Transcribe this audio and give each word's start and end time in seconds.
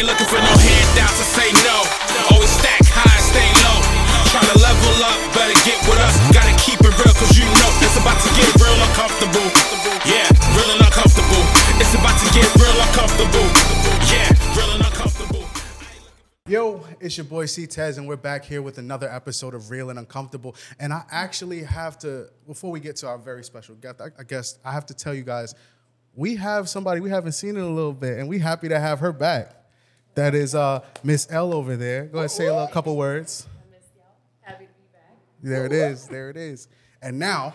ain't 0.00 0.08
looking 0.08 0.26
for 0.32 0.40
no 0.40 0.54
handouts, 0.56 1.20
say 1.28 1.52
no. 1.60 1.84
Always 2.32 2.48
stack 2.48 2.80
high, 2.88 3.20
stay 3.20 3.44
low. 3.60 3.78
Tryna 4.32 4.56
level 4.56 4.96
up, 5.04 5.20
better 5.36 5.52
get 5.68 5.76
with 5.84 6.00
us. 6.00 6.16
Gotta 6.32 6.56
keep 6.56 6.80
it 6.80 6.88
real, 6.96 7.12
cause 7.20 7.36
you 7.36 7.44
know 7.44 7.68
it's 7.84 8.00
about 8.00 8.16
to 8.24 8.30
get 8.32 8.48
real 8.56 8.80
uncomfortable. 8.80 9.44
Yeah, 10.08 10.24
real 10.56 10.72
and 10.72 10.80
uncomfortable. 10.80 11.44
It's 11.76 11.92
about 11.92 12.16
to 12.16 12.26
get 12.32 12.48
real 12.56 12.72
uncomfortable. 12.80 13.44
Yeah, 14.08 14.32
real 14.56 14.72
and 14.72 14.84
uncomfortable. 14.88 15.44
Yo, 16.48 16.80
it's 16.98 17.18
your 17.18 17.28
boy 17.28 17.44
Ctez, 17.44 17.98
and 17.98 18.08
we're 18.08 18.16
back 18.16 18.46
here 18.46 18.62
with 18.62 18.78
another 18.78 19.08
episode 19.12 19.52
of 19.52 19.70
Real 19.70 19.90
and 19.90 19.98
Uncomfortable. 19.98 20.56
And 20.80 20.94
I 20.94 21.04
actually 21.10 21.62
have 21.62 21.98
to, 22.00 22.30
before 22.46 22.70
we 22.70 22.80
get 22.80 22.96
to 22.96 23.06
our 23.06 23.18
very 23.18 23.44
special 23.44 23.74
guest, 23.74 24.00
I, 24.00 24.06
I 24.18 24.22
guess 24.24 24.58
I 24.64 24.72
have 24.72 24.86
to 24.86 24.94
tell 24.94 25.12
you 25.12 25.24
guys, 25.24 25.54
we 26.14 26.36
have 26.36 26.70
somebody 26.70 27.00
we 27.00 27.10
haven't 27.10 27.32
seen 27.32 27.50
in 27.50 27.62
a 27.62 27.70
little 27.70 27.92
bit, 27.92 28.18
and 28.18 28.28
we 28.28 28.38
happy 28.38 28.70
to 28.70 28.80
have 28.80 29.00
her 29.00 29.12
back. 29.12 29.59
That 30.14 30.34
is 30.34 30.54
uh, 30.54 30.80
Miss 31.04 31.26
Elle 31.30 31.54
over 31.54 31.76
there. 31.76 32.06
Go 32.06 32.18
ahead, 32.18 32.30
say 32.30 32.46
a 32.46 32.52
little 32.52 32.68
couple 32.68 32.96
words. 32.96 33.46
Happy 34.42 34.66
to 34.66 34.70
be 34.72 34.92
back. 34.92 35.16
There 35.42 35.66
it 35.66 35.72
is. 35.72 36.06
There 36.08 36.30
it 36.30 36.36
is. 36.36 36.68
And 37.00 37.18
now 37.18 37.54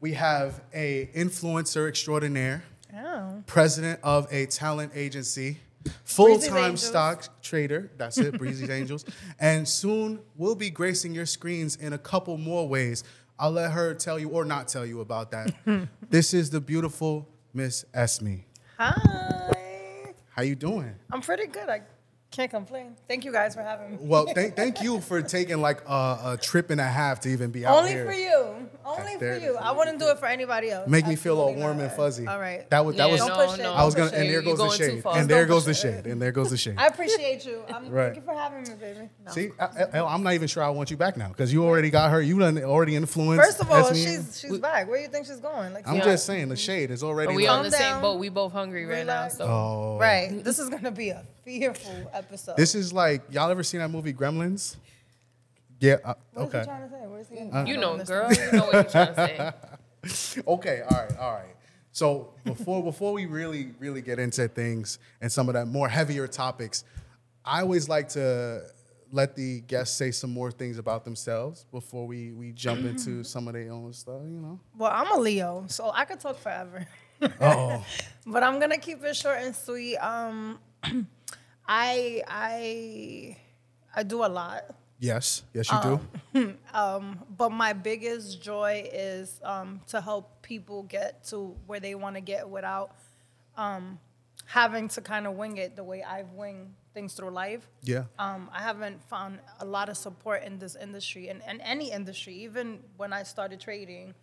we 0.00 0.12
have 0.14 0.60
a 0.74 1.08
influencer 1.14 1.88
extraordinaire, 1.88 2.62
Oh. 2.94 3.42
president 3.46 4.00
of 4.02 4.26
a 4.32 4.46
talent 4.46 4.92
agency, 4.94 5.58
full-time 6.04 6.76
stock 6.76 7.40
trader. 7.42 7.90
That's 7.96 8.18
it, 8.18 8.36
Breezy's 8.38 8.70
Angels. 8.70 9.04
And 9.38 9.68
soon 9.68 10.20
we'll 10.36 10.54
be 10.54 10.70
gracing 10.70 11.14
your 11.14 11.26
screens 11.26 11.76
in 11.76 11.92
a 11.92 11.98
couple 11.98 12.36
more 12.38 12.66
ways. 12.68 13.04
I'll 13.38 13.50
let 13.52 13.72
her 13.72 13.92
tell 13.94 14.18
you 14.18 14.30
or 14.30 14.44
not 14.44 14.66
tell 14.68 14.86
you 14.86 15.00
about 15.02 15.30
that. 15.32 15.52
this 16.10 16.32
is 16.34 16.50
the 16.50 16.60
beautiful 16.60 17.28
Miss 17.52 17.84
Esmy. 17.94 18.44
Hi. 18.78 19.35
How 20.36 20.42
you 20.42 20.54
doing? 20.54 20.94
I'm 21.10 21.22
pretty 21.22 21.46
good. 21.46 21.70
I 21.70 21.80
can't 22.30 22.50
complain. 22.50 22.94
Thank 23.08 23.24
you 23.24 23.32
guys 23.32 23.54
for 23.54 23.62
having 23.62 23.92
me. 23.92 23.98
Well, 23.98 24.26
thank, 24.26 24.54
thank 24.54 24.82
you 24.82 25.00
for 25.00 25.22
taking 25.22 25.62
like 25.62 25.80
a, 25.88 26.18
a 26.32 26.38
trip 26.40 26.68
and 26.68 26.78
a 26.78 26.84
half 26.84 27.20
to 27.20 27.30
even 27.30 27.50
be 27.50 27.64
out 27.64 27.78
Only 27.78 27.92
here. 27.92 28.02
Only 28.02 28.14
for 28.14 28.20
you. 28.20 28.68
Only 28.86 29.18
for 29.18 29.36
you. 29.38 29.56
I 29.56 29.72
wouldn't 29.72 29.98
do 29.98 30.08
it 30.08 30.18
for 30.18 30.26
anybody 30.26 30.70
else. 30.70 30.88
Make 30.88 31.06
me 31.06 31.16
feel 31.16 31.38
all 31.38 31.48
Absolutely 31.48 31.62
warm 31.64 31.76
not. 31.78 31.84
and 31.84 31.92
fuzzy. 31.92 32.26
All 32.26 32.38
right. 32.38 32.68
That 32.70 32.84
was 32.84 32.96
that 32.96 33.10
was. 33.10 33.20
Don't 33.20 33.30
push 33.48 33.58
it. 33.58 33.64
I 33.66 33.84
was 33.84 33.94
gonna, 33.94 34.10
Don't 34.10 34.18
and 34.20 34.26
push 34.26 34.30
there 34.32 34.38
it. 34.40 34.44
goes 34.44 34.58
the 34.58 34.64
going 34.64 34.78
too 34.78 34.84
shade, 34.96 35.02
far. 35.02 35.18
and 35.18 35.28
there 35.28 35.40
Don't 35.46 35.48
goes 35.48 35.64
the 35.64 35.70
push 35.72 35.80
shade, 35.82 36.06
and 36.06 36.22
there 36.22 36.32
goes 36.32 36.50
the 36.50 36.56
shade. 36.56 36.74
I 36.78 36.86
appreciate 36.86 37.44
you. 37.44 37.62
I'm, 37.68 37.90
Right. 37.90 38.04
Thank 38.12 38.16
you 38.16 38.22
for 38.22 38.34
having 38.34 38.62
me, 38.62 38.74
baby. 38.80 39.08
No. 39.24 39.32
See, 39.32 39.50
I, 39.58 39.98
I, 39.98 40.14
I'm 40.14 40.22
not 40.22 40.34
even 40.34 40.48
sure 40.48 40.62
I 40.62 40.68
want 40.70 40.90
you 40.90 40.96
back 40.96 41.16
now 41.16 41.28
because 41.28 41.52
you 41.52 41.64
already 41.64 41.90
got 41.90 42.10
her. 42.12 42.20
You 42.22 42.38
done 42.38 42.58
already 42.62 42.94
influenced. 42.96 43.44
First 43.44 43.60
of 43.60 43.70
all, 43.70 43.84
Esmy. 43.90 43.94
she's 44.04 44.40
she's 44.40 44.58
back. 44.58 44.88
Where 44.88 44.98
do 44.98 45.02
you 45.02 45.08
think 45.08 45.26
she's 45.26 45.40
going? 45.40 45.72
Like, 45.72 45.86
I'm 45.88 46.00
just 46.00 46.24
saying 46.26 46.48
the 46.48 46.56
shade 46.56 46.90
is 46.90 47.02
already. 47.02 47.26
But 47.28 47.36
we 47.36 47.48
like- 47.48 47.58
on 47.58 47.64
the 47.64 47.70
same 47.70 47.80
down. 47.94 48.02
boat. 48.02 48.18
We 48.20 48.28
both 48.28 48.52
hungry 48.52 48.84
right 48.86 49.04
now. 49.06 49.14
Relax. 49.24 49.38
So 49.38 49.44
oh, 49.46 49.98
right. 50.00 50.42
This 50.44 50.58
is 50.58 50.68
gonna 50.68 50.90
be 50.92 51.10
a 51.10 51.24
fearful 51.44 52.10
episode. 52.12 52.56
This 52.56 52.74
is 52.74 52.92
like 52.92 53.22
y'all 53.30 53.50
ever 53.50 53.62
seen 53.62 53.80
that 53.80 53.90
movie 53.90 54.12
Gremlins? 54.12 54.76
Yeah. 55.80 55.96
Uh, 56.04 56.14
what 56.32 56.46
is 56.46 56.52
he 56.52 56.58
okay. 56.58 56.66
trying 56.66 56.82
to 56.82 56.90
say? 56.90 57.06
What 57.06 57.20
is 57.20 57.28
he? 57.28 57.70
you 57.70 57.76
know, 57.76 57.98
girl, 58.04 58.32
you 58.32 58.52
know 58.52 58.64
what 58.64 58.72
you're 58.72 58.84
trying 58.84 59.14
to 59.14 59.14
say. 59.14 59.52
Okay. 60.46 60.82
All 60.88 60.96
right. 60.96 61.18
All 61.18 61.32
right. 61.32 61.56
So 61.90 62.34
before 62.44 62.82
before 62.84 63.12
we 63.12 63.26
really 63.26 63.72
really 63.80 64.02
get 64.02 64.18
into 64.18 64.46
things 64.46 64.98
and 65.20 65.32
some 65.32 65.48
of 65.48 65.54
that 65.54 65.66
more 65.66 65.88
heavier 65.88 66.28
topics, 66.28 66.84
I 67.44 67.62
always 67.62 67.88
like 67.88 68.10
to 68.10 68.62
let 69.12 69.34
the 69.36 69.60
guests 69.62 69.96
say 69.96 70.10
some 70.10 70.30
more 70.30 70.50
things 70.50 70.78
about 70.78 71.04
themselves 71.04 71.64
before 71.72 72.06
we 72.06 72.32
we 72.32 72.52
jump 72.52 72.84
into 72.84 73.24
some 73.24 73.48
of 73.48 73.54
their 73.54 73.72
own 73.72 73.92
stuff. 73.92 74.20
You 74.24 74.40
know. 74.40 74.60
Well, 74.76 74.92
I'm 74.92 75.10
a 75.10 75.18
Leo, 75.18 75.64
so 75.68 75.90
I 75.94 76.04
could 76.04 76.20
talk 76.20 76.38
forever. 76.38 76.86
Oh. 77.40 77.84
but 78.26 78.42
I'm 78.42 78.60
gonna 78.60 78.78
keep 78.78 79.02
it 79.02 79.16
short 79.16 79.38
and 79.40 79.54
sweet. 79.54 79.96
Um, 79.96 80.58
I 81.66 82.22
I 82.28 83.36
I 83.94 84.02
do 84.02 84.24
a 84.24 84.28
lot, 84.28 84.74
Yes. 84.98 85.42
Yes, 85.52 85.70
you 85.70 85.78
do. 86.32 86.56
but 87.36 87.50
my 87.50 87.72
biggest 87.72 88.42
joy 88.42 88.88
is 88.92 89.40
um, 89.44 89.80
to 89.88 90.00
help 90.00 90.42
people 90.42 90.82
get 90.84 91.24
to 91.26 91.54
where 91.66 91.80
they 91.80 91.94
want 91.94 92.16
to 92.16 92.20
get 92.20 92.48
without 92.48 92.94
um, 93.56 93.98
having 94.46 94.88
to 94.88 95.00
kind 95.00 95.26
of 95.26 95.34
wing 95.34 95.58
it 95.58 95.76
the 95.76 95.84
way 95.84 96.02
I've 96.02 96.32
winged 96.32 96.74
things 96.94 97.12
through 97.14 97.30
life. 97.30 97.68
Yeah. 97.82 98.04
Um, 98.18 98.48
I 98.52 98.62
haven't 98.62 99.02
found 99.08 99.40
a 99.60 99.64
lot 99.66 99.88
of 99.88 99.96
support 99.96 100.42
in 100.44 100.58
this 100.58 100.76
industry 100.76 101.28
and, 101.28 101.42
and 101.46 101.60
any 101.62 101.90
industry, 101.92 102.34
even 102.44 102.80
when 102.96 103.12
I 103.12 103.22
started 103.24 103.60
trading 103.60 104.14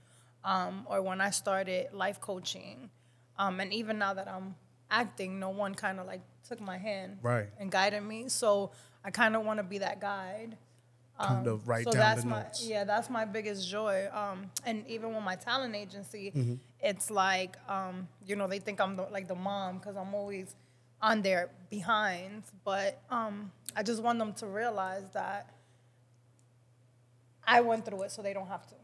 um, 0.44 0.88
or 0.90 1.02
when 1.02 1.22
I 1.22 1.30
started 1.30 1.94
life 1.94 2.20
coaching. 2.20 2.90
Um, 3.38 3.59
and 3.59 3.72
even 3.74 4.00
now 4.00 4.14
that 4.16 4.28
I'm 4.28 4.56
acting, 4.90 5.40
no 5.40 5.50
one 5.50 5.76
kind 5.76 6.00
of 6.00 6.08
like 6.08 6.22
took 6.47 6.59
my 6.59 6.78
hand 6.78 7.18
Right. 7.22 7.50
and 7.59 7.72
guided 7.72 8.03
me. 8.03 8.28
So 8.30 8.72
I 9.03 9.12
kind 9.12 9.36
of 9.36 9.46
want 9.46 9.58
to 9.59 9.64
be 9.64 9.80
that 9.80 10.00
guide. 10.02 10.58
Kind 11.19 11.47
of 11.47 11.68
write 11.68 11.85
so 11.85 11.91
down 11.91 12.00
that's 12.00 12.24
the 12.24 12.28
my 12.29 12.41
notes. 12.44 12.66
yeah, 12.68 12.84
that's 12.84 13.09
my 13.09 13.25
biggest 13.25 13.69
joy. 13.69 14.07
Um, 14.13 14.50
and 14.66 14.85
even 14.88 15.13
with 15.13 15.24
my 15.24 15.35
talent 15.35 15.75
agency, 15.75 16.31
Mm-hmm. 16.35 16.56
it's 16.79 17.09
like 17.12 17.57
um, 17.69 18.07
you 18.25 18.35
know 18.35 18.47
they 18.47 18.59
think 18.59 18.81
I'm 18.81 18.96
the, 18.96 19.03
like 19.03 19.28
the 19.28 19.35
mom 19.35 19.78
because 19.78 19.96
I'm 19.96 20.13
always 20.13 20.56
on 21.02 21.22
their 21.22 21.50
behind. 21.69 22.44
But 22.66 23.02
um, 23.09 23.52
I 23.75 23.84
just 23.84 24.02
want 24.02 24.19
them 24.19 24.34
to 24.34 24.47
realize 24.47 25.03
that 25.13 25.53
I 27.46 27.62
went 27.62 27.85
through 27.85 28.03
it, 28.03 28.12
so 28.12 28.22
they 28.22 28.34
don't 28.34 28.47
have 28.47 28.66
to. 28.68 28.75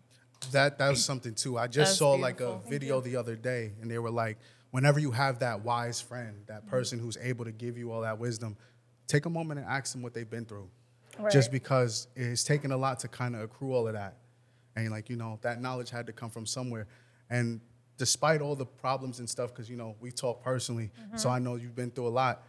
That 0.51 0.77
that 0.79 0.89
was 0.89 1.03
something 1.03 1.33
too. 1.35 1.57
I 1.57 1.67
just 1.67 1.91
That's 1.91 1.97
saw 1.99 2.13
like 2.13 2.41
a 2.41 2.59
video 2.69 3.01
the 3.01 3.15
other 3.17 3.35
day, 3.35 3.73
and 3.81 3.89
they 3.89 3.99
were 3.99 4.11
like, 4.11 4.37
whenever 4.71 4.99
you 4.99 5.11
have 5.11 5.39
that 5.39 5.61
wise 5.63 5.99
friend, 6.01 6.35
that 6.47 6.67
person 6.67 6.99
who's 6.99 7.17
able 7.17 7.45
to 7.45 7.51
give 7.51 7.77
you 7.77 7.91
all 7.91 8.01
that 8.01 8.19
wisdom, 8.19 8.55
take 9.07 9.25
a 9.25 9.29
moment 9.29 9.59
and 9.59 9.67
ask 9.69 9.91
them 9.93 10.01
what 10.01 10.13
they've 10.13 10.29
been 10.29 10.45
through. 10.45 10.69
Just 11.31 11.51
because 11.51 12.07
it's 12.15 12.43
taken 12.43 12.71
a 12.71 12.77
lot 12.77 12.99
to 12.99 13.07
kind 13.07 13.35
of 13.35 13.41
accrue 13.41 13.73
all 13.73 13.87
of 13.87 13.93
that, 13.93 14.17
and 14.75 14.89
like 14.91 15.09
you 15.09 15.15
know 15.15 15.37
that 15.41 15.61
knowledge 15.61 15.89
had 15.89 16.05
to 16.07 16.13
come 16.13 16.29
from 16.29 16.45
somewhere, 16.45 16.87
and 17.29 17.59
despite 17.97 18.41
all 18.41 18.55
the 18.55 18.65
problems 18.65 19.19
and 19.19 19.29
stuff, 19.29 19.49
because 19.49 19.69
you 19.69 19.75
know 19.75 19.95
we 19.99 20.11
talk 20.11 20.43
personally, 20.43 20.89
so 21.15 21.27
mm-hmm. 21.27 21.35
I 21.35 21.39
know 21.39 21.55
you've 21.55 21.75
been 21.75 21.91
through 21.91 22.07
a 22.07 22.09
lot. 22.09 22.43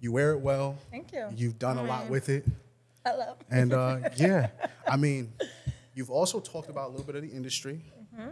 You 0.00 0.12
wear 0.12 0.32
it 0.32 0.40
well. 0.40 0.76
Thank 0.90 1.12
you. 1.12 1.28
You've 1.34 1.58
done 1.58 1.78
a 1.78 1.84
lot 1.84 2.02
mm-hmm. 2.02 2.12
with 2.12 2.28
it. 2.28 2.44
Hello. 3.04 3.36
And 3.50 3.72
uh, 3.72 3.98
yeah, 4.16 4.48
I 4.86 4.96
mean, 4.96 5.32
you've 5.94 6.10
also 6.10 6.40
talked 6.40 6.68
about 6.68 6.88
a 6.88 6.90
little 6.90 7.06
bit 7.06 7.16
of 7.16 7.22
the 7.22 7.30
industry. 7.30 7.82
Mm-hmm. 8.14 8.30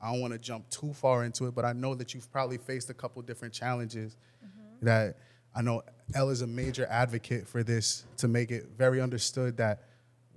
I 0.00 0.12
don't 0.12 0.20
want 0.20 0.32
to 0.34 0.38
jump 0.38 0.68
too 0.68 0.92
far 0.92 1.24
into 1.24 1.46
it, 1.46 1.54
but 1.54 1.64
I 1.64 1.72
know 1.72 1.94
that 1.94 2.12
you've 2.12 2.30
probably 2.30 2.58
faced 2.58 2.90
a 2.90 2.94
couple 2.94 3.22
different 3.22 3.54
challenges 3.54 4.16
that 4.82 5.16
I 5.54 5.62
know 5.62 5.82
Elle 6.14 6.30
is 6.30 6.42
a 6.42 6.46
major 6.46 6.86
advocate 6.90 7.48
for 7.48 7.62
this 7.62 8.04
to 8.18 8.28
make 8.28 8.50
it 8.50 8.66
very 8.76 9.00
understood 9.00 9.56
that 9.56 9.84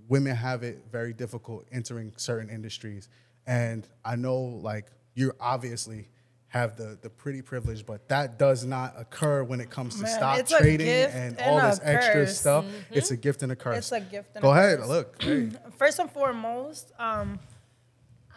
women 0.07 0.35
have 0.35 0.63
it 0.63 0.83
very 0.91 1.13
difficult 1.13 1.65
entering 1.71 2.13
certain 2.15 2.49
industries. 2.49 3.09
And 3.45 3.87
I 4.05 4.15
know 4.15 4.37
like 4.37 4.85
you 5.15 5.33
obviously 5.39 6.07
have 6.49 6.77
the 6.77 6.97
the 7.01 7.09
pretty 7.09 7.41
privilege, 7.41 7.85
but 7.85 8.07
that 8.07 8.39
does 8.39 8.63
not 8.65 8.93
occur 8.97 9.43
when 9.43 9.59
it 9.59 9.69
comes 9.69 9.95
to 9.95 10.03
Man, 10.03 10.11
stock 10.11 10.47
trading 10.47 10.87
and 10.87 11.37
and 11.37 11.39
all 11.41 11.59
this 11.69 11.79
extra 11.83 12.13
curse. 12.13 12.39
stuff. 12.39 12.65
It's 12.89 13.11
a 13.11 13.17
gift 13.17 13.43
and 13.43 13.51
a 13.51 13.55
curse. 13.55 13.77
It's 13.77 13.91
a 13.91 13.99
gift 13.99 14.29
and 14.35 14.41
Go 14.41 14.51
ahead, 14.51 14.79
curse. 14.79 14.87
look. 14.87 15.21
Hey. 15.21 15.49
First 15.77 15.99
and 15.99 16.09
foremost, 16.09 16.93
um, 16.97 17.39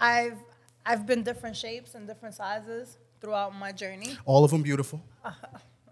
I've 0.00 0.38
I've 0.84 1.06
been 1.06 1.22
different 1.22 1.56
shapes 1.56 1.94
and 1.94 2.06
different 2.08 2.34
sizes 2.34 2.98
throughout 3.20 3.54
my 3.54 3.70
journey. 3.70 4.16
All 4.24 4.44
of 4.44 4.50
them 4.50 4.62
beautiful. 4.62 5.00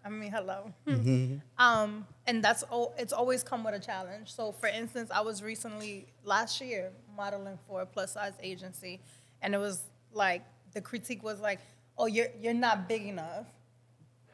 I 0.04 0.08
mean, 0.08 0.30
hello. 0.30 0.72
Mm-hmm. 0.86 1.36
Um, 1.58 2.06
and 2.26 2.42
that's 2.42 2.62
all. 2.64 2.94
it's 2.98 3.12
always 3.12 3.42
come 3.42 3.64
with 3.64 3.74
a 3.74 3.80
challenge. 3.80 4.32
So, 4.32 4.52
for 4.52 4.68
instance, 4.68 5.10
I 5.12 5.20
was 5.20 5.42
recently 5.42 6.06
last 6.24 6.60
year 6.60 6.90
modeling 7.16 7.58
for 7.66 7.82
a 7.82 7.86
plus 7.86 8.12
size 8.12 8.34
agency, 8.42 9.00
and 9.42 9.54
it 9.54 9.58
was 9.58 9.82
like 10.12 10.42
the 10.72 10.80
critique 10.80 11.22
was 11.22 11.40
like, 11.40 11.60
"Oh, 11.96 12.06
you're 12.06 12.28
you're 12.40 12.54
not 12.54 12.88
big 12.88 13.04
enough." 13.06 13.46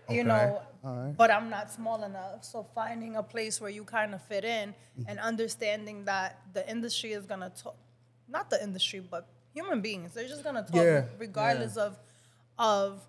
Okay. 0.07 0.17
You 0.17 0.25
know, 0.25 0.61
right. 0.83 1.15
but 1.17 1.31
I'm 1.31 1.49
not 1.49 1.73
small 1.73 2.05
enough. 2.05 2.45
So 2.45 2.67
finding 2.75 3.17
a 3.17 3.23
place 3.23 3.61
where 3.61 3.71
you 3.71 3.85
kind 3.85 4.15
of 4.15 4.23
fit 4.23 4.45
in 4.45 4.75
Mm-hmm. 4.99 5.09
and 5.11 5.19
understanding 5.19 6.05
that 6.05 6.39
the 6.53 6.63
industry 6.71 7.15
is 7.15 7.27
gonna 7.27 7.51
talk, 7.51 7.75
not 8.29 8.49
the 8.49 8.63
industry, 8.63 9.01
but 9.01 9.27
human 9.53 9.81
beings, 9.81 10.15
they're 10.15 10.29
just 10.29 10.45
gonna 10.45 10.63
talk 10.63 10.77
Yeah, 10.77 11.05
regardless 11.19 11.77
of 11.77 11.99
of 12.59 13.01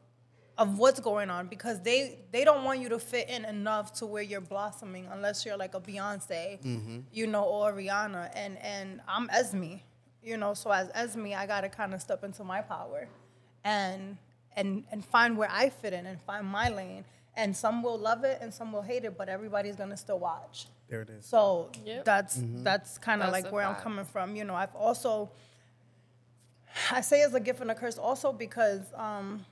of 0.58 0.78
what's 0.80 1.00
going 1.02 1.30
on 1.30 1.48
because 1.48 1.82
they 1.82 2.20
they 2.32 2.44
don't 2.46 2.64
want 2.64 2.80
you 2.80 2.90
to 2.90 3.00
fit 3.00 3.28
in 3.30 3.44
enough 3.46 3.94
to 3.94 4.06
where 4.06 4.24
you're 4.24 4.40
blossoming 4.42 5.06
unless 5.12 5.46
you're 5.46 5.58
like 5.58 5.74
a 5.76 5.82
Beyonce, 5.82 6.62
Mm-hmm. 6.64 7.00
you 7.12 7.28
know, 7.28 7.44
or 7.44 7.74
Rihanna. 7.74 8.32
And 8.34 8.58
and 8.60 9.02
I'm 9.08 9.28
Esmy, 9.30 9.82
you 10.24 10.38
know. 10.38 10.54
So 10.54 10.72
as 10.72 10.88
Esmy, 10.90 11.36
I 11.36 11.46
gotta 11.46 11.68
kind 11.70 11.94
of 11.94 12.02
step 12.02 12.24
into 12.24 12.44
my 12.44 12.62
power, 12.62 13.08
and 13.66 14.18
and 14.56 14.86
and 14.92 15.04
find 15.04 15.38
where 15.38 15.50
I 15.52 15.70
fit 15.70 15.92
in 15.94 16.06
and 16.06 16.22
find 16.22 16.46
my 16.48 16.70
lane. 16.70 17.04
And 17.38 17.54
some 17.54 17.84
will 17.84 17.98
love 17.98 18.24
it 18.24 18.38
and 18.42 18.54
some 18.54 18.72
will 18.72 18.82
hate 18.82 19.04
it, 19.04 19.18
but 19.18 19.28
everybody's 19.28 19.76
gonna 19.76 19.98
still 19.98 20.20
watch. 20.20 20.68
There 20.88 21.02
it 21.02 21.10
is. 21.10 21.26
So 21.26 21.70
Yep. 21.84 22.06
that's 22.06 22.38
Mm-hmm. 22.38 22.64
that's 22.64 22.98
kind 22.98 23.22
of 23.22 23.34
like 23.34 23.48
a 23.48 23.50
where 23.50 23.66
I'm 23.66 23.76
coming 23.76 24.06
from. 24.06 24.38
You 24.38 24.46
know, 24.46 24.56
I've 24.56 24.74
also 24.74 25.30
I 26.92 27.02
say 27.02 27.22
it's 27.22 27.34
a 27.34 27.40
gift 27.42 27.60
and 27.62 27.72
a 27.72 27.76
curse 27.76 27.98
also 27.98 28.32
because 28.32 28.82
um, 28.96 29.46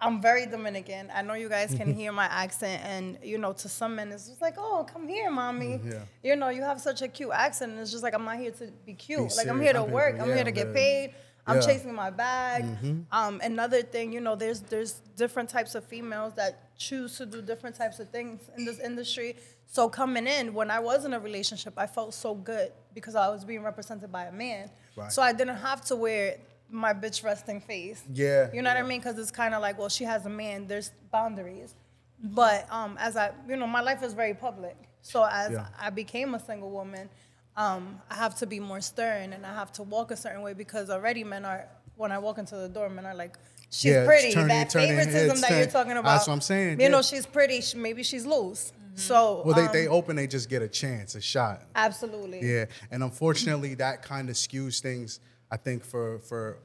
I'm 0.00 0.20
very 0.20 0.44
Dominican. 0.46 1.10
I 1.14 1.22
know 1.22 1.34
you 1.34 1.48
guys 1.48 1.74
can 1.74 1.94
hear 2.00 2.12
my 2.12 2.26
accent, 2.26 2.82
and 2.84 3.18
you 3.22 3.38
know, 3.38 3.52
to 3.54 3.68
some 3.68 3.96
men, 3.96 4.12
it's 4.12 4.28
just 4.28 4.42
like, 4.42 4.54
"Oh, 4.58 4.84
come 4.90 5.08
here, 5.08 5.30
mommy." 5.30 5.80
Yeah. 5.84 6.00
You 6.22 6.36
know, 6.36 6.50
you 6.50 6.62
have 6.62 6.80
such 6.80 7.00
a 7.02 7.08
cute 7.08 7.30
accent, 7.32 7.72
and 7.72 7.80
it's 7.80 7.90
just 7.90 8.02
like 8.02 8.14
I'm 8.14 8.24
not 8.24 8.36
here 8.36 8.50
to 8.52 8.70
be 8.84 8.92
cute. 8.94 9.28
Be 9.30 9.34
like 9.36 9.48
I'm 9.48 9.60
here 9.60 9.72
to 9.72 9.84
I'm 9.84 9.90
work. 9.90 10.16
to- 10.16 10.22
I'm 10.22 10.28
yeah, 10.28 10.34
here 10.36 10.44
to 10.44 10.50
get 10.52 10.74
paid. 10.74 11.14
I'm 11.46 11.56
Yeah. 11.56 11.62
Mm-hmm. 11.62 11.70
chasing 11.70 11.94
my 11.94 12.10
bag. 12.10 12.64
Um, 13.12 13.40
another 13.42 13.80
thing, 13.82 14.12
you 14.12 14.20
know, 14.20 14.34
there's 14.34 14.60
there's 14.60 15.00
different 15.16 15.48
types 15.48 15.74
of 15.74 15.84
females 15.84 16.34
that 16.34 16.76
choose 16.76 17.16
to 17.18 17.24
do 17.24 17.40
different 17.40 17.76
types 17.76 17.98
of 18.00 18.10
things 18.10 18.50
in 18.58 18.64
this 18.64 18.78
industry. 18.80 19.36
So 19.68 19.88
coming 19.88 20.26
in, 20.26 20.52
when 20.54 20.70
I 20.70 20.78
was 20.80 21.04
in 21.04 21.12
a 21.14 21.20
relationship, 21.20 21.74
I 21.76 21.86
felt 21.86 22.14
so 22.14 22.34
good 22.34 22.72
because 22.94 23.14
I 23.14 23.28
was 23.28 23.44
being 23.44 23.62
represented 23.62 24.10
by 24.12 24.24
a 24.24 24.32
man. 24.32 24.70
Right. 24.96 25.10
So 25.12 25.22
I 25.22 25.32
didn't 25.32 25.56
have 25.56 25.82
to 25.86 25.96
wear 25.96 26.36
my 26.70 26.92
bitch 26.92 27.22
resting 27.24 27.60
face. 27.60 28.02
Yeah. 28.12 28.50
You 28.52 28.62
know 28.62 28.70
what 28.70 28.76
I 28.78 28.82
mean? 28.82 28.98
Because 29.00 29.18
it's 29.18 29.30
kind 29.30 29.54
of 29.54 29.62
like, 29.62 29.78
well, 29.78 29.88
she 29.88 30.04
has 30.04 30.26
a 30.26 30.28
man. 30.30 30.66
There's 30.66 30.90
boundaries. 31.12 31.74
But 32.22 32.66
um, 32.72 32.96
as 33.00 33.16
I, 33.16 33.30
you 33.48 33.56
know, 33.56 33.66
my 33.66 33.80
life 33.82 34.02
is 34.02 34.12
very 34.14 34.34
public. 34.34 34.76
So 35.02 35.24
as 35.30 35.52
Yeah. 35.52 35.66
I 35.78 35.90
became 35.90 36.34
a 36.34 36.40
single 36.40 36.70
woman, 36.70 37.08
um, 37.56 38.00
I 38.10 38.14
have 38.14 38.34
to 38.36 38.46
be 38.46 38.58
more 38.60 38.80
stern 38.80 39.32
and 39.32 39.46
I 39.46 39.54
have 39.54 39.72
to 39.72 39.82
walk 39.82 40.10
a 40.10 40.16
certain 40.16 40.42
way 40.42 40.52
because 40.54 40.90
already 40.90 41.24
men 41.24 41.44
are, 41.44 41.66
when 41.96 42.10
I 42.12 42.18
walk 42.18 42.38
into 42.38 42.56
the 42.56 42.68
door, 42.68 42.88
men 42.88 43.06
are 43.06 43.14
like, 43.14 43.36
she's 43.70 43.92
Yeah, 43.92 44.04
pretty. 44.04 44.32
turning- 44.32 44.48
that 44.48 44.70
turning 44.70 44.88
favoritism 44.96 45.28
heads, 45.28 45.40
that 45.42 45.56
you're 45.58 45.66
talking 45.66 45.92
about. 45.92 46.04
that's 46.04 46.26
what 46.26 46.34
I'm 46.34 46.40
saying, 46.40 46.80
You 46.80 46.84
yeah. 46.86 46.88
know, 46.88 47.02
she's 47.02 47.26
pretty. 47.26 47.60
She, 47.60 47.76
maybe 47.78 48.02
she's 48.02 48.26
loose. 48.26 48.72
So 48.94 49.42
Well, 49.44 49.54
they, 49.54 49.66
um, 49.66 49.72
they 49.72 49.86
open, 49.88 50.16
they 50.16 50.26
just 50.26 50.48
get 50.48 50.62
a 50.62 50.68
chance, 50.68 51.14
a 51.14 51.20
shot. 51.20 51.62
absolutely. 51.74 52.40
Yeah, 52.42 52.64
and 52.90 53.02
unfortunately, 53.02 53.74
that 53.74 54.02
kind 54.02 54.30
of 54.30 54.36
skews 54.36 54.80
things. 54.80 55.20
I 55.50 55.56
think 55.56 55.84
for 55.84 56.18
for 56.20 56.58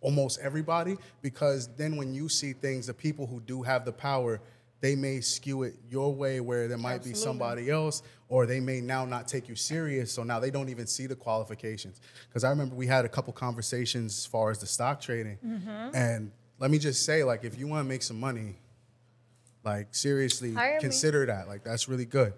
almost 0.00 0.38
everybody, 0.40 0.96
because 1.22 1.68
then 1.76 1.96
when 1.96 2.14
you 2.14 2.28
see 2.28 2.52
things, 2.52 2.86
the 2.86 2.94
people 2.94 3.26
who 3.26 3.40
do 3.40 3.62
have 3.62 3.84
the 3.84 3.92
power, 3.92 4.40
they 4.80 4.94
may 4.94 5.20
skew 5.20 5.62
it 5.64 5.74
your 5.90 6.14
way, 6.14 6.38
where 6.40 6.68
there 6.68 6.78
might 6.78 7.02
be 7.02 7.14
somebody 7.14 7.70
else, 7.70 8.02
or 8.28 8.46
they 8.46 8.60
may 8.60 8.80
now 8.80 9.04
not 9.04 9.26
take 9.26 9.48
you 9.48 9.56
serious. 9.56 10.12
So 10.12 10.22
now 10.22 10.38
they 10.38 10.50
don't 10.50 10.68
even 10.68 10.86
see 10.86 11.06
the 11.06 11.16
qualifications. 11.16 12.00
Because 12.28 12.44
I 12.44 12.50
remember 12.50 12.74
we 12.74 12.86
had 12.86 13.04
a 13.04 13.08
couple 13.08 13.32
conversations 13.32 14.16
as 14.18 14.26
far 14.26 14.50
as 14.50 14.58
the 14.58 14.66
stock 14.66 15.00
trading, 15.00 15.38
Mm-hmm. 15.44 15.94
and 15.96 16.30
let 16.58 16.70
me 16.70 16.78
just 16.78 17.04
say, 17.04 17.22
like, 17.24 17.44
if 17.44 17.58
you 17.58 17.66
want 17.66 17.84
to 17.84 17.88
make 17.88 18.02
some 18.02 18.20
money, 18.20 18.56
like 19.64 19.88
seriously, 19.94 20.52
Hire 20.52 20.74
me. 20.76 20.80
consider 20.80 21.26
that. 21.26 21.48
Like 21.48 21.64
that's 21.64 21.88
really 21.88 22.04
good. 22.04 22.32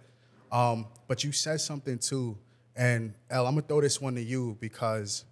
Um, 0.50 0.86
but 1.08 1.24
you 1.24 1.32
said 1.32 1.60
something 1.60 1.98
too, 1.98 2.38
and 2.74 3.12
Elle, 3.30 3.46
I'm 3.46 3.54
gonna 3.54 3.66
throw 3.66 3.80
this 3.82 4.00
one 4.00 4.14
to 4.14 4.22
you 4.22 4.56
because, 4.60 5.24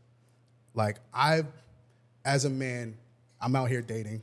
like, 0.77 0.99
I, 1.13 1.43
as 2.25 2.45
a 2.45 2.51
man, 2.51 2.97
I'm 3.41 3.57
out 3.57 3.69
here 3.69 3.83
dating, 3.83 4.23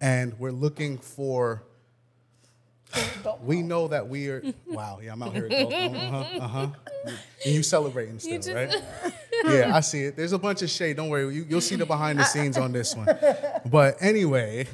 and 0.00 0.38
we're 0.38 0.52
looking 0.52 0.98
for. 0.98 1.62
We 3.42 3.62
know 3.62 3.88
that 3.88 4.08
we 4.08 4.28
are. 4.28 4.42
Wow, 4.66 5.00
yeah, 5.02 5.12
I'm 5.12 5.22
out 5.22 5.32
here. 5.32 5.46
Adult, 5.46 5.72
uh 5.72 5.88
huh. 5.88 6.38
Uh-huh. 6.40 6.68
And 7.44 7.54
you 7.54 7.62
celebrating 7.62 8.18
still, 8.18 8.36
just- 8.40 8.52
right? 8.52 8.74
yeah, 9.44 9.74
I 9.74 9.80
see 9.80 10.02
it. 10.04 10.16
There's 10.16 10.32
a 10.32 10.38
bunch 10.38 10.62
of 10.62 10.70
shade. 10.70 10.96
Don't 10.96 11.08
worry. 11.08 11.34
You, 11.34 11.46
you'll 11.48 11.60
see 11.60 11.76
the 11.76 11.86
behind 11.86 12.18
the 12.18 12.24
scenes 12.24 12.56
on 12.58 12.72
this 12.72 12.94
one. 12.94 13.08
But 13.66 13.96
anyway, 14.00 14.68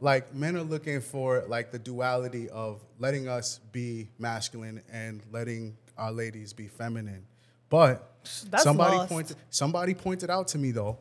like 0.00 0.34
men 0.34 0.56
are 0.56 0.62
looking 0.62 1.00
for 1.02 1.44
like 1.48 1.70
the 1.70 1.78
duality 1.78 2.48
of 2.48 2.80
letting 2.98 3.28
us 3.28 3.60
be 3.72 4.08
masculine 4.18 4.82
and 4.90 5.22
letting 5.30 5.76
our 5.98 6.10
ladies 6.12 6.52
be 6.54 6.68
feminine. 6.68 7.24
But 7.72 8.06
That's 8.50 8.64
somebody 8.64 8.96
lost. 8.96 9.08
pointed 9.08 9.36
somebody 9.48 9.94
pointed 9.94 10.28
out 10.28 10.48
to 10.48 10.58
me 10.58 10.72
though 10.72 10.98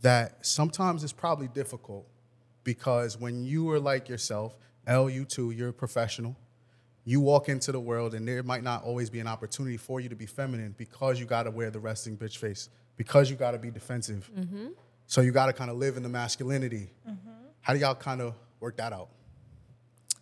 that 0.00 0.44
sometimes 0.44 1.04
it's 1.04 1.12
probably 1.12 1.46
difficult 1.46 2.08
because 2.64 3.16
when 3.16 3.44
you 3.44 3.70
are 3.70 3.78
like 3.78 4.08
yourself, 4.08 4.56
Elle, 4.84 5.10
you 5.10 5.24
too, 5.24 5.52
you're 5.52 5.68
a 5.68 5.72
professional. 5.72 6.36
You 7.04 7.20
walk 7.20 7.48
into 7.48 7.70
the 7.70 7.78
world 7.78 8.14
and 8.14 8.26
there 8.26 8.42
might 8.42 8.64
not 8.64 8.82
always 8.82 9.10
be 9.10 9.20
an 9.20 9.28
opportunity 9.28 9.76
for 9.76 10.00
you 10.00 10.08
to 10.08 10.16
be 10.16 10.26
feminine 10.26 10.74
because 10.76 11.20
you 11.20 11.26
got 11.26 11.44
to 11.44 11.52
wear 11.52 11.70
the 11.70 11.78
resting 11.78 12.16
bitch 12.16 12.36
face, 12.36 12.68
because 12.96 13.30
you 13.30 13.36
got 13.36 13.52
to 13.52 13.58
be 13.58 13.70
defensive. 13.70 14.28
Mm-hmm. 14.36 14.68
So 15.06 15.20
you 15.20 15.30
got 15.30 15.46
to 15.46 15.52
kind 15.52 15.70
of 15.70 15.76
live 15.76 15.96
in 15.96 16.02
the 16.02 16.08
masculinity. 16.08 16.90
Mm-hmm. 17.08 17.30
How 17.60 17.74
do 17.74 17.78
y'all 17.78 17.94
kind 17.94 18.20
of 18.20 18.34
work 18.58 18.76
that 18.78 18.92
out? 18.92 19.08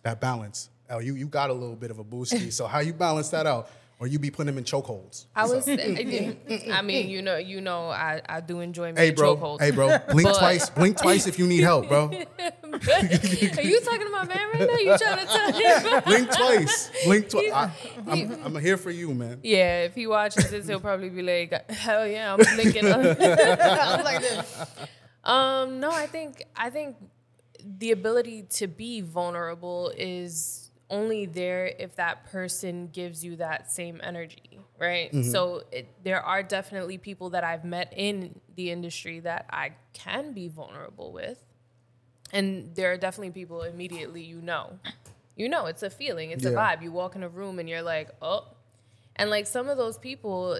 That 0.03 0.21
balance. 0.21 0.69
Elle, 0.89 1.01
you, 1.01 1.15
you 1.15 1.27
got 1.27 1.49
a 1.49 1.53
little 1.53 1.75
bit 1.75 1.89
of 1.89 1.97
a 1.97 2.03
boosty. 2.03 2.53
so 2.53 2.67
how 2.67 2.81
you 2.81 2.93
balance 2.93 3.29
that 3.29 3.47
out? 3.47 3.69
Or 4.01 4.07
you 4.07 4.17
be 4.17 4.31
putting 4.31 4.47
them 4.47 4.57
in 4.57 4.63
chokeholds? 4.63 5.25
I 5.35 5.45
was. 5.45 5.67
I 5.69 6.81
mean, 6.81 7.07
you 7.07 7.21
know, 7.21 7.37
you 7.37 7.61
know, 7.61 7.89
I, 7.89 8.19
I 8.27 8.41
do 8.41 8.59
enjoy 8.59 8.93
me 8.93 8.97
Hey 8.99 9.11
bro, 9.11 9.37
chokeholds. 9.37 9.61
hey 9.61 9.69
bro, 9.69 9.99
blink 10.09 10.27
But- 10.27 10.39
twice, 10.39 10.71
blink 10.71 10.97
twice 10.97 11.27
if 11.27 11.37
you 11.37 11.45
need 11.45 11.61
help, 11.61 11.87
bro. 11.87 12.05
Are 12.09 12.11
you 12.11 13.79
talking 13.81 14.07
to 14.07 14.09
my 14.11 14.25
man 14.25 14.49
right 14.53 14.67
now? 14.67 14.77
You 14.77 14.97
trying 14.97 15.19
to 15.19 15.25
tell 15.27 15.53
him? 15.53 16.01
Blink 16.05 16.31
twice, 16.31 16.89
blink 17.05 17.29
twice. 17.29 17.51
I'm, 18.07 18.43
I'm 18.43 18.55
here 18.59 18.77
for 18.77 18.89
you, 18.89 19.13
man. 19.13 19.39
Yeah, 19.43 19.83
if 19.83 19.93
he 19.93 20.07
watches 20.07 20.49
this, 20.49 20.67
he'll 20.67 20.79
probably 20.79 21.09
be 21.09 21.21
like, 21.21 21.69
"Hell 21.69 22.07
yeah, 22.07 22.33
I'm 22.33 22.39
blinking." 22.39 22.85
I'm 22.91 24.03
like 24.03 24.21
this. 24.21 24.65
Um, 25.23 25.79
no, 25.79 25.91
I 25.91 26.07
think 26.07 26.43
I 26.55 26.71
think 26.71 26.95
the 27.63 27.91
ability 27.91 28.43
to 28.51 28.67
be 28.67 29.01
vulnerable 29.01 29.93
is 29.95 30.60
only 30.91 31.25
there 31.25 31.65
if 31.79 31.95
that 31.95 32.25
person 32.31 32.89
gives 32.93 33.23
you 33.23 33.37
that 33.37 33.71
same 33.71 33.99
energy, 34.03 34.59
right? 34.79 35.11
Mm-hmm. 35.11 35.31
So 35.31 35.63
it, 35.71 35.87
there 36.03 36.21
are 36.21 36.43
definitely 36.43 36.99
people 36.99 37.31
that 37.31 37.43
I've 37.43 37.65
met 37.65 37.91
in 37.95 38.39
the 38.55 38.69
industry 38.69 39.21
that 39.21 39.45
I 39.49 39.71
can 39.93 40.33
be 40.33 40.49
vulnerable 40.49 41.11
with, 41.11 41.43
and 42.31 42.75
there 42.75 42.91
are 42.91 42.97
definitely 42.97 43.31
people 43.31 43.63
immediately 43.63 44.21
you 44.21 44.41
know, 44.41 44.77
you 45.35 45.49
know, 45.49 45.65
it's 45.65 45.81
a 45.81 45.89
feeling, 45.89 46.31
it's 46.31 46.45
a 46.45 46.51
vibe. 46.51 46.83
You 46.83 46.91
walk 46.91 47.15
in 47.15 47.23
a 47.23 47.29
room 47.29 47.57
and 47.57 47.67
you're 47.67 47.81
like, 47.81 48.09
oh, 48.21 48.45
and 49.15 49.29
like 49.29 49.47
some 49.47 49.69
of 49.69 49.77
those 49.77 49.97
people, 49.97 50.59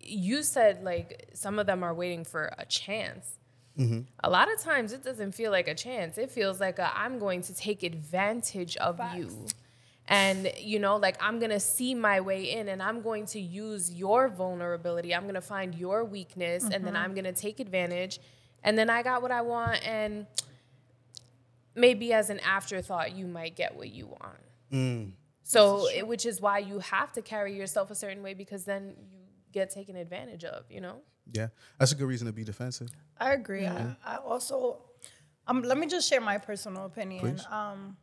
you 0.00 0.42
said 0.42 0.82
like 0.82 1.28
some 1.34 1.58
of 1.58 1.66
them 1.66 1.82
are 1.82 1.92
waiting 1.92 2.24
for 2.24 2.52
a 2.56 2.64
chance. 2.64 3.38
Mm-hmm. 3.78 4.00
A 4.22 4.30
lot 4.30 4.52
of 4.52 4.60
times 4.60 4.92
it 4.92 5.02
doesn't 5.02 5.32
feel 5.32 5.50
like 5.50 5.66
a 5.66 5.74
chance. 5.74 6.18
It 6.18 6.30
feels 6.30 6.60
like 6.60 6.78
i 6.78 6.90
I'm 6.94 7.18
going 7.18 7.42
to 7.42 7.54
take 7.54 7.82
advantage 7.82 8.76
of 8.76 9.00
you. 9.14 9.46
And 10.12 10.52
you 10.58 10.78
know, 10.78 10.96
like 10.96 11.16
I'm 11.20 11.38
going 11.38 11.50
to 11.50 11.60
see 11.60 11.94
my 11.94 12.20
way 12.20 12.50
in 12.52 12.68
and 12.68 12.82
I'm 12.82 13.00
going 13.00 13.24
to 13.26 13.40
use 13.40 13.90
your 13.92 14.28
vulnerability. 14.28 15.14
I'm 15.14 15.22
going 15.22 15.34
to 15.34 15.40
find 15.40 15.74
your 15.74 16.04
weakness 16.04 16.64
and 16.70 16.84
then 16.86 16.94
I'm 16.96 17.14
going 17.14 17.24
to 17.24 17.32
take 17.32 17.60
advantage. 17.60 18.20
And 18.62 18.76
then 18.76 18.90
I 18.90 19.02
got 19.02 19.22
what 19.22 19.30
I 19.32 19.40
want 19.40 19.86
and 19.86 20.26
maybe 21.74 22.12
as 22.12 22.28
an 22.28 22.40
afterthought 22.40 23.12
you 23.16 23.26
might 23.26 23.56
get 23.56 23.74
what 23.74 23.88
you 23.90 24.06
want. 24.06 25.14
So, 25.44 25.88
it, 25.88 26.06
which 26.06 26.24
is 26.26 26.40
why 26.40 26.58
you 26.58 26.78
have 26.78 27.12
to 27.12 27.22
carry 27.22 27.56
yourself 27.56 27.90
a 27.90 27.94
certain 27.94 28.22
way 28.22 28.34
because 28.34 28.64
then 28.64 28.94
you 29.10 29.18
get 29.52 29.70
taken 29.70 29.96
advantage 29.96 30.44
of, 30.44 30.64
you 30.70 30.80
know? 30.80 31.00
Yeah, 31.30 31.48
that's 31.78 31.92
a 31.92 31.94
good 31.94 32.06
reason 32.06 32.26
to 32.26 32.32
be 32.32 32.44
defensive. 32.44 32.90
I 33.18 33.32
agree. 33.32 33.66
I, 33.66 33.96
I 34.04 34.16
also, 34.16 34.82
um, 35.46 35.62
let 35.62 35.78
me 35.78 35.86
just 35.86 36.08
share 36.08 36.20
my 36.20 36.38
personal 36.38 36.84
opinion. 36.86 37.20
Please. 37.20 37.44
Um, 37.50 37.96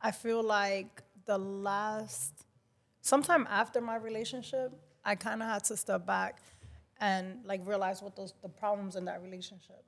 I 0.00 0.10
feel 0.12 0.42
like 0.42 1.02
the 1.28 1.38
last, 1.38 2.34
sometime 3.02 3.46
after 3.48 3.80
my 3.80 3.96
relationship, 3.96 4.72
I 5.04 5.14
kind 5.14 5.42
of 5.42 5.48
had 5.48 5.62
to 5.66 5.76
step 5.76 6.04
back 6.06 6.40
and 7.00 7.44
like 7.44 7.60
realize 7.64 8.02
what 8.02 8.16
those 8.16 8.34
the 8.42 8.48
problems 8.48 8.96
in 8.96 9.04
that 9.04 9.22
relationship 9.22 9.84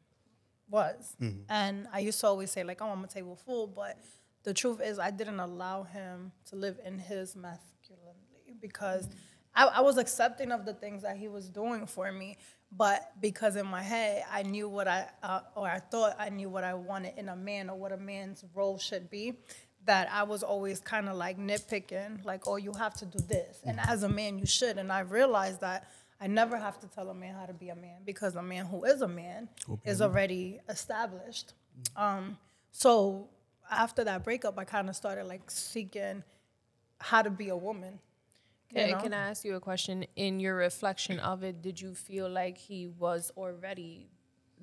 was. 0.70 1.16
And 1.48 1.88
I 1.92 2.00
used 2.00 2.20
to 2.20 2.28
always 2.28 2.52
say 2.52 2.62
like, 2.62 2.80
"Oh, 2.80 2.90
I'm 2.90 3.02
a 3.02 3.08
table 3.08 3.34
full," 3.34 3.66
but 3.66 3.98
the 4.44 4.54
truth 4.54 4.80
is, 4.80 4.98
I 5.00 5.10
didn't 5.10 5.40
allow 5.40 5.82
him 5.82 6.32
to 6.50 6.56
live 6.56 6.78
in 6.84 6.98
his 6.98 7.34
masculinity 7.34 8.54
because 8.60 9.08
I, 9.54 9.66
I 9.66 9.80
was 9.80 9.98
accepting 9.98 10.52
of 10.52 10.64
the 10.64 10.74
things 10.74 11.02
that 11.02 11.16
he 11.16 11.28
was 11.28 11.48
doing 11.48 11.86
for 11.86 12.12
me, 12.12 12.38
but 12.70 13.12
because 13.20 13.56
in 13.56 13.66
my 13.66 13.82
head 13.82 14.24
I 14.30 14.42
knew 14.44 14.68
what 14.68 14.86
I 14.86 15.08
uh, 15.22 15.40
or 15.56 15.66
I 15.68 15.80
thought 15.80 16.16
I 16.18 16.28
knew 16.30 16.48
what 16.48 16.64
I 16.64 16.74
wanted 16.74 17.14
in 17.18 17.28
a 17.30 17.36
man 17.36 17.68
or 17.70 17.76
what 17.76 17.92
a 17.92 17.96
man's 17.96 18.44
role 18.54 18.78
should 18.78 19.10
be. 19.10 19.34
That 19.86 20.10
I 20.12 20.24
was 20.24 20.42
always 20.42 20.78
kind 20.80 21.08
of 21.08 21.16
like 21.16 21.38
nitpicking, 21.38 22.24
like, 22.24 22.46
"Oh, 22.46 22.56
you 22.56 22.72
have 22.74 22.94
to 22.98 23.06
do 23.06 23.18
this," 23.18 23.60
and 23.64 23.80
as 23.80 24.02
a 24.02 24.08
man, 24.08 24.38
you 24.38 24.46
should. 24.46 24.76
And 24.78 24.92
I 24.92 25.00
realized 25.00 25.60
that 25.62 25.90
I 26.20 26.26
never 26.26 26.58
have 26.58 26.78
to 26.80 26.86
tell 26.86 27.08
a 27.08 27.14
man 27.14 27.34
how 27.34 27.46
to 27.46 27.54
be 27.54 27.70
a 27.70 27.74
man 27.74 28.02
because 28.04 28.36
a 28.36 28.42
man 28.42 28.66
who 28.66 28.84
is 28.84 29.00
a 29.00 29.08
man 29.08 29.48
is 29.84 30.02
already 30.02 30.60
established. 30.68 31.54
Um, 31.96 32.36
so 32.72 33.30
after 33.70 34.04
that 34.04 34.22
breakup, 34.22 34.58
I 34.58 34.64
kind 34.64 34.90
of 34.90 34.96
started 34.96 35.24
like 35.24 35.50
seeking 35.50 36.22
how 36.98 37.22
to 37.22 37.30
be 37.30 37.48
a 37.48 37.56
woman. 37.56 37.98
you 38.70 38.92
know? 38.92 39.00
can 39.00 39.14
I 39.14 39.30
ask 39.30 39.44
you 39.44 39.54
a 39.54 39.60
question? 39.60 40.04
In 40.14 40.40
your 40.40 40.56
reflection 40.56 41.18
of 41.20 41.42
it, 41.42 41.62
did 41.62 41.80
you 41.80 41.94
feel 41.94 42.28
like 42.28 42.58
he 42.58 42.86
was 42.86 43.32
already 43.36 44.10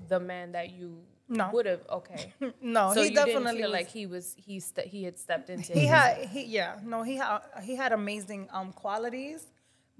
the 0.07 0.19
man 0.19 0.51
that 0.51 0.69
you 0.69 1.01
No. 1.29 1.49
would 1.51 1.65
have? 1.65 1.81
Okay, 1.89 2.33
No, 2.61 2.93
so 2.93 3.01
he 3.01 3.09
you 3.09 3.15
definitely 3.15 3.43
didn't 3.43 3.57
feel 3.57 3.69
like 3.71 3.87
he 3.89 4.05
was 4.05 4.35
he 4.37 4.59
ste- 4.59 4.85
he 4.87 5.03
had 5.03 5.17
stepped 5.19 5.49
into. 5.49 5.73
he 5.73 5.81
his- 5.81 5.89
had 5.89 6.17
he 6.25 6.43
yeah 6.45 6.79
no 6.83 7.03
he 7.03 7.15
had 7.17 7.39
he 7.63 7.75
had 7.75 7.91
amazing 7.91 8.47
um 8.51 8.71
qualities, 8.71 9.45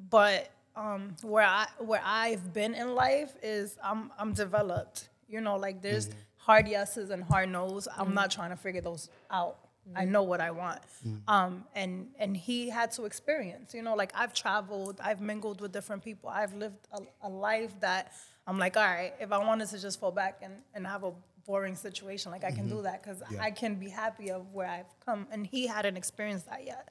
but 0.10 0.50
um 0.76 1.16
where 1.24 1.46
I 1.46 1.68
where 1.80 2.02
I've 2.04 2.54
been 2.54 2.74
in 2.76 2.96
life 2.96 3.34
is 3.44 3.78
I'm 3.84 4.12
I'm 4.18 4.34
developed. 4.34 5.10
You 5.28 5.42
know, 5.42 5.58
like 5.58 5.82
there's 5.82 6.10
hard 6.38 6.68
yeses 6.68 7.10
and 7.10 7.24
hard 7.24 7.50
no's. 7.50 7.88
I'm 7.98 8.14
not 8.14 8.32
trying 8.32 8.52
to 8.52 8.56
figure 8.56 8.82
those 8.82 9.10
out. 9.30 9.58
I 9.96 10.04
know 10.04 10.24
what 10.24 10.42
I 10.42 10.52
want. 10.52 10.82
Um, 11.30 11.64
and 11.74 12.10
and 12.20 12.36
he 12.36 12.70
had 12.70 12.92
to 12.92 13.06
experience, 13.06 13.74
you 13.74 13.82
know, 13.82 13.96
like 13.96 14.12
I've 14.14 14.34
traveled, 14.34 15.00
I've 15.02 15.22
mingled 15.22 15.62
with 15.62 15.72
different 15.72 16.04
people, 16.04 16.30
I've 16.30 16.54
lived 16.54 16.88
a, 16.92 17.00
a 17.22 17.30
life 17.30 17.74
that 17.80 18.12
I'm 18.48 18.58
like, 18.58 18.78
all 18.78 18.84
right, 18.84 19.14
if 19.20 19.32
I 19.32 19.38
wanted 19.38 19.68
to 19.70 19.80
just 19.80 20.00
fall 20.00 20.12
back 20.12 20.40
and, 20.42 20.54
and 20.74 20.88
have 20.88 21.04
a 21.04 21.12
boring 21.46 21.76
situation, 21.76 22.32
like 22.32 22.46
I 22.46 22.52
can 22.52 22.68
do 22.68 22.76
mm-hmm. 22.76 22.84
that 22.84 23.04
because 23.04 23.22
Yeah. 23.30 23.42
I 23.42 23.52
can 23.52 23.76
be 23.76 23.90
happy 23.90 24.32
of 24.32 24.54
where 24.54 24.68
I've 24.68 24.94
come. 25.06 25.28
And 25.32 25.46
he 25.46 25.68
hadn't 25.68 25.98
experienced 25.98 26.48
that 26.50 26.66
yet. 26.66 26.90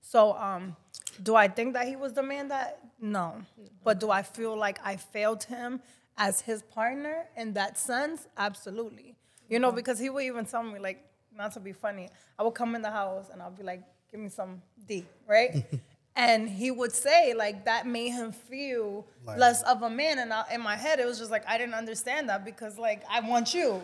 So, 0.00 0.36
um, 0.36 0.76
do 1.22 1.34
I 1.34 1.48
think 1.48 1.74
that 1.74 1.86
he 1.88 1.96
was 1.96 2.12
the 2.12 2.22
man 2.22 2.48
that? 2.48 2.80
No. 3.00 3.36
Mm-hmm. 3.38 3.66
But 3.84 4.00
do 4.00 4.10
I 4.10 4.22
feel 4.22 4.56
like 4.56 4.78
I 4.84 4.96
failed 4.96 5.44
him 5.44 5.80
as 6.16 6.40
his 6.40 6.62
partner 6.62 7.26
in 7.36 7.54
that 7.54 7.78
sense? 7.78 8.26
Absolutely. 8.36 9.16
You 9.48 9.58
know, 9.58 9.68
mm-hmm. 9.68 9.76
because 9.76 9.98
he 9.98 10.10
would 10.10 10.24
even 10.24 10.44
tell 10.44 10.62
me, 10.62 10.78
like, 10.78 11.04
not 11.36 11.52
to 11.52 11.60
be 11.60 11.72
funny, 11.72 12.08
I 12.38 12.42
would 12.42 12.54
come 12.54 12.74
in 12.74 12.82
the 12.82 12.90
house 12.90 13.28
and 13.32 13.40
I'll 13.42 13.50
be 13.50 13.62
like, 13.62 13.82
give 14.10 14.20
me 14.20 14.28
some 14.28 14.62
D, 14.86 15.04
right? 15.28 15.64
and 16.16 16.48
he 16.48 16.70
would 16.70 16.92
say, 16.92 17.34
like, 17.34 17.66
that 17.66 17.86
made 17.86 18.10
him 18.10 18.32
feel 18.32 19.06
Like- 19.24 19.38
less 19.38 19.62
of 19.62 19.82
a 19.82 19.90
man. 19.90 20.18
And 20.18 20.32
I, 20.32 20.44
in 20.54 20.60
my 20.62 20.74
head, 20.76 20.98
it 20.98 21.06
was 21.06 21.18
just 21.18 21.30
like, 21.30 21.46
I 21.46 21.58
didn't 21.58 21.74
understand 21.74 22.28
that 22.30 22.44
because, 22.44 22.78
like, 22.78 23.02
I 23.08 23.20
want 23.20 23.52
you. 23.54 23.82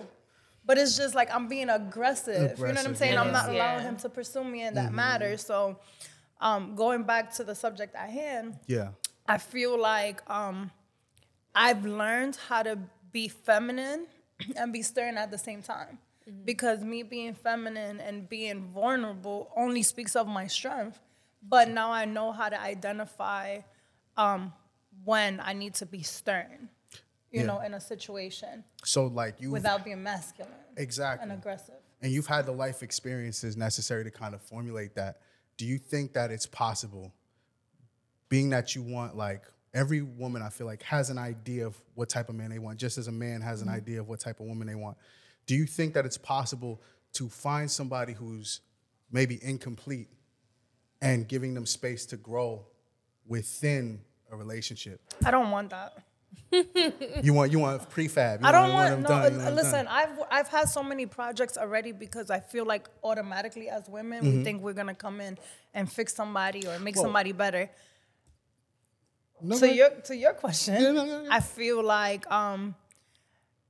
But 0.64 0.78
it's 0.78 0.96
just 0.96 1.14
like 1.16 1.28
I'm 1.34 1.48
being 1.48 1.68
aggressive. 1.68 2.56
You 2.58 2.66
know 2.68 2.72
what 2.74 2.86
I'm 2.86 2.94
saying? 2.94 3.14
yeah. 3.14 3.20
I'm 3.22 3.32
not 3.32 3.46
Yes, 3.46 3.54
allowing 3.56 3.82
yeah. 3.82 3.88
him 3.88 3.96
to 3.98 4.08
pursue 4.08 4.44
me 4.44 4.62
in 4.62 4.74
that 4.74 4.92
matter. 4.92 5.36
So, 5.36 5.78
um, 6.40 6.74
going 6.76 7.02
back 7.02 7.32
to 7.34 7.44
the 7.44 7.54
subject 7.54 7.94
at 7.96 8.08
hand, 8.10 8.58
Yeah. 8.66 8.90
I 9.26 9.38
feel 9.38 9.78
like 9.78 10.22
um, 10.30 10.70
I've 11.54 11.84
learned 11.84 12.36
how 12.48 12.62
to 12.62 12.78
be 13.12 13.28
feminine 13.28 14.06
and 14.56 14.72
be 14.72 14.82
stern 14.82 15.16
at 15.18 15.30
the 15.30 15.38
same 15.38 15.62
time. 15.62 15.98
Because 16.44 16.82
me 16.84 17.02
being 17.02 17.34
feminine 17.34 17.98
and 18.00 18.28
being 18.28 18.68
vulnerable 18.72 19.50
only 19.56 19.82
speaks 19.82 20.14
of 20.14 20.28
my 20.28 20.46
strength. 20.46 21.00
But 21.42 21.68
now 21.68 21.90
I 21.90 22.04
know 22.04 22.32
how 22.32 22.48
to 22.48 22.60
identify 22.60 23.60
um, 24.16 24.52
when 25.04 25.40
I 25.40 25.52
need 25.54 25.74
to 25.74 25.86
be 25.86 26.02
stern, 26.02 26.68
you 27.30 27.40
Yeah. 27.40 27.46
know, 27.46 27.60
in 27.60 27.74
a 27.74 27.80
situation 27.80 28.64
So 28.84 29.06
like 29.06 29.40
you 29.40 29.50
without 29.50 29.84
being 29.84 30.02
masculine 30.02 30.52
exactly, 30.76 31.22
and 31.30 31.32
aggressive. 31.38 31.74
and 32.00 32.12
you've 32.12 32.26
had 32.26 32.46
the 32.46 32.52
life 32.52 32.82
experiences 32.82 33.56
necessary 33.56 34.04
to 34.04 34.10
kind 34.10 34.34
of 34.34 34.42
formulate 34.42 34.94
that. 34.96 35.20
Do 35.56 35.66
you 35.66 35.78
think 35.78 36.12
that 36.14 36.30
it's 36.30 36.46
possible, 36.46 37.12
being 38.28 38.50
that 38.50 38.74
you 38.74 38.82
want 38.82 39.16
like 39.16 39.42
every 39.74 40.02
woman, 40.02 40.42
I 40.42 40.48
feel 40.50 40.66
like 40.66 40.82
has 40.84 41.10
an 41.10 41.18
idea 41.18 41.66
of 41.66 41.80
what 41.94 42.08
type 42.08 42.28
of 42.28 42.34
man 42.34 42.50
they 42.50 42.58
want, 42.58 42.78
just 42.78 42.98
as 42.98 43.08
a 43.08 43.12
man 43.12 43.40
has 43.40 43.62
an 43.62 43.68
Mm-hmm. 43.68 43.76
idea 43.76 44.00
of 44.00 44.08
what 44.08 44.20
type 44.20 44.40
of 44.40 44.46
woman 44.46 44.66
they 44.66 44.74
want. 44.74 44.96
Do 45.46 45.54
you 45.54 45.66
think 45.66 45.94
that 45.94 46.04
it's 46.06 46.18
possible 46.18 46.80
to 47.14 47.28
find 47.28 47.70
somebody 47.70 48.12
who's 48.12 48.60
maybe 49.10 49.38
incomplete 49.42 50.08
and 51.02 51.28
giving 51.28 51.52
them 51.52 51.66
space 51.66 52.06
to 52.06 52.16
grow 52.16 52.64
within 53.26 54.00
a 54.30 54.36
relationship? 54.36 55.00
I 55.24 55.30
don't 55.30 55.50
want 55.50 55.70
that. 55.70 55.92
You 57.22 57.32
want 57.34 57.50
you 57.52 57.58
want 57.58 57.88
prefab. 57.90 58.40
You 58.40 58.46
I 58.46 58.52
don't 58.52 58.72
want, 58.72 58.74
want 58.74 58.90
them 58.90 59.02
no. 59.02 59.08
done, 59.08 59.42
want 59.44 59.54
listen. 59.56 59.86
I've 59.86 60.18
I've 60.30 60.48
had 60.48 60.68
so 60.68 60.82
many 60.82 61.04
projects 61.06 61.56
already 61.58 61.92
because 61.92 62.30
I 62.30 62.40
feel 62.40 62.64
like 62.66 62.88
automatically 63.02 63.68
as 63.68 63.88
women 63.88 64.22
Mm-hmm. 64.22 64.38
we 64.38 64.44
think 64.44 64.62
we're 64.62 64.72
gonna 64.74 64.94
come 64.94 65.20
in 65.20 65.38
and 65.74 65.90
fix 65.90 66.14
somebody 66.14 66.66
or 66.66 66.78
make 66.78 66.94
Well, 66.96 67.04
somebody 67.04 67.32
better. 67.32 67.70
No, 69.42 69.58
to 69.58 69.66
no. 69.66 69.72
your 69.72 69.90
to 70.08 70.16
your 70.16 70.32
question, 70.34 70.74
Yeah, 70.82 70.92
no. 70.92 71.26
I 71.30 71.40
feel 71.40 71.82
like 71.82 72.30
um, 72.30 72.74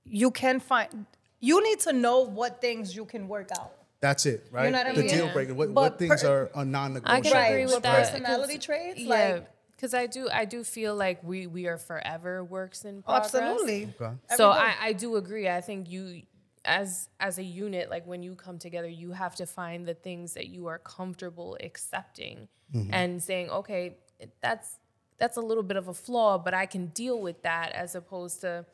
you 0.04 0.30
can 0.30 0.60
find. 0.60 1.06
You 1.40 1.62
need 1.62 1.80
to 1.80 1.92
know 1.92 2.20
what 2.20 2.60
things 2.60 2.94
you 2.94 3.04
can 3.04 3.26
work 3.28 3.50
out. 3.58 3.72
That's 4.02 4.26
it, 4.26 4.46
right? 4.50 4.70
know 4.72 4.78
what 4.78 4.86
I 4.88 4.92
the 4.94 5.02
deal 5.08 5.26
Yeah. 5.26 5.32
breaker. 5.32 5.54
What, 5.54 5.70
what 5.70 5.98
things 5.98 6.22
per- 6.22 6.28
are, 6.28 6.50
are 6.56 6.64
non-negotiable? 6.64 7.16
I 7.16 7.20
can 7.22 7.32
Right, 7.32 7.46
agree 7.52 7.64
but 7.66 7.74
with 7.76 7.82
that. 7.84 7.96
'cause- 7.98 8.10
personality 8.10 8.58
traits, 8.58 9.00
yeah, 9.00 9.08
like- 9.34 9.48
because 9.70 9.94
I 9.94 10.06
do, 10.06 10.28
I 10.30 10.44
do 10.44 10.62
feel 10.64 10.94
like 10.94 11.22
we 11.24 11.46
we 11.46 11.66
are 11.68 11.78
forever 11.78 12.44
works 12.44 12.84
in 12.84 13.02
progress. 13.02 13.34
Absolutely. 13.34 13.94
Okay. 14.00 14.12
So 14.36 14.50
I, 14.50 14.74
I 14.80 14.92
do 14.92 15.16
agree. 15.16 15.48
I 15.48 15.60
think 15.60 15.88
you 15.88 16.22
as 16.64 17.08
as 17.20 17.38
a 17.38 17.42
unit, 17.44 17.90
like 17.90 18.04
when 18.06 18.22
you 18.22 18.34
come 18.36 18.58
together, 18.58 18.88
you 18.88 19.12
have 19.12 19.34
to 19.36 19.46
find 19.46 19.86
the 19.86 19.94
things 19.94 20.34
that 20.34 20.48
you 20.48 20.66
are 20.66 20.78
comfortable 20.78 21.56
accepting 21.60 22.48
Mm-hmm. 22.74 22.94
and 22.94 23.22
saying, 23.22 23.50
okay, 23.50 23.96
that's 24.40 24.78
that's 25.18 25.36
a 25.36 25.40
little 25.40 25.62
bit 25.62 25.76
of 25.76 25.86
a 25.88 25.94
flaw, 25.94 26.38
but 26.38 26.54
I 26.54 26.66
can 26.66 26.86
deal 26.88 27.20
with 27.20 27.42
that 27.42 27.72
as 27.72 27.94
opposed 27.94 28.40
to 28.40 28.64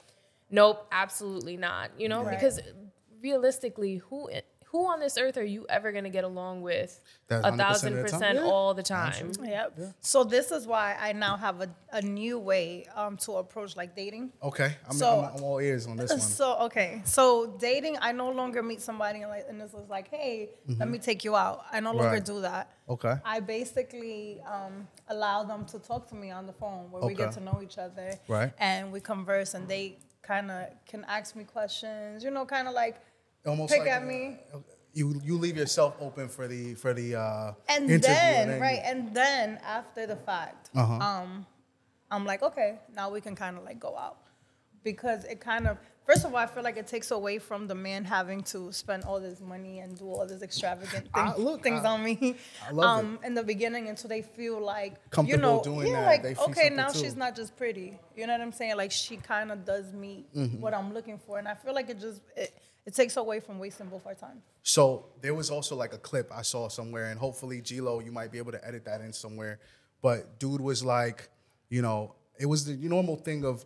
nope, 0.51 0.87
absolutely 0.93 1.57
not. 1.57 1.91
You 1.99 2.09
know, 2.09 2.23
Right. 2.23 2.35
because 2.39 2.61
realistically, 3.21 3.97
who 3.97 4.29
who 4.71 4.87
on 4.93 5.01
this 5.01 5.17
earth 5.17 5.37
are 5.39 5.45
you 5.45 5.65
ever 5.71 5.93
gonna 5.93 6.11
get 6.11 6.25
along 6.25 6.61
with 6.63 7.01
That's 7.29 7.47
a 7.47 7.51
100% 7.53 7.57
thousand 7.57 7.93
of 7.99 8.03
the 8.05 8.11
time. 8.11 8.21
percent 8.21 8.39
Yeah. 8.39 8.51
all 8.51 8.75
the 8.75 8.83
time? 8.83 9.33
Yep. 9.43 9.79
So 10.01 10.25
this 10.25 10.51
is 10.51 10.67
why 10.67 10.95
I 11.01 11.13
now 11.13 11.37
have 11.39 11.61
a, 11.63 11.69
a 11.93 12.03
new 12.03 12.39
way 12.39 12.87
um, 12.95 13.17
to 13.19 13.33
approach 13.45 13.77
like 13.77 13.97
dating. 13.97 14.31
Okay, 14.43 14.77
I'm, 14.87 14.93
So- 14.97 15.21
I'm, 15.25 15.37
I'm 15.39 15.43
all 15.45 15.59
ears 15.59 15.87
on 15.87 15.97
this 15.97 16.11
one. 16.11 16.21
So 16.39 16.59
okay, 16.67 17.01
so 17.05 17.57
dating, 17.59 17.97
I 18.01 18.13
no 18.13 18.31
longer 18.31 18.63
meet 18.63 18.81
somebody 18.83 19.23
and 19.23 19.31
like, 19.31 19.47
and 19.49 19.59
this 19.61 19.73
is 19.73 19.89
like, 19.89 20.09
hey, 20.11 20.51
let 20.79 20.89
me 20.89 20.99
take 20.99 21.25
you 21.25 21.35
out. 21.35 21.65
I 21.73 21.81
no 21.81 21.91
longer 21.93 22.05
Mm-hmm. 22.05 22.15
Right. 22.15 22.25
do 22.25 22.41
that. 22.43 22.71
Okay. 22.89 23.15
I 23.25 23.41
basically 23.41 24.41
um, 24.47 24.87
allow 25.09 25.45
them 25.45 25.65
to 25.67 25.79
talk 25.79 26.09
to 26.09 26.15
me 26.15 26.31
on 26.31 26.47
the 26.47 26.53
phone 26.53 26.91
where 26.91 27.03
we 27.03 27.15
get 27.15 27.33
to 27.33 27.41
know 27.41 27.61
each 27.63 27.79
other. 27.79 28.15
Right. 28.29 28.53
And 28.59 28.93
we 28.93 29.01
converse, 29.01 29.55
and 29.55 29.67
they 29.69 29.99
kind 30.23 30.51
of 30.51 30.67
can 30.87 31.05
ask 31.09 31.35
me 31.37 31.45
questions. 31.45 32.23
You 32.25 32.31
know, 32.31 32.45
kind 32.45 32.69
of 32.69 32.75
like 32.75 32.97
Almost 33.49 33.73
pick 33.73 33.81
like, 33.81 33.91
at 33.91 34.03
uh, 34.03 34.07
me. 34.07 34.37
You 34.95 35.21
you 35.25 35.39
leave 35.39 35.57
yourself 35.57 35.97
open 36.01 36.29
for 36.29 36.49
the 36.49 36.75
for 36.75 36.93
the 36.95 37.17
uh, 37.17 37.53
And 37.69 37.85
interview, 37.91 38.01
then, 38.15 38.49
you- 38.57 38.61
right, 38.61 38.81
and 38.85 39.15
then 39.15 39.59
after 39.65 40.07
the 40.07 40.17
fact, 40.17 40.71
Uh-huh. 40.75 40.93
um, 40.95 41.47
I'm 42.11 42.25
like, 42.25 42.43
okay, 42.43 42.79
now 42.95 43.11
we 43.11 43.21
can 43.21 43.35
kind 43.37 43.57
of 43.59 43.65
like 43.65 43.79
go 43.79 43.97
out 43.97 44.17
because 44.83 45.25
it 45.25 45.41
kind 45.41 45.67
of, 45.69 45.77
first 46.07 46.25
of 46.25 46.33
all, 46.33 46.39
I 46.39 46.47
feel 46.47 46.63
like 46.63 46.79
it 46.79 46.87
takes 46.87 47.11
away 47.11 47.39
from 47.39 47.67
the 47.67 47.75
man 47.75 48.05
having 48.05 48.43
to 48.45 48.73
spend 48.73 49.05
all 49.05 49.21
this 49.21 49.41
money 49.41 49.81
and 49.81 49.97
do 49.99 50.07
all 50.07 50.27
this 50.27 50.41
extravagant 50.43 51.07
I- 51.15 51.37
look, 51.37 51.63
things 51.63 51.85
I- 51.85 51.91
on 51.91 52.03
me. 52.03 52.37
I 52.67 52.73
love 52.73 52.99
um, 53.01 53.19
in 53.25 53.35
the 53.35 53.43
beginning 53.43 53.89
until 53.89 54.09
they 54.09 54.23
feel 54.23 54.59
like 54.61 54.95
you 55.27 55.37
know, 55.37 55.61
doing 55.63 55.89
yeah, 55.89 56.01
that. 56.01 56.25
like 56.25 56.39
okay, 56.49 56.71
now 56.71 56.89
too. 56.89 57.01
she's 57.01 57.15
not 57.17 57.37
just 57.37 57.57
pretty. 57.57 57.99
You 58.17 58.27
know 58.27 58.33
what 58.33 58.41
I'm 58.41 58.53
saying? 58.53 58.77
Like 58.77 58.91
she 58.91 59.17
kind 59.19 59.53
of 59.53 59.65
does 59.65 59.93
meet 59.93 60.33
Mm-hmm. 60.35 60.61
what 60.61 60.73
I'm 60.75 60.93
looking 60.95 61.19
for, 61.19 61.39
and 61.39 61.47
I 61.47 61.55
feel 61.55 61.75
like 61.75 61.89
it 61.91 62.01
just 62.01 62.23
it, 62.37 62.51
it 62.89 62.95
takes 62.95 63.19
away 63.19 63.39
from 63.39 63.59
wasting 63.59 63.87
both 63.89 64.07
our 64.07 64.15
time. 64.15 64.41
So 64.63 65.05
there 65.21 65.35
was 65.35 65.51
also 65.51 65.77
like 65.77 65.93
a 65.93 65.99
clip 65.99 66.33
I 66.35 66.41
saw 66.41 66.69
somewhere, 66.69 67.11
and 67.11 67.21
hopefully, 67.21 67.61
G-Lo, 67.61 68.01
you 68.01 68.11
might 68.11 68.33
be 68.33 68.39
able 68.39 68.53
to 68.53 68.67
edit 68.67 68.87
that 68.87 69.03
in 69.03 69.13
somewhere. 69.13 69.61
But 70.01 70.41
dude 70.41 70.63
was 70.63 70.83
like, 70.83 71.29
you 71.69 71.83
know, 71.83 72.15
it 72.41 72.47
was 72.47 72.65
the 72.65 72.77
normal 72.89 73.17
thing 73.17 73.45
of 73.45 73.63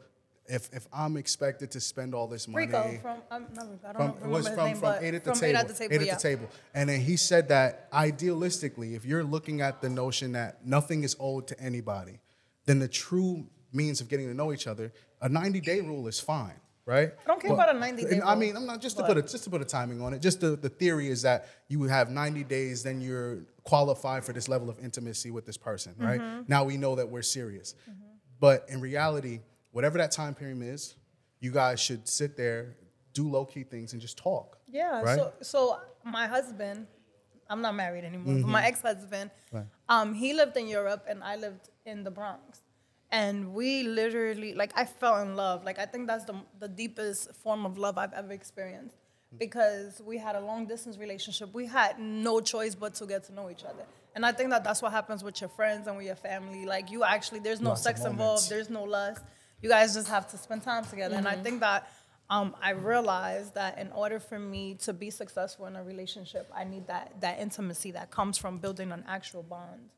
if 0.46 0.68
if 0.72 0.88
I'm 0.92 1.16
expected 1.16 1.70
to 1.70 1.80
spend 1.80 2.16
all 2.16 2.26
this 2.26 2.48
money. 2.48 2.66
Rico 2.66 2.98
from 3.00 3.22
um, 3.30 3.46
I 3.54 3.92
don't 3.92 3.96
from, 3.96 4.06
know, 4.06 4.16
it 4.24 4.28
was 4.28 4.48
from, 4.48 4.66
name, 4.66 4.76
from 4.76 4.94
eight 5.00 5.14
at 5.14 5.22
the 5.22 5.32
table. 5.34 5.46
eight 5.46 5.54
at 5.54 5.68
the 5.68 5.74
table, 5.74 5.94
Eight 5.94 6.08
at 6.08 6.18
the 6.18 6.28
table. 6.28 6.48
And 6.74 6.88
then 6.88 7.00
he 7.00 7.16
said 7.16 7.48
that 7.50 7.92
idealistically, 7.92 8.96
if 8.96 9.04
you're 9.04 9.22
looking 9.22 9.60
at 9.60 9.80
the 9.80 9.88
notion 9.88 10.32
that 10.32 10.66
nothing 10.66 11.04
is 11.04 11.14
owed 11.20 11.46
to 11.46 11.60
anybody, 11.60 12.18
then 12.66 12.80
the 12.80 12.88
true 12.88 13.46
means 13.72 14.00
of 14.00 14.08
getting 14.08 14.26
to 14.26 14.34
know 14.34 14.52
each 14.52 14.66
other, 14.66 14.92
a 15.20 15.28
90 15.28 15.60
day 15.60 15.80
rule 15.80 16.08
is 16.08 16.18
fine, 16.18 16.58
right? 16.86 17.12
I 17.24 17.26
don't 17.26 17.40
care 17.40 17.52
about 17.52 17.74
a 17.74 17.78
90 17.78 18.04
day 18.04 18.20
I 18.24 18.34
mean, 18.34 18.56
I'm 18.56 18.66
not 18.66 18.80
just 18.80 18.96
to 18.96 19.04
put 19.04 19.16
a 19.16 19.22
just 19.22 19.44
to 19.44 19.50
put 19.50 19.60
a 19.62 19.64
timing 19.64 20.00
on 20.00 20.14
it. 20.14 20.20
Just 20.22 20.40
the, 20.40 20.56
the 20.56 20.68
theory 20.68 21.08
is 21.08 21.22
that 21.22 21.46
you 21.68 21.82
have 21.84 22.10
90 22.10 22.44
days, 22.44 22.82
then 22.82 23.00
you're 23.00 23.40
qualified 23.64 24.24
for 24.24 24.32
this 24.32 24.48
level 24.48 24.68
of 24.68 24.78
intimacy 24.82 25.30
with 25.30 25.46
this 25.46 25.56
person, 25.56 25.94
right? 25.98 26.20
Mm-hmm. 26.20 26.42
Now 26.48 26.64
we 26.64 26.76
know 26.76 26.96
that 26.96 27.08
we're 27.08 27.22
serious. 27.22 27.74
But 28.40 28.66
in 28.68 28.80
reality, 28.80 29.40
whatever 29.70 29.98
that 29.98 30.10
time 30.10 30.34
period 30.34 30.62
is, 30.62 30.96
you 31.40 31.52
guys 31.52 31.78
should 31.80 32.08
sit 32.08 32.36
there, 32.36 32.76
do 33.12 33.28
low 33.28 33.44
key 33.44 33.62
things, 33.62 33.92
and 33.92 34.02
just 34.02 34.18
talk. 34.18 34.58
Yeah. 34.68 35.02
Right? 35.02 35.18
So 35.18 35.32
so 35.42 35.78
my 36.04 36.26
husband, 36.26 36.86
I'm 37.48 37.62
not 37.62 37.74
married 37.76 38.04
anymore, 38.04 38.34
but 38.42 38.48
my 38.48 38.64
ex-husband, 38.64 39.30
Mm-hmm. 39.30 39.56
Right. 39.56 39.66
um, 39.88 40.14
he 40.14 40.32
lived 40.32 40.56
in 40.56 40.66
Europe 40.66 41.04
and 41.08 41.22
I 41.22 41.36
lived 41.36 41.68
in 41.84 42.02
the 42.02 42.10
Bronx. 42.10 42.61
And 43.12 43.52
we 43.52 43.84
literally 43.84 44.54
like 44.54 44.72
I 44.74 44.84
fell 44.86 45.18
in 45.22 45.36
love. 45.36 45.64
Like 45.64 45.78
I 45.78 45.86
think 45.86 46.08
that's 46.08 46.24
the 46.24 46.34
the 46.58 46.68
deepest 46.68 47.34
form 47.36 47.64
of 47.64 47.78
love 47.78 47.98
I've 47.98 48.14
ever 48.14 48.32
experienced. 48.32 48.96
Because 49.38 50.02
we 50.04 50.18
had 50.18 50.36
a 50.36 50.40
long 50.40 50.66
distance 50.66 50.98
relationship. 50.98 51.54
We 51.54 51.66
had 51.66 51.98
no 51.98 52.40
choice 52.40 52.74
but 52.74 52.94
to 52.96 53.06
get 53.06 53.24
to 53.24 53.32
know 53.32 53.48
each 53.48 53.64
other. 53.64 53.84
And 54.14 54.26
I 54.26 54.32
think 54.32 54.50
that 54.50 54.62
that's 54.62 54.82
what 54.82 54.92
happens 54.92 55.24
with 55.24 55.40
your 55.40 55.48
friends 55.48 55.86
and 55.86 55.96
with 55.96 56.04
your 56.04 56.16
family. 56.16 56.66
Like 56.66 56.90
you 56.90 57.02
actually, 57.02 57.40
there's 57.40 57.60
no 57.60 57.70
Lots 57.70 57.82
sex 57.82 58.04
involved. 58.04 58.50
There's 58.50 58.68
no 58.68 58.84
lust. 58.84 59.22
You 59.62 59.70
guys 59.70 59.94
just 59.94 60.08
have 60.08 60.28
to 60.32 60.36
spend 60.36 60.62
time 60.62 60.84
together. 60.84 61.16
And 61.16 61.26
I 61.26 61.36
think 61.36 61.60
that 61.60 61.88
um, 62.28 62.54
I 62.62 62.70
realized 62.70 63.54
that 63.54 63.78
in 63.78 63.90
order 63.92 64.18
for 64.18 64.38
me 64.38 64.74
to 64.82 64.92
be 64.92 65.10
successful 65.10 65.66
in 65.66 65.76
a 65.76 65.82
relationship, 65.82 66.50
I 66.54 66.64
need 66.64 66.86
that 66.88 67.20
that 67.20 67.38
intimacy 67.38 67.92
that 67.92 68.10
comes 68.10 68.38
from 68.38 68.58
building 68.58 68.92
an 68.92 69.04
actual 69.06 69.42
bond. 69.42 69.90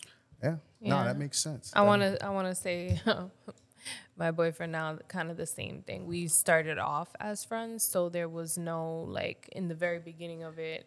Yeah. 0.43 0.57
No, 0.81 1.05
that 1.05 1.17
makes 1.19 1.39
sense. 1.39 1.73
I 1.75 1.83
want 1.83 2.03
to 2.03 2.23
I 2.25 2.29
want 2.31 2.49
to 2.49 2.55
say 2.55 3.01
my 4.17 4.31
boyfriend 4.31 4.73
now 4.73 4.99
kind 5.09 5.31
of 5.31 5.37
the 5.37 5.47
same 5.47 5.83
thing. 5.83 6.07
We 6.07 6.29
started 6.29 6.79
off 6.79 7.09
as 7.21 7.45
friends, 7.45 7.85
so 7.85 8.09
there 8.09 8.29
was 8.29 8.57
no 8.59 9.01
like 9.09 9.49
in 9.53 9.69
the 9.69 9.75
very 9.75 9.99
beginning 9.99 10.43
of 10.43 10.59
it, 10.59 10.87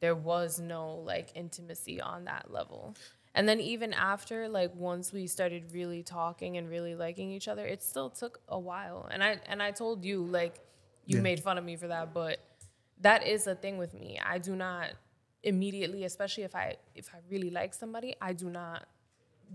there 0.00 0.14
was 0.14 0.58
no 0.60 0.94
like 0.96 1.30
intimacy 1.34 2.00
on 2.00 2.24
that 2.24 2.50
level. 2.52 2.94
And 3.34 3.48
then 3.48 3.60
even 3.60 3.94
after 3.94 4.48
like 4.48 4.74
once 4.74 5.12
we 5.12 5.26
started 5.26 5.72
really 5.72 6.02
talking 6.02 6.56
and 6.56 6.68
really 6.68 6.94
liking 6.94 7.30
each 7.32 7.48
other, 7.48 7.66
it 7.66 7.82
still 7.82 8.10
took 8.10 8.40
a 8.48 8.58
while. 8.58 9.08
And 9.10 9.22
I 9.24 9.38
and 9.46 9.62
I 9.62 9.70
told 9.72 10.04
you 10.04 10.24
like 10.24 10.60
you 11.06 11.16
Yeah. 11.16 11.22
made 11.22 11.40
fun 11.40 11.58
of 11.58 11.64
me 11.64 11.76
for 11.76 11.88
that, 11.88 12.14
but 12.14 12.38
that 13.00 13.26
is 13.26 13.46
a 13.48 13.54
thing 13.54 13.78
with 13.78 13.92
me. 13.94 14.20
I 14.24 14.38
do 14.38 14.54
not 14.54 14.90
immediately, 15.42 16.04
especially 16.04 16.44
if 16.44 16.54
I 16.54 16.76
if 16.94 17.10
I 17.14 17.18
really 17.30 17.50
like 17.50 17.74
somebody, 17.74 18.14
I 18.20 18.32
do 18.32 18.48
not 18.50 18.86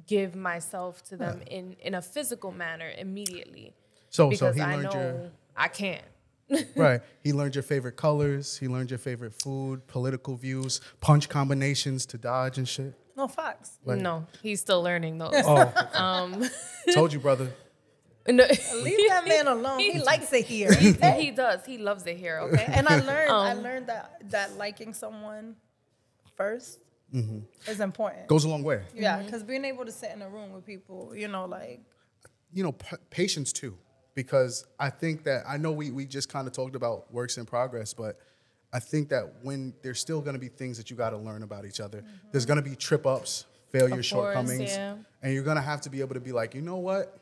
give 0.06 0.36
myself 0.36 1.04
to 1.10 1.18
them 1.18 1.42
in 1.50 1.76
in 1.82 1.94
a 1.96 2.02
physical 2.02 2.52
manner 2.52 2.92
immediately 2.98 3.74
So 4.10 4.30
so 4.32 4.52
he 4.52 4.62
I 4.62 4.76
learned 4.76 4.84
know 4.84 5.00
your 5.02 5.32
I 5.56 5.68
can't. 5.70 6.06
right. 6.76 7.02
He 7.24 7.34
learned 7.34 7.56
your 7.56 7.64
favorite 7.64 7.98
colors. 7.98 8.58
He 8.58 8.68
learned 8.68 8.90
your 8.92 9.00
favorite 9.00 9.34
food, 9.34 9.86
political 9.88 10.36
views, 10.38 10.80
punch 11.02 11.28
combinations 11.30 12.06
to 12.08 12.18
dodge 12.18 12.58
and 12.58 12.68
shit. 12.68 12.94
No 13.18 13.28
facts. 13.28 13.80
Like- 13.84 14.00
no, 14.00 14.28
he's 14.44 14.62
still 14.62 14.82
learning 14.82 15.18
those. 15.18 15.34
Oh, 15.34 15.74
Um, 15.94 16.46
told 16.94 17.12
you, 17.12 17.20
brother. 17.20 17.52
no, 18.30 18.46
Leave 18.84 19.10
that 19.10 19.28
man 19.28 19.48
alone. 19.48 19.80
He 19.80 20.00
likes 20.00 20.32
it 20.32 20.46
here. 20.46 20.72
he 20.74 21.32
does. 21.32 21.66
He 21.66 21.78
loves 21.80 22.06
it 22.06 22.18
here. 22.18 22.40
Okay. 22.40 22.66
and 22.68 22.88
I 22.88 23.00
learned 23.00 23.32
I 23.32 23.52
Um, 23.54 23.62
learned 23.64 23.88
that 23.88 24.22
that 24.30 24.58
liking 24.58 24.94
someone 24.94 25.56
1st 26.40 26.78
Mm-hmm. 27.16 27.72
is 27.72 27.80
important. 27.80 28.28
Goes 28.28 28.44
a 28.44 28.50
long 28.50 28.64
way. 28.64 28.82
Yeah, 28.94 29.24
because 29.24 29.42
being 29.42 29.64
able 29.64 29.86
to 29.86 29.94
sit 29.94 30.12
in 30.12 30.22
a 30.22 30.28
room 30.30 30.52
with 30.52 30.66
people, 30.66 31.14
you 31.16 31.30
know, 31.30 31.46
like 31.46 31.80
you 32.52 32.64
know, 32.64 32.74
p- 32.74 32.98
patience 33.10 33.54
too, 33.54 33.78
because 34.14 34.66
I 34.78 34.90
think 34.90 35.24
that 35.24 35.44
I 35.48 35.56
know 35.56 35.72
we 35.72 35.90
we 35.90 36.06
just 36.06 36.28
kind 36.28 36.48
of 36.48 36.54
talked 36.54 36.76
about 36.76 37.10
works 37.14 37.38
in 37.38 37.46
progress, 37.46 37.94
but 37.94 38.20
I 38.74 38.80
think 38.80 39.08
that 39.10 39.36
when 39.42 39.74
there's 39.84 40.02
still 40.02 40.20
going 40.20 40.34
to 40.34 40.40
be 40.40 40.50
things 40.50 40.78
that 40.80 40.90
you 40.92 40.98
got 40.98 41.12
to 41.12 41.18
learn 41.18 41.44
about 41.44 41.64
each 41.64 41.80
other. 41.80 42.04
There's 42.34 42.46
going 42.46 42.62
to 42.62 42.70
be 42.70 42.76
trip 42.76 43.06
ups, 43.06 43.46
failures, 43.72 44.12
Of 44.12 44.18
course, 44.18 44.34
shortcomings, 44.36 44.72
yeah. 44.76 44.96
and 45.24 45.34
you're 45.34 45.44
going 45.46 45.56
to 45.56 45.62
have 45.62 45.80
to 45.82 45.90
be 45.90 46.02
able 46.02 46.16
to 46.16 46.20
be 46.20 46.34
like, 46.34 46.54
you 46.56 46.62
know 46.62 46.76
what? 46.76 47.18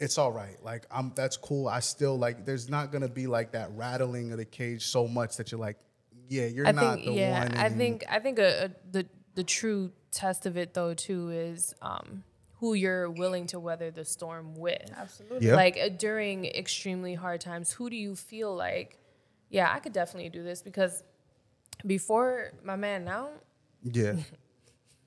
It's 0.00 0.16
all 0.16 0.32
right. 0.32 0.56
Like 0.64 0.86
I'm 0.90 1.12
that's 1.14 1.36
cool. 1.36 1.68
I 1.68 1.80
still 1.80 2.18
like 2.18 2.46
there's 2.46 2.70
not 2.70 2.92
going 2.92 3.02
to 3.02 3.08
be 3.10 3.26
like 3.26 3.52
that 3.52 3.68
rattling 3.74 4.32
of 4.32 4.38
the 4.38 4.46
cage 4.46 4.86
so 4.86 5.06
much 5.06 5.36
that 5.36 5.52
you're 5.52 5.60
like, 5.60 5.76
yeah, 6.28 6.46
you're 6.46 6.66
I 6.66 6.72
not 6.72 6.94
think 6.96 7.06
the 7.06 7.12
yeah. 7.12 7.38
one. 7.44 7.56
I 7.56 7.68
think 7.68 8.04
I 8.08 8.18
think 8.18 8.38
a, 8.38 8.64
a, 8.66 8.70
the 8.92 9.06
the 9.34 9.44
true 9.44 9.92
test 10.10 10.46
of 10.46 10.56
it 10.56 10.74
though 10.74 10.94
too 10.94 11.30
is 11.30 11.74
um, 11.82 12.24
who 12.60 12.74
you're 12.74 13.10
willing 13.10 13.46
to 13.48 13.60
weather 13.60 13.90
the 13.90 14.04
storm 14.04 14.54
with. 14.54 14.90
absolutely. 14.96 15.46
Yeah. 15.48 15.56
Like 15.56 15.76
uh, 15.78 15.88
during 15.90 16.46
extremely 16.46 17.14
hard 17.14 17.40
times, 17.40 17.72
who 17.72 17.90
do 17.90 17.96
you 17.96 18.16
feel 18.16 18.54
like, 18.54 18.98
yeah, 19.50 19.70
I 19.72 19.78
could 19.80 19.92
definitely 19.92 20.30
do 20.30 20.42
this 20.42 20.62
because 20.62 21.02
before 21.84 22.52
my 22.64 22.76
man 22.76 23.04
now, 23.04 23.28
yeah. 23.82 24.14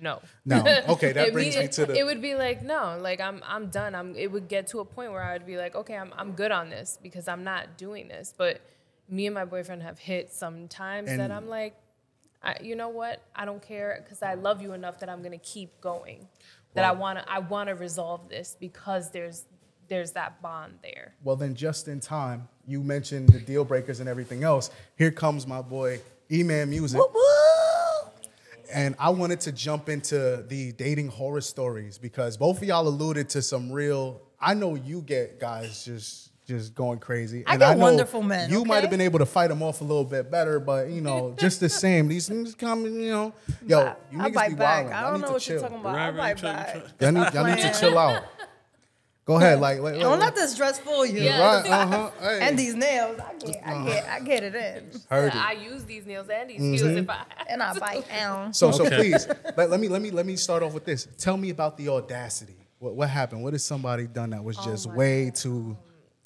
no. 0.00 0.20
No. 0.44 0.56
Okay, 0.88 1.12
that 1.12 1.28
It 1.28 1.32
brings 1.32 1.54
mean- 1.54 1.64
me 1.66 1.68
to 1.68 1.86
the 1.86 1.96
It 1.96 2.04
would 2.04 2.20
be 2.20 2.34
like 2.34 2.62
no, 2.62 2.98
like 3.00 3.20
I'm 3.20 3.42
I'm 3.46 3.68
done. 3.70 3.94
I'm. 3.94 4.14
It 4.16 4.30
would 4.32 4.48
get 4.48 4.66
to 4.68 4.80
a 4.80 4.84
point 4.84 5.12
where 5.12 5.22
I 5.22 5.32
would 5.34 5.46
be 5.46 5.56
like, 5.56 5.74
okay, 5.74 5.96
I'm 5.96 6.12
I'm 6.16 6.32
good 6.32 6.50
on 6.52 6.68
this 6.70 6.98
because 7.02 7.28
I'm 7.28 7.44
not 7.44 7.78
doing 7.78 8.08
this. 8.08 8.34
But 8.36 8.60
me 9.08 9.26
and 9.26 9.34
my 9.34 9.44
boyfriend 9.44 9.82
have 9.82 9.98
hit 9.98 10.32
some 10.32 10.68
times 10.68 11.08
that 11.08 11.30
I'm 11.30 11.48
like, 11.48 11.74
I, 12.42 12.56
you 12.62 12.76
know 12.76 12.88
what? 12.88 13.22
I 13.34 13.44
don't 13.44 13.62
care 13.62 14.00
because 14.04 14.22
I 14.22 14.34
love 14.34 14.62
you 14.62 14.72
enough 14.72 15.00
that 15.00 15.08
I'm 15.08 15.22
gonna 15.22 15.38
keep 15.38 15.80
going. 15.80 16.28
That 16.74 16.84
I 16.84 16.92
wanna 16.92 17.24
I 17.26 17.40
wanna 17.40 17.74
resolve 17.74 18.28
this 18.28 18.56
because 18.60 19.10
there's 19.10 19.46
there's 19.88 20.12
that 20.12 20.40
bond 20.42 20.78
there. 20.82 21.14
Well, 21.24 21.34
then, 21.34 21.54
just 21.54 21.88
in 21.88 21.98
time, 21.98 22.46
you 22.66 22.82
mentioned 22.82 23.30
the 23.30 23.40
deal 23.40 23.64
breakers 23.64 24.00
and 24.00 24.08
everything 24.08 24.44
else. 24.44 24.70
Here 24.96 25.10
comes 25.10 25.46
my 25.46 25.62
boy 25.62 26.00
E 26.30 26.42
Man 26.42 26.70
Music, 26.70 27.00
and 28.72 28.94
I 28.98 29.10
wanted 29.10 29.40
to 29.40 29.52
jump 29.52 29.88
into 29.88 30.44
the 30.46 30.72
dating 30.72 31.08
horror 31.08 31.40
stories 31.40 31.98
because 31.98 32.36
both 32.36 32.58
of 32.58 32.64
y'all 32.64 32.86
alluded 32.86 33.28
to 33.30 33.42
some 33.42 33.72
real. 33.72 34.20
I 34.40 34.54
know 34.54 34.76
you 34.76 35.00
get 35.00 35.40
guys 35.40 35.84
just 35.84 36.30
just 36.48 36.74
going 36.74 36.98
crazy. 36.98 37.44
I 37.46 37.52
and 37.52 37.60
get 37.60 37.76
know 37.76 37.84
wonderful 37.84 38.22
men, 38.22 38.50
You 38.50 38.64
might 38.64 38.80
have 38.80 38.90
been 38.90 39.00
able 39.02 39.18
to 39.20 39.26
fight 39.26 39.48
them 39.48 39.62
off 39.62 39.80
a 39.82 39.84
little 39.84 40.04
bit 40.04 40.30
better, 40.30 40.58
but 40.58 40.88
you 40.88 41.00
know, 41.02 41.34
just 41.38 41.60
the 41.60 41.68
same. 41.68 42.08
These 42.08 42.26
things 42.28 42.54
come, 42.54 42.84
you 42.84 43.10
know, 43.10 43.34
yo, 43.66 43.94
you 44.10 44.20
I 44.20 44.30
niggas 44.30 44.34
bite 44.34 44.48
be 44.48 44.54
back. 44.56 44.86
I 44.90 45.02
don't 45.02 45.12
need 45.12 45.20
know 45.20 45.26
to 45.28 45.32
what 45.34 45.42
chill. 45.42 45.52
you're 45.54 45.62
talking 45.62 45.78
about. 45.80 45.94
Right, 45.94 46.06
I 46.06 46.10
right, 46.10 46.36
bite 46.36 46.42
back. 46.42 46.76
Y'all 47.00 47.12
need, 47.12 47.34
y'all 47.34 47.44
need 47.44 47.60
to 47.62 47.72
chill 47.80 47.98
out. 47.98 48.24
Go 49.26 49.36
ahead, 49.36 49.60
like, 49.60 49.80
like, 49.80 50.00
Don't 50.00 50.12
like- 50.12 50.20
let 50.20 50.34
this 50.36 50.56
dress 50.56 50.78
fool 50.78 51.04
you. 51.04 51.20
Yeah. 51.20 51.60
right, 51.60 51.70
uh 51.70 51.86
huh. 51.86 52.10
Hey, 52.18 52.38
And 52.40 52.58
these 52.58 52.74
nails, 52.74 53.20
I 53.20 53.34
get, 53.34 53.62
I 53.66 53.84
get, 53.84 54.08
I 54.08 54.20
get 54.20 54.42
it 54.42 54.54
in, 54.54 55.00
heard 55.10 55.34
it. 55.34 55.36
I 55.36 55.52
use 55.52 55.84
these 55.84 56.06
nails 56.06 56.28
and 56.30 56.48
these 56.48 56.58
Mm-hmm. 56.62 56.72
heels 56.72 56.96
if 56.96 57.10
I 57.10 57.24
and 57.46 57.62
I 57.62 57.78
bite 57.78 58.08
down. 58.08 58.54
So, 58.54 58.70
so 58.70 58.88
please 58.88 59.28
let, 59.54 59.68
let 59.68 59.80
me 59.80 59.88
let 59.88 60.00
me 60.00 60.10
let 60.10 60.24
me 60.24 60.36
start 60.36 60.62
off 60.62 60.72
with 60.72 60.86
this. 60.86 61.06
Tell 61.18 61.36
me 61.36 61.50
about 61.50 61.76
the 61.76 61.90
audacity. 61.90 62.56
What 62.78 62.94
what 62.94 63.10
happened? 63.10 63.42
What 63.44 63.52
has 63.52 63.62
somebody 63.62 64.06
done 64.06 64.30
that 64.30 64.42
was 64.42 64.56
just 64.56 64.86
Oh 64.86 64.92
my 64.92 64.96
way 64.96 65.30
too? 65.34 65.76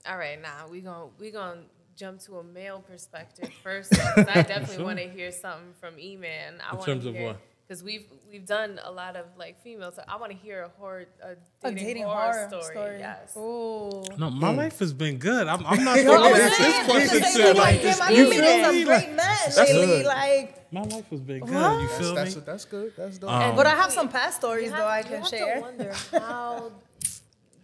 All 0.08 0.18
right, 0.18 0.40
now 0.40 0.66
we 0.70 0.80
gon' 0.80 1.10
we 1.18 1.30
gonna 1.30 1.62
jump 1.96 2.20
to 2.22 2.38
a 2.38 2.44
male 2.44 2.80
perspective 2.80 3.50
first. 3.62 3.90
though, 3.90 3.98
'cause 4.14 4.26
I 4.28 4.42
definitely 4.42 4.84
want 4.84 4.98
to 4.98 5.08
hear 5.08 5.30
something 5.30 5.74
from 5.80 5.98
E 5.98 6.16
Man. 6.16 6.54
I 6.60 6.76
In 6.76 6.82
terms 6.82 7.04
to 7.04 7.10
of 7.10 7.16
what? 7.16 7.36
because 7.68 7.84
we've 7.84 8.06
we've 8.30 8.44
done 8.44 8.80
a 8.82 8.90
lot 8.90 9.14
of 9.16 9.26
like 9.38 9.62
females. 9.62 9.94
So 9.96 10.02
I 10.08 10.16
want 10.16 10.32
to 10.32 10.38
hear 10.38 10.62
a 10.64 10.68
horror 10.80 11.06
a 11.22 11.30
A 11.30 11.36
dating, 11.70 11.76
dating 11.86 12.02
horror, 12.04 12.32
horror 12.32 12.48
story. 12.48 12.74
story. 12.74 12.98
Yes. 12.98 13.36
Ooh. 13.36 14.02
No, 14.18 14.28
my 14.30 14.52
Mm. 14.52 14.56
life 14.56 14.78
has 14.80 14.92
been 14.92 15.18
good. 15.18 15.46
I'm, 15.46 15.64
I'm 15.64 15.84
not 15.84 15.96
No, 16.04 16.14
I 16.14 16.16
thinking 16.16 16.32
was 16.32 16.40
this, 16.40 16.56
saying, 16.56 16.72
this 16.72 16.86
question 16.90 17.20
just 17.20 17.32
said 17.34 17.56
like 17.56 17.56
like, 17.56 17.82
this. 17.82 17.98
damn, 17.98 18.08
I've 18.08 18.16
You 18.18 18.24
been 18.24 18.32
feel 18.32 18.42
meeting 18.42 18.64
some 18.64 18.74
me? 18.74 18.84
great 18.84 19.06
men 19.08 19.16
That's 19.16 19.56
lately. 19.58 19.86
good. 19.86 20.06
Like, 20.06 20.72
My 20.72 20.82
life 20.82 21.08
has 21.10 21.20
been 21.20 21.40
good. 21.40 21.54
What? 21.54 21.80
You 21.82 21.86
That's 21.86 21.98
feel 21.98 22.14
that's, 22.14 22.34
me? 22.36 22.42
that's 22.44 22.64
good. 22.64 22.92
That's 22.96 23.18
dope. 23.18 23.30
Um, 23.30 23.54
but 23.56 23.66
I 23.66 23.70
have 23.76 23.92
some 23.92 24.08
past 24.08 24.38
stories 24.38 24.70
You 24.70 24.76
though 24.76 24.86
I 24.88 25.02
can 25.02 25.24
share. 25.24 25.54
To 25.56 25.60
wonder 25.60 25.92
how. 26.10 26.72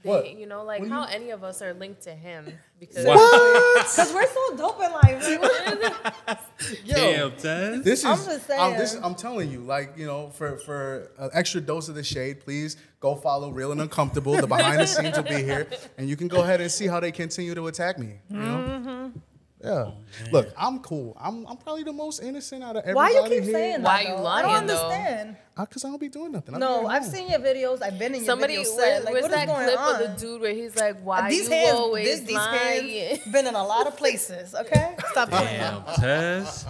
They, 0.03 0.09
What? 0.09 0.31
You 0.39 0.47
know, 0.47 0.63
like 0.65 0.81
What 0.81 0.91
how 0.91 1.03
you- 1.03 1.15
any 1.15 1.31
of 1.31 1.43
us 1.43 1.61
are 1.61 1.75
linked 1.75 2.03
to 2.03 2.11
him 2.15 2.47
because 2.79 3.05
Because 3.05 4.13
we're 4.15 4.27
so 4.29 4.57
dope 4.57 4.81
in 4.83 4.93
life. 4.93 5.29
Like, 5.29 5.43
what- 5.43 6.41
Yo, 6.85 6.95
Damn, 6.95 7.31
Taz. 7.33 7.83
this 7.85 8.01
is 8.01 8.05
I'm 8.05 8.17
just 8.17 8.51
I'm, 8.51 8.79
this. 8.79 8.95
I'm 8.95 9.15
telling 9.15 9.51
you, 9.51 9.61
like 9.61 9.95
you 9.97 10.07
know, 10.07 10.31
for 10.31 10.57
for 10.59 11.11
an 11.19 11.31
extra 11.33 11.61
dose 11.61 11.89
of 11.89 11.95
the 11.95 12.03
shade, 12.05 12.41
please 12.41 12.77
go 13.01 13.15
follow 13.15 13.51
Real 13.51 13.73
and 13.73 13.81
Uncomfortable. 13.81 14.35
The 14.37 14.47
behind 14.47 14.81
the 14.81 14.87
scenes 14.87 15.17
will 15.17 15.25
be 15.25 15.43
here, 15.43 15.67
and 15.97 16.09
you 16.09 16.17
can 16.17 16.29
go 16.29 16.43
ahead 16.43 16.61
and 16.61 16.71
see 16.71 16.87
how 16.87 17.01
they 17.01 17.13
continue 17.13 17.55
to 17.55 17.67
attack 17.67 17.99
me. 17.99 18.19
You 18.31 18.37
know. 18.37 18.59
Mm-hmm. 18.59 19.19
Yeah. 19.63 19.91
Look, 20.31 20.53
I'm 20.57 20.79
cool. 20.81 21.17
I'm 21.21 21.45
I'm 21.47 21.57
probably 21.57 21.83
the 21.83 21.93
most 21.93 22.23
innocent 22.23 22.63
out 22.63 22.77
of 22.77 22.83
everybody. 22.85 22.95
Why 22.95 23.09
everybody 23.19 23.35
you 23.35 23.41
keep 23.41 23.45
here. 23.51 23.55
saying 23.55 23.83
that? 23.83 23.85
Why 23.85 24.01
you 24.03 24.15
lying? 24.15 24.27
I 24.27 24.43
don't 24.59 24.67
though? 24.69 24.75
understand. 24.75 25.37
Because 25.57 25.85
I 25.85 25.89
don't 25.89 26.01
be 26.01 26.09
doing 26.09 26.31
nothing. 26.31 26.55
I 26.55 26.59
No, 26.59 26.87
I've 26.87 27.05
seen 27.05 27.29
your 27.29 27.41
videos. 27.41 27.83
I've 27.83 27.99
been 27.99 28.15
in 28.15 28.23
your 28.23 28.23
videos. 28.23 28.27
somebody 28.27 28.57
video 28.59 28.75
where, 28.77 28.85
set. 28.97 29.05
Like, 29.05 29.13
where's 29.15 29.23
what 29.25 29.31
is 29.33 29.37
that 29.37 29.47
going 29.49 29.65
clip 29.67 29.81
on? 29.81 30.03
of 30.03 30.21
the 30.21 30.27
dude 30.27 30.41
where 30.41 30.55
he's 30.55 30.77
like, 30.77 31.01
"Why 31.03 31.29
these 31.29 31.49
you 31.49 31.51
hands, 31.55 31.75
always 31.77 32.07
this, 32.07 32.21
these 32.21 32.37
lying?" 32.37 32.89
hands, 32.89 33.19
been 33.33 33.47
in 33.49 33.55
a 33.57 33.65
lot 33.65 33.89
of 33.89 33.97
places. 33.97 34.55
Okay, 34.55 34.95
stop 35.11 35.29
playing. 35.31 35.47
Damn, 35.61 35.83
Taz. 35.83 36.65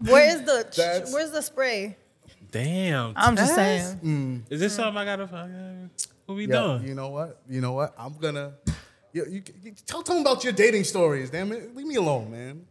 Where's 0.00 0.42
the 0.42 0.66
That's- 0.76 1.12
Where's 1.12 1.30
the 1.30 1.40
spray? 1.40 1.96
Damn. 2.50 3.14
I'm 3.16 3.36
just 3.36 3.52
Taz? 3.52 4.00
saying. 4.02 4.46
Is 4.50 4.60
this 4.60 4.74
something 4.74 4.96
I 4.98 5.04
gotta? 5.06 5.24
uh, 5.24 6.04
What 6.26 6.34
we 6.34 6.46
Yeah, 6.46 6.60
doing? 6.78 6.88
you 6.88 6.94
know 6.94 7.08
what? 7.08 7.40
You 7.48 7.62
know 7.62 7.72
what? 7.72 7.94
I'm 7.98 8.12
gonna. 8.18 8.52
You, 9.26 9.32
you, 9.36 9.42
you 9.64 9.72
tell, 9.86 10.02
tell 10.02 10.16
them 10.16 10.24
about 10.26 10.44
your 10.44 10.52
dating 10.52 10.84
stories. 10.84 11.30
Damn 11.30 11.52
it, 11.52 11.74
leave 11.76 11.86
me 11.86 11.96
alone, 11.96 12.30
man. 12.30 12.64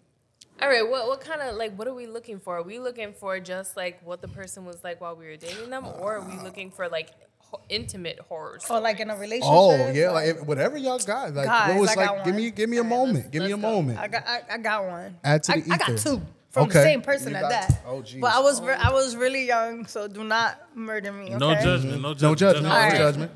All 0.62 0.68
right, 0.68 0.88
what 0.88 1.08
what 1.08 1.22
kind 1.22 1.42
of 1.42 1.56
like 1.56 1.76
what 1.78 1.88
are 1.88 1.94
we 1.94 2.08
looking 2.08 2.40
for? 2.40 2.58
Are 2.58 2.64
we 2.64 2.80
looking 2.80 3.14
for 3.14 3.40
just 3.40 3.78
like 3.78 4.04
what 4.06 4.22
the 4.22 4.28
person 4.28 4.66
was 4.66 4.84
like 4.84 5.00
while 5.02 5.16
we 5.16 5.26
were 5.28 5.36
dating 5.38 5.70
them, 5.70 5.86
or 5.86 6.18
are 6.18 6.22
we 6.22 6.36
looking 6.44 6.72
for 6.72 6.90
like 6.90 7.10
ho- 7.38 7.62
intimate 7.70 8.20
horrors? 8.28 8.66
Or 8.70 8.80
like 8.80 9.00
in 9.00 9.10
a 9.12 9.16
relationship. 9.16 9.52
Oh 9.54 9.92
yeah, 9.92 10.10
like 10.12 10.28
if, 10.30 10.44
whatever 10.46 10.76
y'all 10.78 10.98
got. 11.00 11.36
Like 11.36 11.46
Guys, 11.46 11.70
what 11.76 11.82
was 11.82 11.90
I 11.92 11.96
got 11.96 12.16
like? 12.16 12.26
Give 12.26 12.34
one. 12.34 12.44
me, 12.44 12.50
give 12.52 12.70
me 12.70 12.78
a 12.78 12.80
All 12.80 12.84
right, 12.86 12.90
moment. 12.90 13.16
let's- 13.18 13.30
give 13.30 13.44
me 13.44 13.52
a 13.52 13.56
go. 13.56 13.62
moment. 13.62 14.00
I 14.00 14.08
got 14.08 14.24
I, 14.28 14.42
I 14.50 14.58
got 14.58 14.86
one. 14.88 15.18
Add 15.24 15.44
to 15.44 15.54
I, 15.54 15.60
the 15.62 15.74
I 15.74 15.78
got 15.78 15.98
two 16.00 16.22
from 16.50 16.64
Okay. 16.64 16.74
the 16.80 16.84
same 16.84 17.02
person 17.04 17.32
You 17.34 17.38
at 17.38 17.50
that. 17.50 17.82
oh, 17.86 17.98
jeez. 18.02 18.20
But 18.20 18.34
I 18.34 18.40
was 18.40 18.60
re- 18.60 18.74
I 18.74 18.92
was 18.92 19.16
really 19.16 19.46
young, 19.46 19.86
so 19.86 20.08
do 20.08 20.24
not 20.24 20.60
murder 20.76 21.12
me. 21.12 21.26
Okay? 21.26 21.38
No 21.38 21.54
judgment. 21.54 22.02
No 22.02 22.14
judgment. 22.16 22.22
no 22.22 22.36
judgment. 22.36 22.66
No 22.66 22.72
Alright. 22.72 22.98
judgment. 22.98 23.32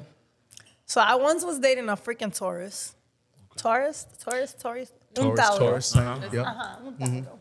So 0.87 1.01
I 1.01 1.13
once 1.15 1.45
was 1.45 1.59
dating 1.59 1.87
a 1.87 1.95
freaking 1.95 2.35
Taurus. 2.35 2.95
Taurus, 3.61 4.07
Taurus, 4.19 4.53
Taurus, 4.53 4.91
Un 5.17 5.23
Taurus, 5.23 5.39
Tauro. 5.39 5.59
Taurus. 5.59 5.85
same. 5.85 6.21
Yep. 6.33 6.45
Uh-huh, 6.45 6.75
un 7.01 7.23
Tauro. 7.23 7.39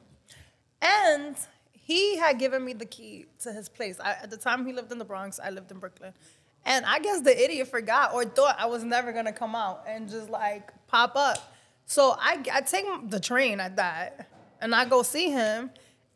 And 0.82 1.36
he 1.72 2.18
had 2.18 2.38
given 2.38 2.64
me 2.64 2.74
the 2.74 2.84
key 2.84 3.26
to 3.40 3.52
his 3.52 3.68
place. 3.68 3.98
I, 4.00 4.10
at 4.22 4.30
the 4.30 4.36
time, 4.36 4.66
he 4.66 4.72
lived 4.72 4.92
in 4.92 4.98
the 4.98 5.04
Bronx. 5.04 5.40
I 5.42 5.50
lived 5.50 5.70
in 5.70 5.78
Brooklyn. 5.78 6.12
And 6.64 6.84
I 6.84 6.98
guess 6.98 7.22
the 7.22 7.42
idiot 7.42 7.68
forgot 7.68 8.12
or 8.12 8.24
thought 8.24 8.56
I 8.58 8.66
was 8.66 8.84
never 8.84 9.12
gonna 9.12 9.32
come 9.32 9.54
out 9.54 9.84
and 9.88 10.10
just 10.10 10.28
like 10.28 10.72
pop 10.88 11.16
up. 11.16 11.38
So 11.86 12.16
I, 12.20 12.42
I 12.52 12.60
take 12.60 12.84
the 13.08 13.18
train 13.18 13.58
at 13.58 13.76
that, 13.76 14.28
and 14.60 14.74
I 14.74 14.84
go 14.84 15.02
see 15.02 15.30
him, 15.30 15.70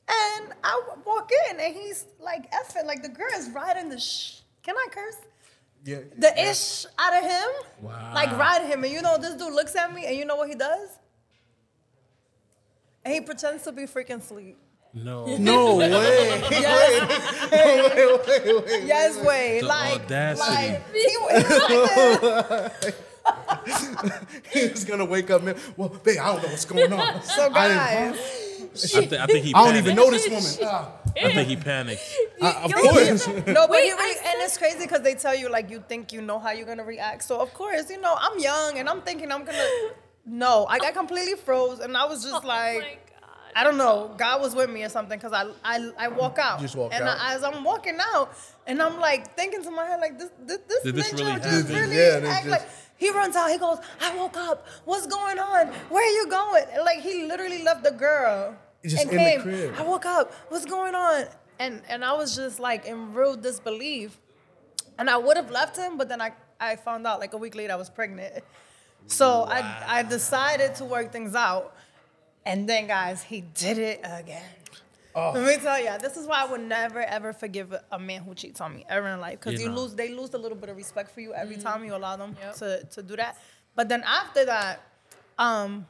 and 0.06 0.52
I 0.62 0.82
walk 1.04 1.30
in, 1.50 1.60
and 1.60 1.74
he's 1.74 2.04
like 2.20 2.52
effing 2.52 2.84
like 2.84 3.02
the 3.02 3.08
girl 3.08 3.32
is 3.36 3.48
riding 3.50 3.88
the 3.88 3.98
sh. 3.98 4.40
Can 4.62 4.76
I 4.76 4.86
curse? 4.90 5.16
Yeah. 5.84 5.98
the 6.16 6.32
ish 6.50 6.86
out 6.98 7.14
of 7.22 7.22
him, 7.30 7.48
Wow. 7.82 8.12
like 8.14 8.32
ride 8.38 8.62
him. 8.66 8.84
And 8.84 8.92
you 8.92 9.02
know, 9.02 9.18
this 9.18 9.34
dude 9.34 9.52
looks 9.52 9.76
at 9.76 9.92
me, 9.94 10.06
and 10.06 10.16
you 10.16 10.24
know 10.24 10.36
what 10.36 10.48
he 10.48 10.54
does? 10.54 10.88
And 13.04 13.12
he 13.14 13.20
pretends 13.20 13.64
to 13.64 13.72
be 13.72 13.82
freaking 13.82 14.18
asleep. 14.20 14.56
No. 14.94 15.26
No 15.38 15.76
way. 15.76 15.90
Yes, 16.50 17.50
wait, 17.52 18.44
wait, 18.46 18.64
wait. 18.64 18.84
yes, 18.86 19.16
way. 19.18 19.60
The 19.60 19.66
like, 19.66 20.00
audacity. 20.02 20.54
like 20.54 20.92
he, 20.92 21.16
was 21.18 21.44
like 22.70 22.80
this. 22.80 22.94
He 24.52 24.68
was 24.68 24.84
gonna 24.84 25.04
wake 25.04 25.30
up, 25.30 25.42
man. 25.42 25.56
Well, 25.76 25.88
babe, 25.88 26.18
I 26.20 26.26
don't 26.32 26.42
know 26.42 26.48
what's 26.48 26.64
going 26.66 26.92
on. 26.92 27.22
So 27.22 27.50
guys, 27.50 28.18
I, 28.74 29.06
thi- 29.06 29.18
I 29.18 29.26
think 29.26 29.44
he. 29.44 29.54
I 29.54 29.64
don't 29.66 29.76
even 29.76 29.96
know 29.96 30.10
this 30.10 30.28
woman. 30.28 30.70
Ah, 30.72 30.92
I 31.16 31.32
think 31.32 31.48
he 31.48 31.56
panicked. 31.56 32.02
I- 32.42 32.62
of 32.64 32.70
Yo, 32.70 32.76
course. 32.78 33.26
no, 33.28 33.44
but 33.54 33.70
Wait, 33.70 33.84
he 33.84 33.90
I 33.92 33.94
really, 33.96 34.16
and 34.18 34.42
it's 34.42 34.58
crazy 34.58 34.80
because 34.80 35.00
they 35.02 35.14
tell 35.14 35.34
you 35.34 35.48
like 35.50 35.70
you 35.70 35.82
think 35.88 36.12
you 36.12 36.20
know 36.22 36.38
how 36.38 36.50
you're 36.50 36.66
gonna 36.66 36.84
react. 36.84 37.22
So 37.24 37.40
of 37.40 37.52
course, 37.54 37.88
you 37.90 38.00
know, 38.00 38.14
I'm 38.18 38.38
young 38.38 38.78
and 38.78 38.88
I'm 38.88 39.00
thinking 39.02 39.30
I'm 39.32 39.44
gonna. 39.44 39.68
No, 40.26 40.66
I 40.66 40.78
got 40.78 40.94
completely 40.94 41.34
froze, 41.36 41.80
and 41.80 41.96
I 41.96 42.04
was 42.06 42.22
just 42.22 42.44
Oh 42.44 42.46
like. 42.48 42.80
God. 42.80 42.90
I 43.56 43.62
don't 43.62 43.76
know. 43.78 44.12
God 44.18 44.40
was 44.42 44.52
with 44.52 44.68
me 44.68 44.82
or 44.82 44.88
something 44.88 45.16
because 45.16 45.32
I, 45.32 45.44
I 45.64 45.88
I 45.96 46.08
walk 46.08 46.40
out. 46.40 46.58
Just 46.60 46.74
walk 46.74 46.92
and 46.92 47.04
out. 47.04 47.16
I, 47.20 47.34
as 47.36 47.44
I'm 47.44 47.62
walking 47.62 47.98
out, 48.00 48.36
and 48.66 48.82
I'm 48.82 48.98
like 48.98 49.36
thinking 49.36 49.62
to 49.62 49.70
my 49.70 49.84
head 49.84 50.00
like 50.00 50.18
this 50.18 50.30
this 50.44 50.58
this 50.66 50.82
Did 50.82 50.94
this 50.96 51.12
ninja 51.12 51.18
really 51.24 51.34
just 51.40 51.68
happen? 51.68 51.74
really 51.76 51.96
Yeah, 51.96 52.20
act 52.34 52.46
just- 52.46 52.50
like 52.50 52.68
he 52.96 53.10
runs 53.12 53.36
out. 53.36 53.50
He 53.52 53.58
goes, 53.58 53.78
I 54.02 54.16
woke 54.16 54.36
up. 54.36 54.66
What's 54.86 55.06
going 55.06 55.38
on? 55.38 55.68
Where 55.88 56.02
are 56.02 56.14
you 56.14 56.26
going? 56.28 56.64
And 56.72 56.84
like 56.84 56.98
he 56.98 57.26
literally 57.26 57.62
left 57.62 57.84
the 57.84 57.92
girl 57.92 58.56
Just 58.84 59.02
and 59.02 59.10
in 59.10 59.16
the 59.16 59.22
came. 59.24 59.40
crib. 59.42 59.74
I 59.78 59.82
woke 59.82 60.04
up. 60.06 60.32
What's 60.48 60.64
going 60.66 60.94
on? 60.94 61.24
And 61.58 61.82
and 61.88 62.04
I 62.04 62.12
was 62.12 62.36
just 62.36 62.60
like 62.60 62.84
in 62.86 63.14
real 63.14 63.36
disbelief. 63.36 64.18
And 64.98 65.08
I 65.10 65.16
would 65.16 65.36
have 65.36 65.50
left 65.50 65.76
him, 65.76 65.96
but 65.96 66.08
then 66.08 66.20
I 66.20 66.32
I 66.60 66.76
found 66.76 67.06
out 67.06 67.18
like 67.20 67.32
a 67.32 67.36
week 67.38 67.54
later 67.54 67.72
I 67.72 67.76
was 67.76 67.90
pregnant. 67.90 68.44
So 69.06 69.44
I 69.44 69.60
I 69.98 70.02
decided 70.02 70.74
to 70.76 70.84
work 70.84 71.12
things 71.12 71.34
out. 71.34 71.74
And 72.46 72.68
then, 72.68 72.86
guys, 72.86 73.22
he 73.22 73.40
did 73.40 73.78
it 73.78 74.00
again. 74.04 74.42
Oh. 75.16 75.30
Let 75.32 75.46
me 75.46 75.62
tell 75.62 75.80
you, 75.80 75.96
this 75.98 76.16
is 76.18 76.26
why 76.26 76.42
I 76.42 76.46
would 76.50 76.60
never 76.60 77.00
ever 77.00 77.32
forgive 77.32 77.74
a 77.90 77.98
man 77.98 78.22
who 78.22 78.34
cheats 78.34 78.60
on 78.60 78.74
me 78.74 78.84
ever 78.88 79.08
in 79.08 79.20
life 79.20 79.38
because 79.40 79.54
You 79.60 79.66
you 79.68 79.72
know. 79.74 79.80
lose, 79.82 79.94
they 79.94 80.10
lose 80.12 80.34
a 80.34 80.38
little 80.38 80.58
bit 80.58 80.68
of 80.68 80.76
respect 80.76 81.10
for 81.12 81.20
you 81.20 81.32
every 81.32 81.56
time 81.56 81.84
you 81.84 81.94
allow 81.94 82.16
them 82.16 82.36
Yep. 82.40 82.54
to 82.56 82.84
to 82.94 83.02
do 83.02 83.16
that. 83.16 83.38
But 83.74 83.88
then 83.88 84.02
after 84.02 84.44
that, 84.44 84.80
um, 85.38 85.86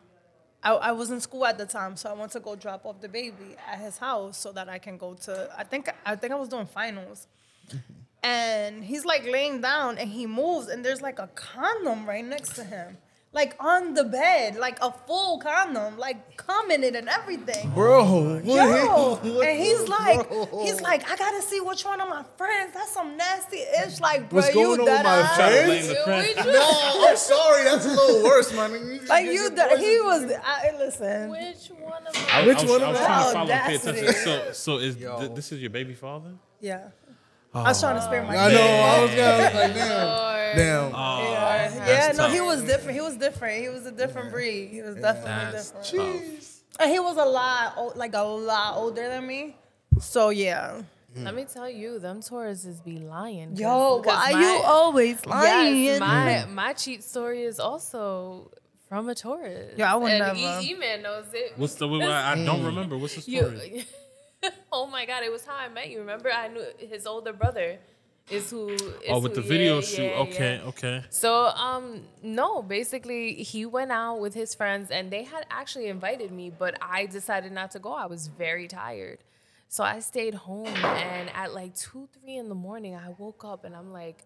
I, 0.65 0.73
I 0.73 0.93
was 0.93 1.11
in 1.11 1.21
school 1.21 1.45
at 1.45 1.59
the 1.59 1.67
time, 1.67 1.97
so 1.97 2.09
I 2.11 2.15
went 2.15 2.33
to 2.33 2.41
go 2.41 2.57
drop 2.57 2.87
off 2.87 3.01
the 3.01 3.09
baby 3.09 3.57
at 3.71 3.79
his 3.79 3.99
house 3.99 4.39
so 4.39 4.51
that 4.53 4.69
I 4.69 4.79
can 4.79 4.97
go 4.97 5.15
to. 5.15 5.51
I 5.57 5.63
think 5.65 5.91
I 6.07 6.17
think 6.17 6.33
I 6.33 6.37
was 6.37 6.49
doing 6.49 6.67
finals, 6.67 7.27
mm-hmm. 7.69 7.79
and 8.23 8.83
he's 8.83 9.05
like 9.05 9.25
laying 9.25 9.61
down 9.61 9.99
and 9.99 10.11
he 10.11 10.27
moves 10.27 10.69
and 10.69 10.85
there's 10.85 11.03
like 11.03 11.19
a 11.19 11.29
condom 11.35 12.07
right 12.07 12.25
next 12.25 12.55
to 12.57 12.65
him, 12.65 12.97
like 13.35 13.55
on 13.59 13.95
the 13.95 14.05
bed, 14.05 14.57
like 14.57 14.79
a 14.81 14.91
full 15.07 15.39
condom, 15.41 15.99
like 15.99 16.37
cum 16.37 16.71
in 16.71 16.83
it 16.85 16.95
and 16.95 17.09
everything. 17.09 17.69
Bro, 17.71 18.41
what? 18.41 18.45
Yo, 18.45 19.17
what- 19.35 19.47
and 19.47 19.59
he's 19.59 19.89
like, 19.89 20.29
bro. 20.29 20.63
he's 20.63 20.81
like, 20.81 21.11
I 21.11 21.17
gotta 21.17 21.43
see 21.43 21.61
which 21.61 21.85
one 21.85 22.01
of 22.01 22.09
my 22.09 22.25
friends. 22.39 22.73
That's 22.75 22.93
some 22.93 23.17
nasty 23.17 23.59
ish. 23.85 24.01
Like, 24.01 24.31
bro, 24.31 24.41
What's 24.41 24.55
going 24.55 24.67
you 24.67 24.73
on 24.73 24.79
with 24.79 24.87
dead 24.87 25.05
my 25.05 25.11
ass. 25.11 25.37
Trying 25.37 25.51
to 25.83 26.03
friends? 26.05 26.35
blame 26.35 26.47
the. 26.47 26.53
No, 26.53 27.07
I'm 27.09 27.17
sorry. 27.17 27.65
That's 27.65 27.85
a 27.87 27.89
little 27.89 28.23
worse, 28.23 28.53
man. 28.55 28.71
You 28.73 28.97
just 28.99 29.09
Like 29.09 29.27
you, 29.27 29.33
your 29.33 29.51
dead. 29.51 29.71
voice 29.71 29.81
he 29.81 29.97
in- 29.97 30.05
was. 30.05 30.33
I, 30.45 30.75
listen, 30.79 31.31
Which 31.31 31.67
one 31.81 32.07
of 32.07 32.29
I. 32.33 32.47
Which 32.47 32.59
I 32.59 32.63
was, 32.63 32.71
one 32.71 32.83
I 32.83 32.85
of 32.87 32.91
was 32.91 32.99
them? 32.99 33.07
trying 33.07 33.27
to 33.27 33.33
follow 33.33 33.47
pay 33.47 33.53
Audacity. 33.55 33.99
attention. 34.07 34.15
So, 34.25 34.53
so 34.53 34.79
is 34.79 34.97
Yo. 34.97 35.19
th- 35.19 35.33
this 35.35 35.51
is 35.53 35.61
your 35.61 35.71
baby 35.71 35.95
father? 35.95 36.31
yeah. 36.61 36.89
I 37.55 37.63
was 37.69 37.81
trying 37.81 37.97
to 37.97 38.03
spare 38.03 38.23
my. 38.25 38.37
I 38.37 38.53
know. 38.53 38.61
I 38.61 39.01
was 39.03 39.11
gonna 39.11 39.23
I 39.23 39.45
was 39.45 39.55
like, 39.55 39.75
damn, 39.75 40.57
damn. 40.57 40.93
Oh, 40.95 41.31
Yeah, 41.33 41.69
that's 41.69 41.89
yeah 41.89 42.07
no, 42.13 42.17
tough. 42.25 42.33
he 42.33 42.41
was 42.41 42.63
different. 42.63 42.95
He 42.95 43.01
was 43.01 43.17
different. 43.17 43.63
He 43.63 43.69
was 43.69 43.87
a 43.87 43.93
different 43.93 44.31
breed. 44.33 44.69
He 44.71 44.83
was 44.83 44.97
definitely 44.97 45.53
That's 45.53 45.71
different. 45.71 46.25
tough. 46.41 46.51
And 46.81 46.91
he 46.91 46.99
was 46.99 47.17
a 47.17 47.25
lot, 47.25 47.75
o- 47.77 47.93
like 47.95 48.15
a 48.15 48.23
lot 48.23 48.77
older 48.77 49.09
than 49.09 49.27
me. 49.27 49.57
So 50.01 50.31
yeah. 50.31 50.83
Mm. 51.17 51.25
Let 51.27 51.35
me 51.37 51.45
tell 51.45 51.71
you, 51.71 52.01
them 52.01 52.19
Tauruses 52.21 52.83
be 52.85 52.99
lying. 52.99 53.51
'cause- 53.51 53.61
Yo, 53.61 54.03
'cause 54.03 54.07
why 54.07 54.33
my- 54.33 54.41
you 54.41 54.63
always 54.65 55.25
lying? 55.25 55.85
Yes, 55.85 56.01
my 56.01 56.45
mm. 56.45 56.51
my 56.53 56.73
cheat 56.73 57.05
story 57.05 57.45
is 57.45 57.61
also 57.61 58.51
from 58.89 59.09
a 59.09 59.15
Taurus. 59.15 59.75
Yeah, 59.77 59.93
I 59.93 59.97
would 59.97 60.11
and 60.11 60.37
never. 60.39 60.61
E 60.61 60.75
man 60.75 61.03
knows 61.03 61.27
it. 61.33 61.53
What's 61.57 61.77
the? 61.77 61.87
I, 61.89 62.33
I 62.33 62.45
don't 62.45 62.65
remember. 62.65 62.99
What's 62.99 63.15
the 63.15 63.21
story? 63.23 63.71
You, 63.77 63.83
oh 64.73 64.87
my 64.87 65.07
god, 65.07 65.23
it 65.23 65.33
was 65.33 65.45
how 65.45 65.55
I 65.55 65.69
met 65.69 65.91
you. 65.91 66.01
Remember, 66.01 66.31
I 66.31 66.49
knew 66.49 66.65
his 66.79 67.07
older 67.07 67.33
brother 67.33 67.79
is 68.31 68.51
who. 68.51 68.71
Is 68.71 68.83
oh, 69.09 69.21
with 69.21 69.35
who- 69.35 69.43
the 69.43 69.49
video 69.49 69.77
yeah, 69.77 69.81
shoot. 69.81 70.03
yeah, 70.03 70.25
okay, 70.27 70.55
yeah. 70.57 70.69
okay. 70.69 71.05
So 71.11 71.47
um 71.47 72.03
no, 72.23 72.63
basically 72.63 73.35
he 73.35 73.67
went 73.67 73.93
out 73.93 74.21
with 74.21 74.35
his 74.35 74.55
friends 74.55 74.91
and 74.91 75.11
they 75.11 75.25
had 75.25 75.47
actually 75.51 75.89
invited 75.89 76.33
me, 76.33 76.51
but 76.51 76.77
I 76.81 77.07
decided 77.07 77.53
not 77.53 77.71
to 77.73 77.79
go. 77.79 77.93
I 77.93 78.07
was 78.07 78.29
very 78.29 78.69
tired. 78.69 79.19
So 79.69 79.83
I 79.83 79.99
stayed 80.01 80.35
home 80.35 80.69
and 80.69 81.31
at 81.35 81.53
like 81.53 81.75
two, 81.75 82.09
three 82.13 82.37
in 82.37 82.49
the 82.49 82.55
morning 82.55 82.95
I 82.95 83.09
woke 83.19 83.45
up 83.45 83.65
and 83.65 83.75
I'm 83.75 83.93
like, 83.93 84.25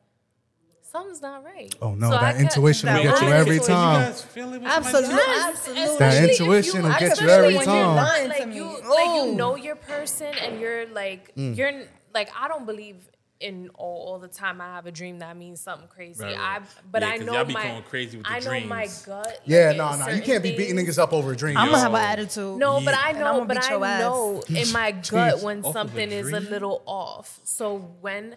something's 0.90 1.20
not 1.22 1.44
right. 1.44 1.74
Oh 1.82 1.94
no, 1.94 2.10
So 2.10 2.18
that 2.18 2.32
kept- 2.36 2.40
intuition 2.40 2.92
will 2.92 3.02
get 3.02 3.22
you 3.22 3.28
every 3.28 3.58
So 3.58 3.64
So 3.64 3.72
you 3.72 3.78
time. 3.78 4.02
guys 4.02 4.22
feel 4.24 4.54
Absolutely. 4.64 5.18
Absolutely. 5.44 5.98
That 5.98 6.28
intuition 6.30 6.82
will 6.82 6.98
get 6.98 7.20
you 7.20 7.28
every 7.28 7.56
when 7.56 7.64
time. 7.66 7.76
You're 7.76 7.94
Lying 7.94 8.30
to 8.30 8.38
like 8.38 8.48
me. 8.48 8.56
you, 8.56 8.64
like 8.64 8.82
Oh. 8.86 9.26
you 9.30 9.34
know 9.34 9.56
your 9.56 9.76
person, 9.76 10.32
and 10.42 10.60
you're 10.60 10.86
like 10.86 11.34
Mm. 11.36 11.56
you're 11.56 11.72
like 12.14 12.30
I 12.38 12.48
don't 12.48 12.66
believe 12.66 12.96
in 13.40 13.70
all, 13.74 14.08
all 14.08 14.18
the 14.18 14.26
time. 14.26 14.60
I 14.60 14.64
have 14.74 14.86
a 14.86 14.90
dream 14.90 15.20
that 15.20 15.36
means 15.36 15.60
something 15.60 15.86
crazy. 15.86 16.24
Right, 16.24 16.36
I 16.36 16.58
but 16.90 17.02
Yeah, 17.02 17.08
I 17.08 17.18
'cause 17.18 17.26
know 17.26 17.34
y'all 17.34 17.44
be 17.44 17.54
my 17.54 17.62
going 17.68 17.82
crazy 17.84 18.16
with 18.16 18.26
the 18.26 18.32
I 18.32 18.40
know 18.40 18.66
my 18.66 18.76
dreams. 18.86 19.02
gut. 19.06 19.42
Yeah, 19.44 19.72
no, 19.72 19.94
no, 19.96 20.08
you 20.08 20.22
can't 20.22 20.42
be 20.42 20.56
beating 20.56 20.74
things. 20.74 20.96
niggas 20.96 21.00
up 21.00 21.12
over 21.12 21.30
a 21.32 21.36
dream. 21.36 21.56
I'm 21.56 21.66
gonna 21.70 21.78
have 21.78 21.94
an 21.94 22.00
attitude. 22.00 22.58
No, 22.58 22.80
but 22.80 22.94
I 22.96 23.12
know, 23.12 23.44
but 23.44 23.56
I 23.64 23.70
your 23.70 23.84
ass. 23.84 24.00
know 24.00 24.42
in 24.48 24.72
my 24.72 24.90
gut 24.90 25.40
when 25.42 25.58
Off 25.60 25.66
of 25.66 25.70
a 25.70 25.72
something 25.78 26.10
is 26.10 26.32
a 26.32 26.40
little 26.40 26.82
off. 26.84 27.38
So 27.44 27.76
when 28.00 28.34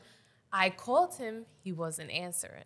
I 0.53 0.69
called 0.69 1.15
him, 1.15 1.45
he 1.63 1.71
wasn't 1.71 2.11
answering. 2.11 2.65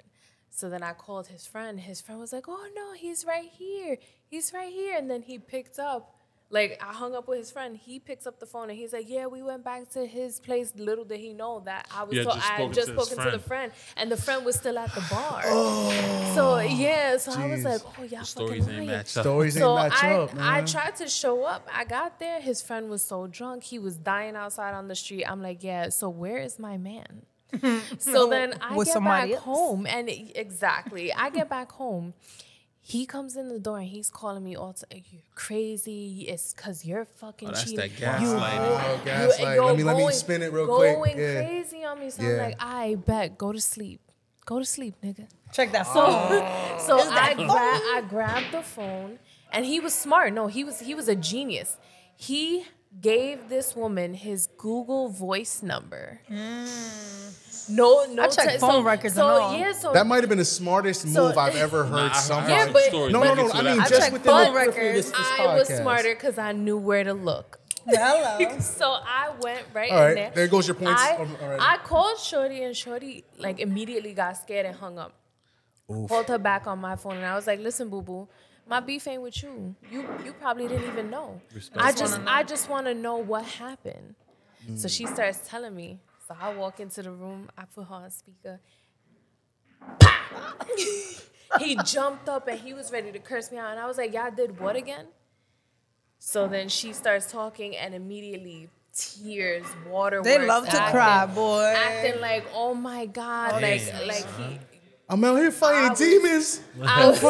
So 0.49 0.69
then 0.69 0.83
I 0.83 0.93
called 0.93 1.27
his 1.27 1.45
friend. 1.45 1.79
His 1.79 1.99
friend 1.99 2.19
was 2.19 2.31
like, 2.31 2.45
"Oh 2.47 2.67
no, 2.73 2.93
he's 2.93 3.25
right 3.25 3.49
here. 3.51 3.97
He's 4.25 4.53
right 4.53 4.71
here." 4.71 4.97
And 4.97 5.09
then 5.11 5.21
he 5.23 5.37
picked 5.37 5.79
up. 5.79 6.11
Like 6.51 6.79
I 6.81 6.93
hung 6.93 7.15
up 7.15 7.27
with 7.27 7.39
his 7.39 7.51
friend. 7.51 7.75
He 7.75 7.99
picks 7.99 8.25
up 8.27 8.39
the 8.39 8.45
phone 8.45 8.69
and 8.69 8.77
he's 8.77 8.93
like, 8.93 9.09
"Yeah, 9.09 9.25
we 9.25 9.41
went 9.43 9.65
back 9.65 9.89
to 9.89 10.05
his 10.05 10.39
place. 10.39 10.71
Little 10.77 11.03
did 11.03 11.19
he 11.19 11.33
know 11.33 11.61
that 11.65 11.87
I 11.93 12.03
was. 12.03 12.13
You 12.13 12.19
had 12.19 12.35
just 12.35 12.51
I 12.51 12.53
had 12.53 12.73
just 12.73 12.87
to 12.87 12.93
his 12.93 13.07
spoken 13.07 13.25
to 13.25 13.31
the 13.31 13.39
friend. 13.43 13.73
friend, 13.73 13.95
and 13.97 14.11
the 14.11 14.15
friend 14.15 14.45
was 14.45 14.55
still 14.55 14.77
at 14.77 14.93
the 14.93 15.03
bar. 15.09 15.41
oh, 15.45 16.31
so 16.35 16.59
yeah, 16.59 17.17
so 17.17 17.33
I 17.33 17.47
was 17.47 17.63
like, 17.65 17.81
"Oh, 17.99 18.03
y'all 18.03 18.19
The 18.19 18.25
stories 18.25 18.63
fucking 18.63 18.79
ain't 18.79 18.87
lying." 18.87 18.87
match 18.87 19.17
up. 19.17 19.23
Stories 19.23 19.57
ain't 19.57 19.63
So 19.63 19.75
match 19.75 20.03
I, 20.03 20.13
up, 20.13 20.33
man. 20.35 20.43
I 20.43 20.61
tried 20.61 20.95
to 20.97 21.07
show 21.09 21.43
up. 21.43 21.67
I 21.73 21.83
got 21.83 22.19
there. 22.19 22.39
His 22.39 22.61
friend 22.61 22.89
was 22.89 23.01
so 23.01 23.25
drunk. 23.27 23.63
He 23.63 23.79
was 23.79 23.97
dying 23.97 24.35
outside 24.37 24.73
on 24.75 24.87
the 24.87 24.95
street. 24.95 25.25
I'm 25.25 25.41
like, 25.41 25.63
yeah. 25.63 25.89
So 25.89 26.07
where 26.09 26.37
is 26.37 26.59
my 26.59 26.77
man? 26.77 27.23
so 27.99 28.27
then 28.29 28.53
I 28.61 28.75
With 28.75 28.87
get 28.87 28.93
somebody 28.93 29.31
back 29.31 29.35
else. 29.37 29.45
home, 29.45 29.85
and 29.87 30.09
it- 30.09 30.31
exactly, 30.35 31.13
I 31.13 31.29
get 31.29 31.49
back 31.49 31.71
home. 31.71 32.13
He 32.87 33.07
comes 33.07 33.35
in 33.35 33.49
the 33.49 33.57
door 33.57 33.79
and 33.79 33.87
he's 33.87 34.11
calling 34.11 34.43
me 34.43 34.55
all 34.55 34.73
to 34.73 34.85
you're 34.91 35.21
crazy. 35.33 36.25
It's 36.27 36.53
cause 36.53 36.85
you're 36.85 37.05
fucking 37.05 37.47
Oh, 37.47 37.51
that's 37.51 37.63
cheating. 37.63 37.77
that 37.79 38.21
You- 38.21 38.27
gaslighting. 38.27 38.59
Oh, 38.59 38.95
you- 38.99 39.05
gaslight. 39.05 39.55
you're 39.55 39.65
Let 39.65 39.77
me 39.77 39.83
let 39.83 39.95
me 39.95 40.01
going- 40.03 40.13
spin 40.13 40.41
it 40.43 40.53
real 40.53 40.67
going 40.67 40.95
quick. 40.97 41.15
Yeah. 41.17 41.45
crazy 41.45 41.83
on 41.83 41.99
me. 41.99 42.09
So 42.11 42.21
Yeah. 42.21 42.29
I'm 42.29 42.37
like, 42.37 42.55
I 42.59 42.95
bet. 42.95 43.37
Go 43.39 43.51
to 43.51 43.59
sleep. 43.59 44.01
Go 44.45 44.59
to 44.59 44.65
sleep, 44.65 44.93
nigga. 45.03 45.27
Check 45.51 45.71
that. 45.71 45.87
So, 45.93 46.05
phone. 46.05 46.79
so 46.79 46.99
I 46.99 47.33
gra- 47.33 47.47
I 47.49 48.03
grabbed 48.07 48.51
the 48.51 48.61
phone, 48.61 49.17
and 49.51 49.65
he 49.65 49.79
was 49.79 49.95
smart. 49.95 50.33
No, 50.33 50.45
he 50.45 50.63
was 50.63 50.79
he 50.81 50.93
was 50.93 51.07
a 51.07 51.15
genius. 51.15 51.77
He 52.15 52.65
gave 53.01 53.49
this 53.49 53.75
woman 53.75 54.13
his 54.13 54.47
Google 54.57 55.09
Voice 55.09 55.61
number. 55.63 56.19
Mm. 56.29 57.69
No, 57.69 58.05
no. 58.13 58.23
I 58.23 58.27
checked 58.27 58.51
te- 58.51 58.57
phone 58.59 58.71
so, 58.71 58.83
records 58.83 59.15
so, 59.15 59.21
and 59.27 59.41
all. 59.43 59.57
Yeah, 59.57 59.71
so 59.73 59.91
That 59.91 60.05
might 60.05 60.21
have 60.21 60.29
been 60.29 60.37
the 60.37 60.45
smartest 60.45 61.01
So- 61.11 61.27
move 61.27 61.37
I've 61.37 61.55
ever 61.67 61.83
heard 61.83 61.91
Nah, 61.91 62.07
I- 62.07 62.09
I 62.09 62.13
somebody. 62.13 62.53
Yeah, 62.53 62.63
some 62.65 62.73
but- 62.73 62.83
stories, 62.83 63.13
no, 63.13 63.19
but 63.21 63.25
no, 63.35 63.43
we'll 63.43 63.53
no. 63.53 63.59
I 63.59 63.63
mean, 63.63 63.77
that. 63.77 63.89
just 63.89 64.01
checked 64.01 64.13
within 64.13 64.31
phone 64.31 64.45
the 64.45 64.51
periphery 64.59 64.85
records. 64.87 65.09
this, 65.11 65.17
this 65.17 65.29
I 65.39 65.55
was 65.57 65.67
smarter 65.67 66.13
because 66.15 66.37
I 66.37 66.51
knew 66.51 66.77
where 66.77 67.03
to 67.03 67.13
look. 67.13 67.59
Hello. 67.87 68.55
So 68.59 68.85
I 68.91 69.31
went 69.41 69.63
right 69.73 69.91
All 69.91 70.05
in 70.07 70.15
there. 70.15 70.31
there 70.33 70.47
goes 70.47 70.67
your 70.67 70.75
points 70.75 70.99
I, 71.01 71.15
al- 71.15 71.57
I 71.61 71.77
called 71.83 72.17
Shorty 72.19 72.63
and 72.63 72.75
Shorty 72.75 73.23
like 73.37 73.59
immediately 73.59 74.13
got 74.13 74.37
scared 74.37 74.65
and 74.65 74.75
hung 74.75 74.97
up. 74.97 75.13
Called 75.87 76.27
her 76.29 76.39
back 76.39 76.65
on 76.65 76.79
my 76.79 76.95
phone 76.95 77.17
and 77.17 77.25
I 77.25 77.35
was 77.35 77.45
like, 77.45 77.59
"Listen, 77.59 77.89
boo 77.89 78.01
boo, 78.01 78.27
my 78.67 78.79
beef 78.79 79.07
ain't 79.07 79.21
with 79.21 79.41
you. 79.43 79.75
You 79.91 80.07
you 80.23 80.33
probably 80.33 80.67
didn't 80.67 80.87
even 80.87 81.09
know. 81.09 81.41
I 81.75 81.91
just 81.91 82.19
I 82.25 82.43
just 82.43 82.69
want 82.69 82.85
to 82.87 82.93
know 82.93 83.17
what 83.17 83.43
happened." 83.45 84.15
So 84.75 84.87
she 84.87 85.05
starts 85.05 85.47
telling 85.47 85.75
me. 85.75 85.99
So 86.27 86.35
I 86.39 86.53
walk 86.55 86.79
into 86.79 87.03
the 87.03 87.11
room. 87.11 87.49
I 87.55 87.65
put 87.65 87.85
her 87.87 87.95
on 87.95 88.09
speaker. 88.09 88.59
he 91.59 91.75
jumped 91.83 92.27
up 92.27 92.47
and 92.47 92.59
he 92.59 92.73
was 92.73 92.91
ready 92.91 93.11
to 93.11 93.19
curse 93.19 93.51
me 93.51 93.59
out, 93.59 93.71
and 93.71 93.79
I 93.79 93.85
was 93.85 93.97
like, 93.97 94.13
"Y'all 94.13 94.31
did 94.31 94.59
what 94.59 94.75
again?" 94.75 95.07
So 96.17 96.47
then 96.47 96.69
she 96.69 96.93
starts 96.93 97.31
talking, 97.31 97.75
and 97.77 97.93
immediately 97.93 98.69
tears, 98.95 99.65
water. 99.87 100.21
They 100.23 100.45
love 100.45 100.67
to 100.69 100.77
cry, 100.89 101.25
boy. 101.27 101.73
Acting 101.77 102.21
like, 102.21 102.45
oh 102.53 102.73
my 102.73 103.05
god, 103.05 103.61
like 103.61 103.85
Damn, 103.85 104.07
like 104.07 104.25
he, 104.37 104.59
I'm 105.09 105.23
out 105.23 105.35
here 105.37 105.51
fighting 105.51 105.85
I 105.85 105.89
was- 105.89 105.99
demons. 105.99 106.61
I 106.83 107.07
was- 107.07 107.21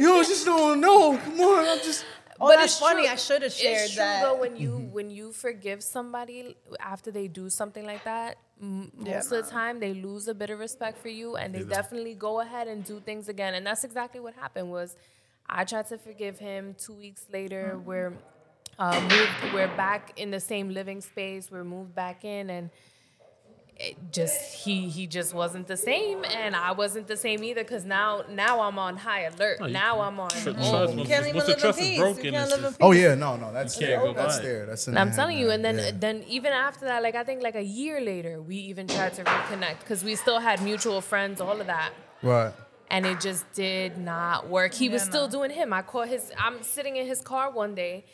Yo, 0.00 0.22
just 0.22 0.44
don't 0.44 0.80
know. 0.80 1.16
Come 1.18 1.40
on, 1.40 1.64
I'm 1.68 1.78
just. 1.78 2.04
Oh, 2.40 2.48
But 2.48 2.58
it's 2.64 2.78
funny. 2.78 3.02
true. 3.02 3.12
I 3.12 3.16
should 3.16 3.42
have 3.42 3.52
shared 3.52 3.84
it's 3.84 3.94
true 3.94 3.98
that. 4.02 4.22
though 4.22 4.34
when 4.40 4.56
you 4.56 4.70
when 4.92 5.10
you 5.10 5.32
forgive 5.32 5.80
somebody 5.82 6.56
after 6.80 7.12
they 7.12 7.28
do 7.28 7.48
something 7.48 7.84
like 7.86 8.02
that 8.04 8.36
m- 8.60 8.90
Yeah, 9.00 9.14
most 9.16 9.30
of 9.30 9.44
the 9.44 9.48
time 9.50 9.78
they 9.78 9.94
lose 9.94 10.26
a 10.26 10.34
bit 10.34 10.50
of 10.50 10.58
respect 10.58 10.98
for 10.98 11.08
you 11.08 11.36
and 11.36 11.54
they 11.54 11.62
definitely 11.62 12.14
go 12.14 12.40
ahead 12.40 12.66
and 12.66 12.82
do 12.84 12.98
things 12.98 13.28
again 13.28 13.54
and 13.54 13.64
that's 13.64 13.84
exactly 13.84 14.18
what 14.18 14.34
happened 14.34 14.72
was 14.72 14.96
i 15.48 15.62
tried 15.64 15.86
to 15.88 15.98
forgive 15.98 16.36
him 16.40 16.74
two 16.84 16.94
weeks 16.94 17.26
later 17.32 17.74
Mm-hmm. 17.76 17.84
we're 17.88 18.12
uh, 18.80 19.00
moved 19.02 19.54
we're 19.54 19.76
back 19.76 20.12
in 20.16 20.32
the 20.32 20.40
same 20.40 20.70
living 20.70 21.00
space 21.00 21.48
we're 21.48 21.62
moved 21.76 21.94
back 21.94 22.24
in 22.24 22.50
and 22.50 22.66
it 22.66 22.72
just 24.10 24.64
he 24.64 24.88
he 24.88 25.06
just 25.06 25.34
wasn't 25.34 25.66
the 25.66 25.76
same 25.76 26.24
and 26.24 26.54
i 26.54 26.70
wasn't 26.72 27.06
the 27.06 27.16
same 27.16 27.42
either 27.42 27.62
because 27.62 27.84
now 27.84 28.22
now 28.30 28.60
i'm 28.60 28.78
on 28.78 28.96
high 28.96 29.22
alert 29.22 29.58
you 29.60 29.68
now 29.68 30.00
i'm 30.00 30.18
on 30.20 30.30
Tr- 30.30 30.50
oh. 30.58 30.90
You 30.92 31.04
can't 31.04 31.26
even 31.26 31.36
once 31.36 31.46
the 31.46 31.54
trust 31.54 31.78
peace. 31.78 31.92
is 31.92 31.98
broken, 31.98 32.22
can't 32.22 32.36
it's 32.36 32.50
live 32.50 32.58
in 32.58 32.64
just- 32.64 32.78
peace. 32.78 32.86
Oh 32.86 32.92
yeah, 32.92 33.14
no, 33.14 33.36
no, 33.36 33.52
that's 33.52 33.80
You 33.80 33.86
can't 33.86 34.02
go 34.02 34.12
that's 34.12 34.36
back. 34.36 34.44
there. 34.44 34.66
That's. 34.66 34.88
in 34.88 34.96
I'm 34.96 35.12
telling 35.12 35.38
you, 35.38 35.50
and 35.50 35.64
then 35.64 35.78
yeah. 35.78 35.90
then 35.94 36.24
even 36.28 36.52
after 36.52 36.84
that, 36.86 37.02
like 37.02 37.14
I 37.14 37.24
think 37.24 37.42
like 37.42 37.54
a 37.54 37.62
year 37.80 38.00
later, 38.00 38.40
we 38.40 38.56
even 38.56 38.86
tried 38.86 39.14
to 39.14 39.24
reconnect 39.24 39.80
because 39.80 40.04
we 40.04 40.14
still 40.16 40.38
had 40.40 40.62
mutual 40.62 41.00
friends, 41.00 41.40
all 41.40 41.60
of 41.60 41.66
that, 41.66 41.90
right. 42.22 42.52
and 42.90 43.06
it 43.06 43.20
just 43.20 43.50
did 43.52 43.98
not 43.98 44.48
work. 44.48 44.74
He 44.74 44.88
was 44.88 45.02
still 45.02 45.26
no. 45.26 45.32
doing 45.36 45.50
him. 45.50 45.72
I 45.72 45.82
caught 45.82 46.08
his. 46.08 46.30
I'm 46.38 46.62
sitting 46.62 46.96
in 46.96 47.06
his 47.06 47.20
car 47.20 47.50
one 47.50 47.74
day, 47.74 48.04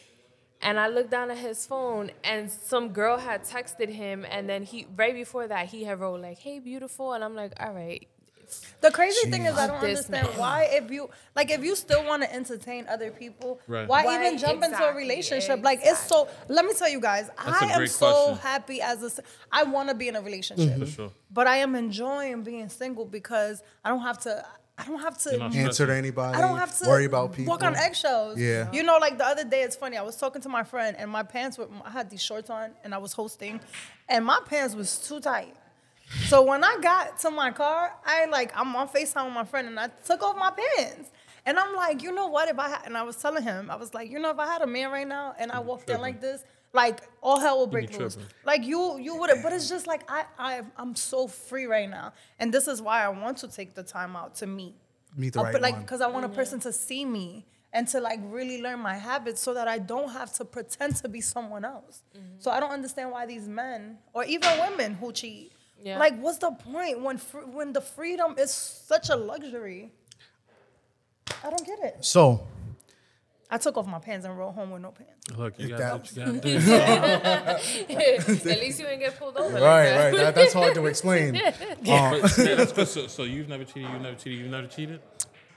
and 0.63 0.79
I 0.79 0.89
looked 0.89 1.11
down 1.11 1.31
at 1.31 1.39
his 1.39 1.67
phone, 1.67 2.11
and 2.25 2.51
some 2.51 2.89
girl 2.91 3.17
had 3.19 3.45
texted 3.45 3.89
him, 3.89 4.25
and 4.29 4.49
then 4.49 4.63
he 4.65 4.87
right 4.97 5.15
before 5.15 5.47
that 5.49 5.67
he 5.67 5.85
had 5.85 6.01
wrote 6.01 6.21
like, 6.21 6.39
"Hey, 6.39 6.59
beautiful," 6.59 7.13
and 7.13 7.23
I'm 7.25 7.35
like, 7.35 7.53
"All 7.61 7.73
right." 7.73 8.07
The 8.81 8.91
crazy 8.91 9.29
thing 9.31 9.45
is, 9.45 9.59
I 9.59 9.67
don't 9.67 9.79
This 9.83 9.91
understand 10.07 10.29
man. 10.29 10.39
why 10.39 10.69
if 10.73 10.91
you 10.91 11.11
like 11.37 11.51
if 11.51 11.63
you 11.63 11.77
still 11.77 12.03
want 12.07 12.23
to 12.23 12.35
entertain 12.35 12.87
other 12.89 13.11
people, 13.11 13.61
Right. 13.67 13.87
why, 13.87 14.07
Why- 14.07 14.15
even 14.27 14.39
jump 14.39 14.55
into 14.65 14.69
a 14.69 14.71
exactly, 14.71 15.03
relationship? 15.03 15.63
Like 15.63 15.81
it's 15.83 15.99
so. 16.01 16.29
Let 16.49 16.65
me 16.65 16.73
tell 16.73 16.89
you 16.89 16.99
guys, 16.99 17.29
a 17.29 17.33
I 17.37 17.59
am 17.73 17.77
great 17.79 17.91
so 17.91 18.11
question. 18.11 18.37
happy 18.39 18.81
as 18.81 19.03
a. 19.03 19.23
I 19.53 19.65
want 19.65 19.91
to 19.91 19.95
be 19.95 20.09
in 20.09 20.17
a 20.17 20.23
relationship, 20.23 20.79
For 20.79 20.87
sure. 20.87 21.11
but 21.31 21.47
I 21.47 21.59
am 21.59 21.75
enjoying 21.75 22.43
being 22.43 22.71
single 22.71 23.05
because 23.05 23.63
I 23.85 23.91
don't 23.91 24.01
have 24.01 24.19
to. 24.21 24.45
I 24.79 24.85
don't 24.85 25.01
have 25.01 25.19
to. 25.19 25.43
Answer 25.43 25.87
to 25.87 25.95
anybody. 25.95 26.39
I 26.39 26.41
don't 26.41 26.57
have 26.57 26.77
to 26.79 26.89
worry 26.89 27.05
about 27.05 27.33
people. 27.33 27.51
walk 27.51 27.65
on 27.65 27.75
eggshells. 27.75 28.39
Yeah. 28.39 28.71
You 28.73 28.85
know, 28.85 28.99
like 28.99 29.19
the 29.19 29.27
other 29.27 29.45
day, 29.45 29.63
it's 29.63 29.75
funny. 29.75 29.97
I 29.97 30.03
was 30.03 30.17
talking 30.17 30.41
to 30.43 30.49
my 30.49 30.63
friend, 30.63 30.97
and 30.99 31.11
my 31.11 31.25
pants 31.25 31.59
were. 31.59 31.69
I 31.85 31.91
had 31.91 32.11
these 32.11 32.23
shorts 32.23 32.49
on, 32.49 32.71
and 32.85 32.95
I 32.95 32.99
was 32.99 33.13
hosting, 33.13 33.61
and 34.09 34.25
my 34.25 34.41
pants 34.47 34.75
was 34.75 34.99
too 34.99 35.21
tight. 35.21 35.55
So 36.27 36.43
when 36.43 36.65
I 36.65 36.79
got 36.81 37.19
to 37.21 37.31
my 37.31 37.51
car, 37.51 37.93
I 38.07 38.27
like 38.27 38.53
I'm 38.55 38.75
on 38.77 38.89
Facetime 38.89 39.27
with 39.27 39.35
my 39.35 39.45
friend, 39.45 39.67
and 39.69 39.79
I 39.79 39.89
took 40.05 40.23
off 40.23 40.37
my 40.37 40.53
pants. 40.77 41.11
And 41.45 41.59
I'm 41.59 41.75
like, 41.75 42.03
you 42.03 42.13
know 42.13 42.27
what? 42.27 42.49
If 42.49 42.59
I 42.59 42.69
had, 42.69 42.83
and 42.85 42.97
I 42.97 43.03
was 43.03 43.17
telling 43.17 43.43
him, 43.43 43.71
I 43.71 43.77
was 43.77 43.95
like, 43.95 44.11
you 44.11 44.19
know, 44.19 44.31
if 44.31 44.39
I 44.39 44.47
had 44.47 44.61
a 44.61 44.67
man 44.67 44.91
right 44.91 45.09
now, 45.09 45.35
and 45.39 45.51
I 45.51 45.61
walked 45.61 45.89
in 45.89 46.01
like 46.01 46.21
this, 46.21 46.45
like 46.73 47.01
all 47.21 47.41
hell 47.41 47.59
will 47.59 47.67
break 47.67 47.91
loose. 47.99 48.15
tripping. 48.15 48.31
Like 48.45 48.65
you, 48.65 48.99
you 48.99 49.17
would 49.17 49.31
have. 49.31 49.43
But 49.43 49.53
it's 49.53 49.69
just 49.69 49.87
like 49.87 50.03
I, 50.11 50.25
I, 50.39 50.63
I'm 50.77 50.95
so 50.95 51.27
free 51.27 51.67
right 51.67 51.89
now, 51.89 52.13
and 52.39 52.53
this 52.53 52.69
is 52.69 52.83
why 52.83 53.05
I 53.05 53.09
want 53.09 53.39
to 53.39 53.49
take 53.49 53.75
the 53.75 53.83
time 53.83 54.17
out 54.17 54.35
to 54.37 54.47
meet 54.47 54.75
Meet 55.17 55.33
the 55.33 55.41
uh, 55.41 55.45
right 55.45 55.53
but 55.53 55.63
like 55.63 55.79
because 55.81 56.01
I 56.01 56.07
want 56.09 56.27
a 56.27 56.29
person 56.29 56.61
to 56.61 56.73
see 56.73 57.05
me 57.05 57.47
and 57.73 57.87
to 57.89 58.01
like 58.01 58.21
really 58.25 58.63
learn 58.63 58.81
my 58.81 58.95
habits 58.97 59.41
so 59.41 59.55
that 59.55 59.69
I 59.69 59.79
don't 59.79 60.11
have 60.11 60.33
to 60.35 60.45
pretend 60.45 60.97
to 60.97 61.09
be 61.09 61.21
someone 61.21 61.65
else. 61.65 62.03
So 62.39 62.51
I 62.51 62.61
don't 62.61 62.71
understand 62.71 63.11
why 63.11 63.27
these 63.27 63.49
men 63.49 63.99
or 64.13 64.25
even 64.25 64.49
women 64.59 64.95
who 64.95 65.13
cheat. 65.13 65.53
Yeah. 65.83 65.99
Like, 65.99 66.19
what's 66.19 66.39
the 66.39 66.51
point 66.51 67.01
when 67.01 67.19
fr- 67.19 67.47
when 67.59 67.73
the 67.73 67.81
freedom 67.81 68.35
is 68.37 68.51
such 68.51 69.11
a 69.11 69.17
luxury? 69.17 69.93
I 71.45 71.51
don't 71.51 71.65
get 71.65 71.79
it. 71.81 72.05
So 72.05 72.47
I 73.51 73.57
took 73.57 73.79
off 73.79 73.87
my 73.87 73.99
pants 73.99 74.27
and 74.27 74.37
rode 74.39 74.53
home 74.53 74.71
with 74.73 74.83
no 74.83 74.91
pants. 74.91 75.37
Look, 75.37 75.59
you 75.59 75.69
got 75.71 75.79
that- 75.79 75.93
what 75.95 76.13
you 76.13 76.25
got 76.25 76.43
to 76.43 77.85
do. 77.87 77.99
At 78.51 78.61
least 78.61 78.79
you 78.79 78.85
didn't 78.87 79.01
get 79.01 79.19
pulled 79.19 79.37
over. 79.39 79.55
like 79.55 79.63
right, 79.63 79.85
that. 79.85 80.05
right. 80.13 80.17
That, 80.17 80.35
that's 80.35 80.53
hard 80.53 80.75
to 80.75 80.87
explain. 80.87 81.37
Um, 81.89 82.21
But, 82.21 82.39
yeah, 82.39 82.55
that's 82.57 82.73
good. 82.73 82.89
So, 82.89 83.07
so 83.07 83.23
you've 83.23 83.49
never 83.49 83.65
cheated. 83.65 83.91
You've 83.91 84.03
never 84.03 84.17
cheated. 84.17 84.39
You've 84.41 84.51
never 84.51 84.67
cheated. 84.67 85.01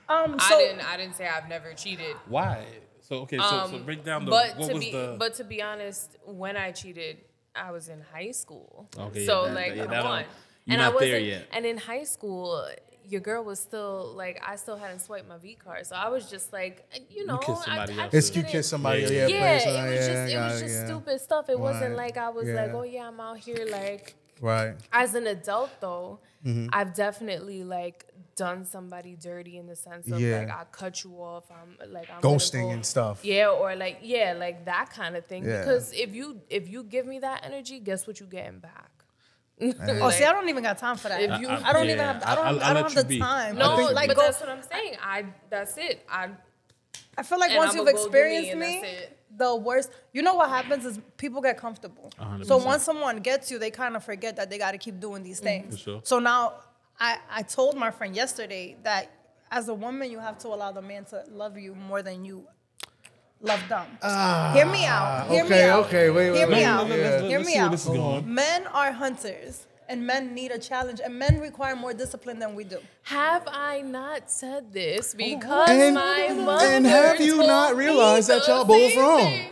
Um, 0.07 0.39
so 0.39 0.55
I 0.55 0.59
didn't. 0.59 0.81
I 0.93 0.97
didn't 0.97 1.15
say 1.15 1.27
I've 1.27 1.49
never 1.49 1.73
cheated. 1.73 2.15
Why? 2.27 2.65
So 3.01 3.17
okay. 3.23 3.37
So, 3.37 3.43
so 3.43 3.75
Um, 3.75 3.83
break 3.83 4.05
down 4.05 4.25
the. 4.25 4.31
but 4.31 4.57
what 4.57 4.67
to 4.67 4.73
was 4.75 4.83
be 4.85 4.91
the? 4.91 5.15
but 5.19 5.33
to 5.35 5.43
be 5.43 5.61
honest, 5.61 6.17
when 6.25 6.55
I 6.57 6.71
cheated, 6.71 7.17
I 7.55 7.71
was 7.71 7.89
in 7.89 8.01
high 8.13 8.31
school. 8.31 8.87
Okay, 8.97 9.25
so 9.25 9.41
yeah, 9.45 9.47
that- 9.49 9.55
like 9.55 9.75
yeah, 9.75 9.85
come 9.85 10.07
on. 10.07 10.23
you're 10.65 10.73
and 10.75 10.81
I 10.81 10.89
not 10.89 10.99
there 10.99 11.09
wasn't 11.13 11.25
yet. 11.25 11.47
and 11.51 11.65
in 11.65 11.77
high 11.77 12.03
school 12.03 12.65
your 13.11 13.21
girl 13.21 13.43
was 13.43 13.59
still 13.59 14.13
like 14.15 14.41
I 14.45 14.55
still 14.55 14.77
hadn't 14.77 14.99
swiped 14.99 15.27
my 15.27 15.37
V 15.37 15.55
card. 15.63 15.85
So 15.85 15.95
I 15.95 16.07
was 16.09 16.29
just 16.29 16.51
like 16.53 16.75
you 17.09 17.25
know, 17.25 17.37
kissed 17.37 17.63
I, 17.67 17.75
somebody 17.75 17.99
I 17.99 18.03
else. 18.05 18.13
it's 18.13 18.29
you 18.29 18.35
didn't- 18.41 18.51
kiss 18.51 18.67
somebody. 18.69 19.01
Yeah, 19.01 19.09
Yeah, 19.09 19.27
yeah. 19.27 19.27
yeah, 19.27 19.59
play 19.63 19.73
it 19.95 19.97
was 19.97 20.07
yeah, 20.07 20.13
just 20.23 20.33
it 20.33 20.37
was 20.39 20.61
just 20.61 20.75
yeah. 20.75 20.85
stupid 20.85 21.21
stuff. 21.21 21.49
It 21.49 21.59
wasn't 21.59 21.95
like 21.95 22.17
I 22.17 22.29
was 22.29 22.47
like, 22.47 22.71
oh 22.73 22.83
yeah, 22.83 23.07
I'm 23.07 23.19
out 23.19 23.37
here 23.37 23.65
like 23.69 24.15
Right. 24.39 24.73
as 24.91 25.13
an 25.15 25.27
adult 25.27 25.71
though, 25.81 26.19
Mm-hmm. 26.45 26.69
I've 26.73 26.95
definitely 26.95 27.63
like 27.63 28.07
done 28.35 28.65
somebody 28.65 29.15
dirty 29.15 29.57
in 29.57 29.67
the 29.67 29.75
sense 29.75 30.09
of 30.09 30.19
Yeah. 30.19 30.39
like 30.39 30.49
I 30.49 30.63
cut 30.71 31.03
you 31.03 31.11
off. 31.17 31.43
I'm 31.51 31.91
like 31.93 32.09
I'm 32.11 32.19
Ghosting 32.21 32.63
go- 32.63 32.69
and 32.71 32.83
stuff. 32.83 33.23
Yeah, 33.23 33.49
or 33.49 33.75
like 33.75 33.99
yeah, 34.01 34.33
like 34.35 34.65
that 34.65 34.89
kind 34.89 35.15
of 35.15 35.25
thing. 35.27 35.45
Yeah. 35.45 35.59
Because 35.59 35.93
if 35.93 36.15
you 36.15 36.41
if 36.49 36.67
you 36.67 36.81
give 36.83 37.05
me 37.05 37.19
that 37.19 37.45
energy, 37.45 37.79
guess 37.79 38.07
what 38.07 38.19
you 38.19 38.25
getting 38.25 38.57
back? 38.59 38.89
Oh, 39.61 40.09
see, 40.09 40.23
I 40.25 40.31
don't 40.33 40.49
even 40.49 40.63
got 40.63 40.77
time 40.77 40.97
for 40.97 41.09
that. 41.09 41.21
If 41.21 41.39
you- 41.41 41.47
I, 41.47 41.69
I 41.69 41.73
don't 41.73 41.85
yeah, 41.87 41.93
even 41.93 42.05
have. 42.05 42.23
I 42.23 42.35
don't. 42.35 42.45
I'll- 42.45 42.59
I'll 42.59 42.63
I 42.63 42.73
don't 42.73 42.83
have 42.83 42.95
the 42.95 43.05
be. 43.05 43.19
time. 43.19 43.55
No, 43.57 43.75
think, 43.77 43.91
like 43.93 44.07
but 44.07 44.17
go, 44.17 44.23
that's 44.23 44.39
what 44.39 44.49
I'm 44.49 44.63
saying. 44.63 44.97
I 45.01 45.25
that's 45.49 45.77
it. 45.77 46.05
I 46.09 46.29
I 47.17 47.23
feel 47.23 47.39
like 47.39 47.55
once 47.55 47.73
I'ma 47.73 47.79
you've 47.83 47.89
experienced 47.89 48.53
me 48.53 48.59
me, 48.59 48.75
and 48.75 48.83
that's 48.83 48.93
it. 49.03 49.17
the 49.37 49.55
worst. 49.55 49.91
You 50.13 50.21
know 50.23 50.35
what 50.35 50.49
happens 50.49 50.85
is 50.85 50.99
people 51.17 51.41
get 51.41 51.57
comfortable. 51.57 52.11
hundred 52.17 52.47
So 52.47 52.57
once 52.57 52.83
someone 52.83 53.17
gets 53.17 53.51
you, 53.51 53.59
they 53.59 53.71
kind 53.71 53.95
of 53.95 54.03
forget 54.03 54.35
that 54.37 54.49
they 54.49 54.57
got 54.57 54.71
to 54.71 54.77
keep 54.77 54.99
doing 54.99 55.23
these 55.23 55.39
mm, 55.41 55.43
things. 55.43 55.75
For 55.77 55.83
sure. 55.83 56.01
So 56.03 56.19
now, 56.19 56.53
I 56.99 57.17
I 57.29 57.41
told 57.43 57.75
my 57.77 57.91
friend 57.91 58.15
yesterday 58.15 58.77
that 58.83 59.11
as 59.51 59.67
a 59.67 59.73
woman, 59.73 60.09
you 60.09 60.19
have 60.19 60.37
to 60.39 60.47
allow 60.47 60.71
the 60.71 60.81
man 60.81 61.05
to 61.05 61.23
love 61.29 61.57
you 61.57 61.75
more 61.75 62.01
than 62.01 62.23
you 62.25 62.47
love 63.41 63.61
them. 63.69 63.85
Ah, 64.01 64.51
Hear 64.53 64.65
me 64.65 64.85
out. 64.85 65.27
Hear 65.29 65.43
me 65.43 65.49
okay, 65.49 65.69
out. 65.69 65.85
okay, 65.85 66.09
wait, 66.09 66.31
wait, 66.31 66.37
Hear 66.37 66.47
wait. 66.47 66.55
me 66.55 66.63
No, 66.63 66.69
out. 66.69 66.87
no, 66.89 66.95
no, 66.95 67.27
Hear 67.27 67.39
me 67.39 67.55
out. 67.57 67.71
this. 67.71 67.87
Men 68.25 68.67
are 68.67 68.91
hunters. 68.91 69.67
And 69.89 70.07
men 70.07 70.33
need 70.33 70.51
a 70.51 70.57
challenge, 70.57 71.01
and 71.03 71.19
men 71.19 71.41
require 71.41 71.75
more 71.75 71.91
discipline 71.93 72.39
than 72.39 72.55
we 72.55 72.63
do. 72.63 72.77
have 73.03 73.43
I 73.51 73.81
not 73.81 74.31
said 74.31 74.71
this 74.71 75.13
oh, 75.13 75.17
because 75.17 75.69
And- 75.69 75.95
my 75.95 76.29
mother 76.29 76.65
and 76.65 76.85
have 76.85 77.19
you 77.19 77.35
told 77.35 77.47
not 77.47 77.75
realized 77.75 78.29
that 78.29 78.47
y'all 78.47 78.63
both 78.63 78.91
same 78.93 78.99
wrong? 79.01 79.19
thing. 79.19 79.51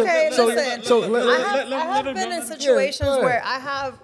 Okay, 0.00 0.30
so- 0.32 0.46
listen. 0.46 0.82
so 0.84 1.00
let- 1.00 1.22
I 1.22 1.26
let- 1.26 1.40
have, 1.46 1.54
let- 1.56 1.68
let- 1.68 1.80
I 1.80 1.84
have 1.84 2.06
let 2.06 2.06
her 2.06 2.12
been 2.14 2.14
go, 2.14 2.22
in 2.22 2.30
let 2.30 2.48
her 2.48 2.54
go. 2.54 2.58
situations 2.60 3.08
Yeah, 3.10 3.18
where. 3.18 3.42
I 3.44 3.58
have. 3.58 4.00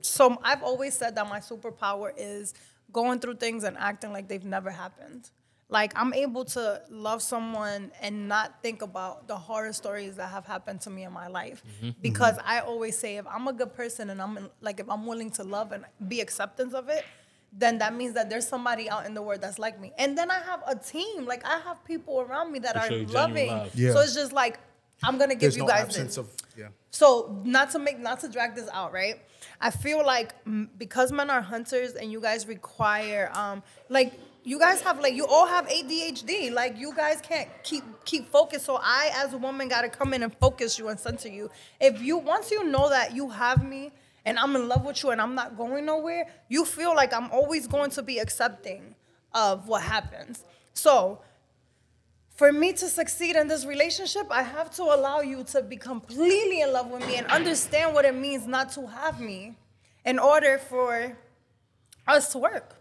So 0.00 0.38
I've 0.42 0.62
always 0.62 0.94
said 0.94 1.14
that 1.16 1.28
my 1.28 1.40
superpower 1.40 2.12
is 2.16 2.54
going 2.90 3.18
through 3.18 3.36
things 3.36 3.64
and 3.64 3.76
acting 3.76 4.12
like 4.14 4.28
they've 4.28 4.44
never 4.46 4.70
happened. 4.70 5.28
Like 5.68 5.92
I'm 5.96 6.14
able 6.14 6.44
to 6.44 6.80
love 6.90 7.22
someone 7.22 7.90
and 8.00 8.28
not 8.28 8.62
think 8.62 8.82
about 8.82 9.26
the 9.26 9.36
horror 9.36 9.72
stories 9.72 10.14
that 10.16 10.30
have 10.30 10.46
happened 10.46 10.80
to 10.82 10.90
me 10.90 11.02
in 11.02 11.12
my 11.12 11.26
life, 11.26 11.64
because 12.00 12.36
I 12.44 12.60
always 12.60 12.96
say 12.96 13.16
if 13.16 13.26
I'm 13.26 13.48
a 13.48 13.52
good 13.52 13.74
person 13.74 14.10
and 14.10 14.22
I'm 14.22 14.48
like 14.60 14.78
if 14.78 14.88
I'm 14.88 15.06
willing 15.06 15.30
to 15.32 15.42
love 15.42 15.72
and 15.72 15.84
be 16.06 16.20
acceptance 16.20 16.72
of 16.72 16.88
it, 16.88 17.04
then 17.52 17.78
that 17.78 17.94
means 17.96 18.14
that 18.14 18.30
there's 18.30 18.46
somebody 18.46 18.88
out 18.88 19.06
in 19.06 19.14
the 19.14 19.22
world 19.22 19.40
that's 19.40 19.58
like 19.58 19.80
me. 19.80 19.92
And 19.98 20.16
then 20.16 20.30
I 20.30 20.38
have 20.38 20.62
a 20.68 20.76
team, 20.76 21.26
like 21.26 21.44
I 21.44 21.58
have 21.58 21.84
people 21.84 22.20
around 22.20 22.52
me 22.52 22.60
that 22.60 22.74
To 22.74 22.80
are 22.82 22.88
show 22.88 23.04
loving. 23.12 23.68
Yeah. 23.74 23.92
So 23.92 24.00
it's 24.00 24.14
just 24.14 24.32
like 24.32 24.60
I'm 25.02 25.18
gonna 25.18 25.34
give 25.34 25.40
There's 25.40 25.56
you 25.56 25.62
no 25.62 25.68
guys 25.68 25.96
this. 25.96 26.16
of 26.16 26.28
yeah. 26.56 26.68
So 26.90 27.40
not 27.44 27.72
to 27.72 27.80
make 27.80 27.98
not 27.98 28.20
to 28.20 28.28
drag 28.28 28.54
this 28.54 28.68
out, 28.72 28.92
right? 28.92 29.16
I 29.60 29.70
feel 29.70 30.04
like 30.06 30.32
mm, 30.44 30.68
because 30.78 31.10
men 31.10 31.28
are 31.28 31.42
hunters 31.42 31.94
and 31.94 32.12
you 32.12 32.20
guys 32.20 32.46
require 32.46 33.30
um 33.34 33.62
like 33.88 34.14
you 34.46 34.60
guys 34.60 34.80
have 34.82 35.00
like 35.00 35.14
you 35.14 35.26
all 35.26 35.44
have 35.44 35.66
ADHD. 35.66 36.52
Like 36.52 36.78
you 36.78 36.94
guys 36.94 37.20
can't 37.20 37.48
keep 37.64 37.82
keep 38.04 38.30
focused. 38.30 38.64
So 38.64 38.78
I 38.80 39.10
as 39.12 39.32
a 39.32 39.38
woman 39.38 39.66
gotta 39.66 39.88
come 39.88 40.14
in 40.14 40.22
and 40.22 40.32
focus 40.38 40.78
you 40.78 40.86
and 40.86 40.98
center 41.00 41.28
you. 41.28 41.50
If 41.80 42.00
you 42.00 42.16
once 42.16 42.52
you 42.52 42.62
know 42.62 42.88
that 42.88 43.14
you 43.14 43.28
have 43.28 43.66
me 43.68 43.90
and 44.24 44.38
I'm 44.38 44.54
in 44.54 44.68
love 44.68 44.84
with 44.84 45.02
you 45.02 45.10
and 45.10 45.20
I'm 45.20 45.34
not 45.34 45.56
going 45.56 45.84
nowhere, 45.84 46.28
you 46.48 46.64
feel 46.64 46.94
like 46.94 47.12
I'm 47.12 47.28
always 47.32 47.66
going 47.66 47.90
to 47.90 48.02
be 48.02 48.18
accepting 48.18 48.94
of 49.34 49.66
what 49.66 49.82
happens. 49.82 50.44
So 50.74 51.22
for 52.36 52.52
me 52.52 52.72
to 52.74 52.86
succeed 52.86 53.34
in 53.34 53.48
this 53.48 53.66
relationship, 53.66 54.28
I 54.30 54.42
have 54.42 54.70
to 54.76 54.84
allow 54.84 55.22
you 55.22 55.42
to 55.42 55.62
be 55.62 55.76
completely 55.76 56.60
in 56.60 56.72
love 56.72 56.88
with 56.88 57.04
me 57.04 57.16
and 57.16 57.26
understand 57.26 57.94
what 57.94 58.04
it 58.04 58.14
means 58.14 58.46
not 58.46 58.70
to 58.72 58.86
have 58.86 59.20
me 59.20 59.56
in 60.04 60.20
order 60.20 60.58
for 60.58 61.16
us 62.06 62.30
to 62.30 62.38
work. 62.38 62.76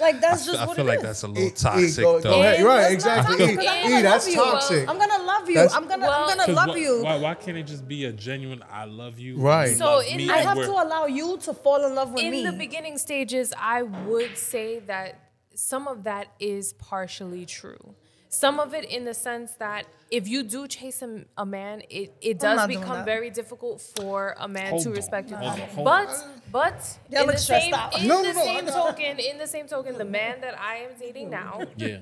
Like 0.00 0.20
that's 0.20 0.42
I 0.42 0.46
just 0.46 0.50
feel, 0.50 0.58
I 0.60 0.66
what 0.66 0.76
feel 0.76 0.84
it 0.86 0.88
like 0.88 0.98
is. 0.98 1.02
that's 1.04 1.22
a 1.24 1.28
little 1.28 1.48
E, 1.48 1.50
toxic, 1.50 2.04
go- 2.04 2.20
though. 2.20 2.30
go 2.30 2.40
ahead. 2.40 2.56
And 2.56 2.64
Right, 2.66 2.80
That's 2.82 2.94
exactly. 2.94 3.36
Not 3.56 3.64
E, 3.64 3.68
I'm 3.68 3.78
E, 3.86 3.90
gonna 3.90 4.02
that's 4.02 4.26
love 4.26 4.34
you. 4.34 4.42
toxic. 4.52 4.88
I'm 4.88 4.98
gonna 4.98 5.22
love 5.24 5.48
you. 5.48 5.54
That's- 5.54 5.74
I'm 5.74 5.88
gonna 5.88 6.06
Well, 6.06 6.12
I'm 6.22 6.28
gonna 6.28 6.46
'Cause 6.46 6.54
love 6.56 6.68
why, 6.68 6.76
you. 6.76 7.02
Why, 7.02 7.16
why 7.16 7.34
can't 7.34 7.56
it 7.56 7.62
just 7.64 7.88
be 7.88 8.04
a 8.04 8.12
genuine 8.12 8.62
"I 8.70 8.84
love 8.84 9.18
you"? 9.18 9.38
Right. 9.38 9.76
So 9.76 9.84
love 9.96 10.04
in 10.06 10.16
me, 10.18 10.30
I 10.30 10.38
have 10.38 10.56
to 10.58 10.70
allow 10.70 11.06
you 11.06 11.36
to 11.38 11.52
fall 11.54 11.84
in 11.84 11.94
love 11.94 12.12
with 12.12 12.22
in 12.22 12.30
me. 12.30 12.44
the 12.44 12.52
beginning 12.52 12.96
stages, 12.98 13.52
I 13.58 13.82
would 13.82 14.36
say 14.38 14.78
that 14.80 15.18
some 15.54 15.88
of 15.88 16.04
that 16.04 16.28
is 16.38 16.72
partially 16.74 17.44
true. 17.44 17.94
Some 18.28 18.60
of 18.60 18.74
it 18.74 18.84
in 18.84 19.04
the 19.04 19.14
sense 19.14 19.52
that 19.54 19.86
if 20.10 20.28
you 20.28 20.42
do 20.42 20.66
chase 20.68 21.02
a, 21.02 21.24
a 21.36 21.46
man, 21.46 21.82
it, 21.90 22.12
it 22.20 22.38
does 22.38 22.66
become 22.66 23.04
very 23.04 23.30
difficult 23.30 23.80
for 23.80 24.34
a 24.38 24.46
man 24.48 24.70
Hold 24.70 24.82
to 24.84 24.88
on, 24.90 24.94
respect 24.94 25.30
you. 25.30 25.36
hold 25.36 25.52
on, 25.60 25.68
hold 25.68 25.84
but 25.84 26.08
on. 26.08 26.42
but 26.52 26.98
Y'all 27.10 27.22
in 27.22 27.26
the 27.28 27.36
same 27.38 27.74
in 27.98 28.06
No, 28.08 28.22
the 28.22 28.32
no, 28.32 28.42
same 28.44 28.64
know. 28.66 28.72
token, 28.86 29.18
in 29.18 29.38
the 29.38 29.46
same 29.46 29.66
token, 29.66 29.96
the 29.98 30.04
man 30.04 30.40
that 30.42 30.58
I 30.60 30.76
am 30.76 30.90
dating 30.98 31.30
now, 31.30 31.60
Yeah. 31.76 31.98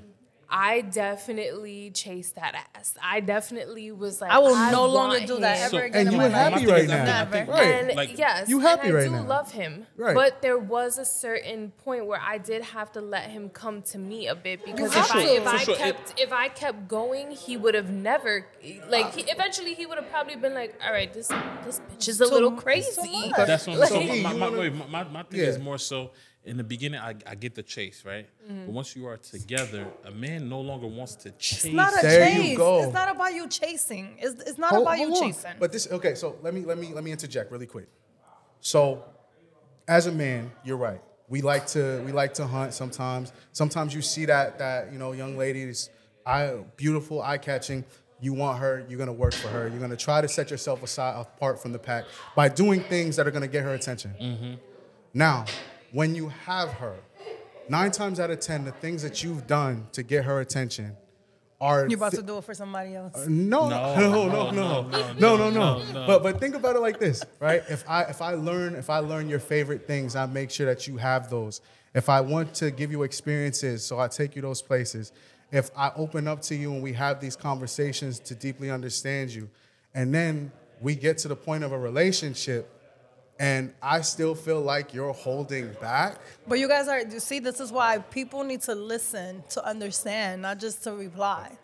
I 0.49 0.83
definitely 0.83 1.91
chased 1.91 2.37
that 2.37 2.55
ass. 2.75 2.95
I 3.03 3.21
definitely 3.21 3.91
was 3.91 4.21
like, 4.21 4.31
I 4.31 4.39
will 4.39 4.55
no 4.55 4.83
want 4.83 4.93
longer 4.93 5.27
do 5.27 5.41
that 5.41 5.57
him. 5.59 5.63
ever 5.65 5.71
So- 5.71 5.77
again 5.79 5.95
And 5.99 6.07
in 6.09 6.13
you 6.13 6.19
my 6.19 6.25
were 6.25 6.31
life. 6.31 6.53
happy 6.53 6.67
My 6.67 6.73
right 6.73 6.81
thing 6.81 6.85
is, 6.85 6.91
I 6.93 7.05
now. 7.05 7.25
think- 7.25 7.27
I 7.27 7.31
think, 7.33 7.49
Never. 7.49 7.63
And 7.89 7.97
like, 7.97 8.19
yes, 8.19 8.49
You 8.49 8.61
happy 8.61 8.89
and 8.89 8.97
I 8.97 9.01
right 9.01 9.05
do 9.07 9.11
now. 9.11 9.23
love 9.27 9.53
him. 9.53 9.87
Right. 9.97 10.15
But 10.15 10.43
there 10.43 10.59
was 10.59 10.99
a 10.99 11.05
certain 11.05 11.73
point 11.85 12.07
where 12.07 12.21
I 12.21 12.39
did 12.39 12.63
have 12.63 12.93
to 12.93 13.01
let 13.01 13.31
him 13.31 13.49
come 13.49 13.83
to 13.83 13.99
me 13.99 14.29
a 14.29 14.35
bit 14.35 14.65
because 14.65 14.95
have 14.95 15.07
if 15.07 15.15
I 15.17 15.21
if 15.23 15.47
I 15.47 15.57
sure. 15.59 15.75
It- 15.75 15.79
kept 15.79 16.21
if 16.21 16.33
I 16.33 16.49
kept 16.49 16.87
going, 16.89 17.31
he 17.33 17.57
would 17.57 17.75
have 17.75 17.91
never 17.91 18.47
like 18.89 19.15
he, 19.15 19.23
eventually 19.31 19.75
he 19.75 19.85
would 19.87 19.99
have 19.99 20.09
probably 20.11 20.37
been 20.37 20.55
like, 20.55 20.79
all 20.85 20.93
right, 20.93 21.13
this 21.13 21.29
this 21.65 21.81
bitch 21.91 22.09
is 22.09 22.21
a 22.21 22.27
little 22.27 22.53
crazy. 22.53 23.31
much. 23.31 23.47
That's 23.47 23.67
what 23.67 23.81
I'm 23.81 23.87
So, 23.89 23.95
saying. 23.95 24.23
My, 24.23 24.33
my, 24.33 24.51
my, 24.51 24.69
my, 24.71 25.05
my 25.05 25.23
thing 25.25 25.41
Yeah. 25.41 25.47
is 25.47 25.59
more 25.59 25.79
so 25.79 26.13
in 26.47 26.57
the 26.57 26.65
beginning, 26.65 27.01
I, 27.01 27.15
I 27.27 27.35
get 27.35 27.55
the 27.55 27.63
chase, 27.63 28.05
right? 28.07 28.27
Mm-hmm. 28.45 28.67
But 28.67 28.73
once 28.73 28.95
you 28.95 29.07
are 29.07 29.17
together, 29.17 29.87
a 30.05 30.11
man 30.13 30.49
no 30.49 30.61
longer 30.61 30.87
wants 30.87 31.17
to 31.17 31.33
chase. 31.33 31.65
It's 31.65 31.75
not 31.75 31.93
a 31.93 32.03
There 32.03 32.41
you 32.41 32.57
go. 32.57 32.85
It's 32.85 32.93
not 32.93 33.15
about 33.15 33.35
you 33.35 33.49
chasing. 33.49 34.17
It's, 34.19 34.41
it's 34.43 34.59
not 34.59 34.71
Hold- 34.71 34.83
about 34.83 34.99
you 34.99 35.15
on. 35.15 35.23
chasing. 35.23 35.55
But 35.59 35.73
this 35.73 35.91
okay, 35.91 36.15
so 36.15 36.37
let 36.43 36.55
me 36.55 36.65
let 36.65 36.79
me 36.79 36.93
let 36.95 37.03
me 37.03 37.11
interject 37.11 37.51
really 37.51 37.67
quick. 37.67 37.89
So 38.61 39.05
as 39.89 40.07
a 40.07 40.13
man, 40.13 40.53
you're 40.65 40.77
right. 40.77 41.01
We 41.29 41.43
like 41.43 41.67
to 41.69 42.01
we 42.07 42.13
like 42.13 42.35
to 42.35 42.47
hunt 42.47 42.73
sometimes. 42.73 43.33
Sometimes 43.53 43.93
you 43.93 44.01
see 44.01 44.27
that 44.27 44.59
that, 44.59 44.93
you 44.93 44.99
know, 44.99 45.13
young 45.13 45.37
ladies, 45.37 45.69
is 45.69 45.91
eye 46.25 46.65
beautiful, 46.77 47.21
eye 47.21 47.39
catching. 47.39 47.85
You 48.21 48.33
want 48.33 48.61
her, 48.61 48.87
you're 48.89 48.99
gonna 48.99 49.13
work 49.13 49.35
for 49.35 49.49
her. 49.49 49.69
You're 49.69 49.81
gonna 49.81 49.97
try 49.97 50.21
to 50.21 50.29
set 50.29 50.51
yourself 50.51 50.83
aside 50.83 51.21
apart 51.21 51.61
from 51.61 51.73
the 51.73 51.79
pack 51.79 52.05
by 52.37 52.49
doing 52.49 52.83
things 52.85 53.17
that 53.17 53.27
are 53.27 53.33
gonna 53.33 53.49
get 53.49 53.65
her 53.65 53.75
attention. 53.75 54.15
Mm-hmm. 54.21 54.55
Now, 55.13 55.45
when 55.97 56.15
you 56.15 56.29
have 56.29 56.69
her, 56.75 56.95
nine 57.71 57.91
times 57.91 58.21
out 58.21 58.31
of 58.31 58.39
ten, 58.39 58.67
the 58.67 58.71
things 58.71 59.03
that 59.03 59.25
you've 59.25 59.47
done 59.47 59.87
to 59.93 60.03
get 60.03 60.27
her 60.27 60.41
attention 60.41 60.95
are 61.59 61.89
you're 61.89 61.97
about 61.97 62.11
th- 62.11 62.21
to 62.21 62.27
do 62.27 62.37
it 62.37 62.45
for 62.45 62.53
somebody 62.53 62.95
else. 62.95 63.15
Uh, 63.15 63.25
no, 63.31 63.67
no, 63.71 63.97
no, 63.97 64.51
no, 64.51 64.83
no, 64.83 65.15
no, 65.19 65.49
no, 65.49 65.51
no. 65.51 66.07
But 66.07 66.23
but 66.23 66.39
think 66.39 66.55
about 66.55 66.77
it 66.77 66.81
like 66.81 67.01
this, 67.01 67.25
right? 67.41 67.63
If 67.71 67.83
I 67.89 68.03
if 68.03 68.21
I 68.21 68.35
learn 68.35 68.75
if 68.75 68.91
I 68.91 68.99
learn 68.99 69.31
your 69.31 69.39
favorite 69.39 69.87
things, 69.87 70.17
I 70.17 70.27
make 70.27 70.51
sure 70.51 70.67
that 70.67 70.87
you 70.87 70.99
have 70.99 71.31
those. 71.31 71.63
If 71.95 72.11
I 72.11 72.21
want 72.21 72.53
to 72.57 72.71
give 72.71 72.91
you 72.91 73.03
experiences, 73.03 73.83
so 73.83 73.99
I 73.99 74.09
take 74.09 74.37
you 74.37 74.43
those 74.43 74.61
places. 74.61 75.13
If 75.51 75.71
I 75.75 75.93
open 75.97 76.29
up 76.29 76.43
to 76.43 76.55
you 76.55 76.75
and 76.75 76.83
we 76.83 76.93
have 76.93 77.23
these 77.23 77.37
conversations 77.37 78.19
to 78.19 78.35
deeply 78.35 78.71
understand 78.71 79.31
you, 79.31 79.49
and 79.95 80.15
then 80.15 80.53
we 80.83 80.95
get 80.95 81.17
to 81.19 81.29
the 81.29 81.37
point 81.37 81.65
of 81.65 81.73
a 81.73 81.79
relationship 81.79 82.76
and 83.39 83.73
I 83.83 84.01
still 84.01 84.35
feel 84.35 84.61
like 84.61 84.95
you're 84.95 85.13
holding 85.13 85.73
back. 85.81 86.17
But 86.49 86.59
you 86.59 86.69
guys 86.69 86.89
are, 86.89 87.01
you 87.01 87.21
see, 87.21 87.39
this 87.39 87.61
is 87.61 87.71
why 87.71 87.99
people 87.99 88.45
need 88.45 88.63
to 88.63 88.75
listen 88.75 89.43
to 89.51 89.67
understand, 89.67 90.43
not 90.43 90.59
just 90.59 90.83
to 90.85 90.93
reply. 90.93 91.57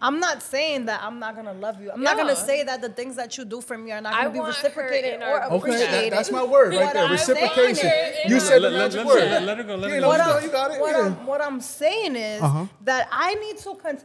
I'm 0.00 0.20
not 0.20 0.40
saying 0.40 0.84
that 0.86 1.02
I'm 1.02 1.18
not 1.18 1.34
gonna 1.34 1.52
love 1.54 1.80
you. 1.82 1.90
I'm 1.90 2.02
not 2.02 2.16
gonna 2.16 2.36
say 2.36 2.62
that 2.62 2.80
the 2.80 2.90
things 2.90 3.16
that 3.16 3.36
you 3.36 3.44
do 3.44 3.60
for 3.60 3.76
me 3.76 3.90
are 3.90 4.00
not 4.00 4.12
gonna 4.14 4.30
be 4.30 4.38
want 4.38 4.54
her 4.54 4.62
reciprocated 4.62 5.20
or 5.20 5.40
our- 5.40 5.50
Okay, 5.52 5.70
that, 5.78 6.10
that's 6.10 6.30
my 6.30 6.44
word 6.44 6.74
right 6.74 6.92
there. 6.92 7.04
I'm 7.04 7.10
Reciprocation. 7.10 7.90
You 8.28 8.38
said 8.38 8.56
the 8.62 8.70
let, 8.70 8.72
let, 8.72 8.78
magic 8.78 8.98
let, 8.98 9.06
word. 9.06 9.18
let, 9.30 9.42
let 9.42 9.56
her 9.58 9.64
go. 9.64 9.74
Let 9.74 9.90
Yeah, 9.90 9.96
her 9.96 10.00
go. 10.02 10.08
what 10.08 10.18
you 10.20 10.22
I'm, 10.22 10.30
got 10.30 10.42
it, 10.42 10.44
you 10.44 10.52
got 10.52 10.70
it, 10.76 10.80
what, 10.80 10.90
yeah. 10.92 11.06
I'm, 11.06 11.26
what 11.26 11.40
I'm 11.40 11.60
saying 11.60 12.14
is 12.14 12.40
Uh-huh. 12.42 12.66
that 12.82 13.08
I 13.10 13.34
need 13.34 13.58
to 13.58 13.74
con- 13.74 13.98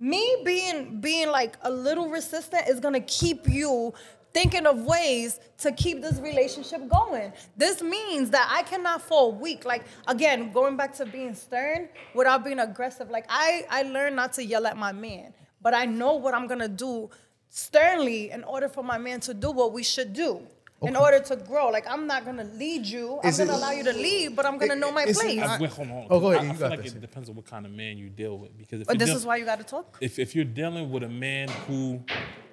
me 0.00 0.36
being 0.46 1.00
being 1.00 1.28
like 1.28 1.56
a 1.62 1.70
little 1.70 2.08
resistant 2.08 2.66
is 2.68 2.80
gonna 2.80 3.00
keep 3.00 3.46
you 3.48 3.92
thinking 4.32 4.66
of 4.66 4.82
ways 4.82 5.40
to 5.58 5.72
keep 5.72 6.00
this 6.02 6.18
relationship 6.20 6.88
going. 6.88 7.32
This 7.56 7.82
means 7.82 8.30
that 8.30 8.48
I 8.50 8.62
cannot 8.62 9.02
fall 9.02 9.32
weak. 9.32 9.64
Like 9.64 9.84
again, 10.06 10.52
going 10.52 10.76
back 10.76 10.94
to 10.96 11.06
being 11.06 11.34
stern 11.34 11.88
without 12.14 12.44
being 12.44 12.58
aggressive. 12.58 13.10
Like 13.10 13.26
I 13.28 13.64
I 13.70 13.82
learned 13.82 14.16
not 14.16 14.32
to 14.34 14.44
yell 14.44 14.66
at 14.66 14.76
my 14.76 14.92
man, 14.92 15.34
but 15.60 15.74
I 15.74 15.84
know 15.84 16.14
what 16.14 16.34
I'm 16.34 16.46
gonna 16.46 16.68
do 16.68 17.10
sternly 17.48 18.30
in 18.30 18.44
order 18.44 18.68
for 18.68 18.82
my 18.82 18.98
man 18.98 19.20
to 19.20 19.34
do 19.34 19.50
what 19.50 19.72
we 19.72 19.82
should 19.82 20.12
do. 20.12 20.40
In 20.84 20.96
order 20.96 21.20
to 21.20 21.36
grow, 21.36 21.68
like 21.68 21.86
I'm 21.88 22.08
not 22.08 22.24
gonna 22.24 22.42
lead 22.42 22.86
you. 22.86 23.20
Is 23.22 23.38
I'm 23.38 23.44
it- 23.46 23.50
gonna 23.52 23.58
allow 23.62 23.70
you 23.70 23.84
to 23.84 23.92
lead, 23.92 24.34
but 24.34 24.44
I'm 24.44 24.58
gonna 24.58 24.72
it- 24.72 24.78
know 24.80 24.90
my 24.90 25.04
place. 25.04 25.36
not- 25.36 25.60
I, 25.60 25.62
wait, 25.62 25.70
hold 25.70 25.88
on. 25.88 26.06
Oh, 26.10 26.18
go 26.18 26.32
ahead, 26.32 26.40
I, 26.40 26.44
you 26.46 26.50
I 26.50 26.52
feel 26.54 26.60
got 26.60 26.70
like 26.70 26.82
this. 26.82 26.94
it 26.94 27.00
depends 27.00 27.28
on 27.28 27.36
what 27.36 27.44
kind 27.46 27.66
of 27.66 27.70
man 27.70 27.98
you 27.98 28.08
deal 28.08 28.36
with. 28.36 28.58
Because 28.58 28.80
if 28.80 28.88
But 28.88 28.98
this 28.98 29.10
deal- 29.10 29.16
is 29.18 29.24
why 29.24 29.36
you 29.36 29.44
gotta 29.44 29.62
talk. 29.62 29.98
if, 30.00 30.18
if 30.18 30.34
you're 30.34 30.44
dealing 30.44 30.90
with 30.90 31.04
a 31.04 31.08
man 31.08 31.48
who 31.68 32.02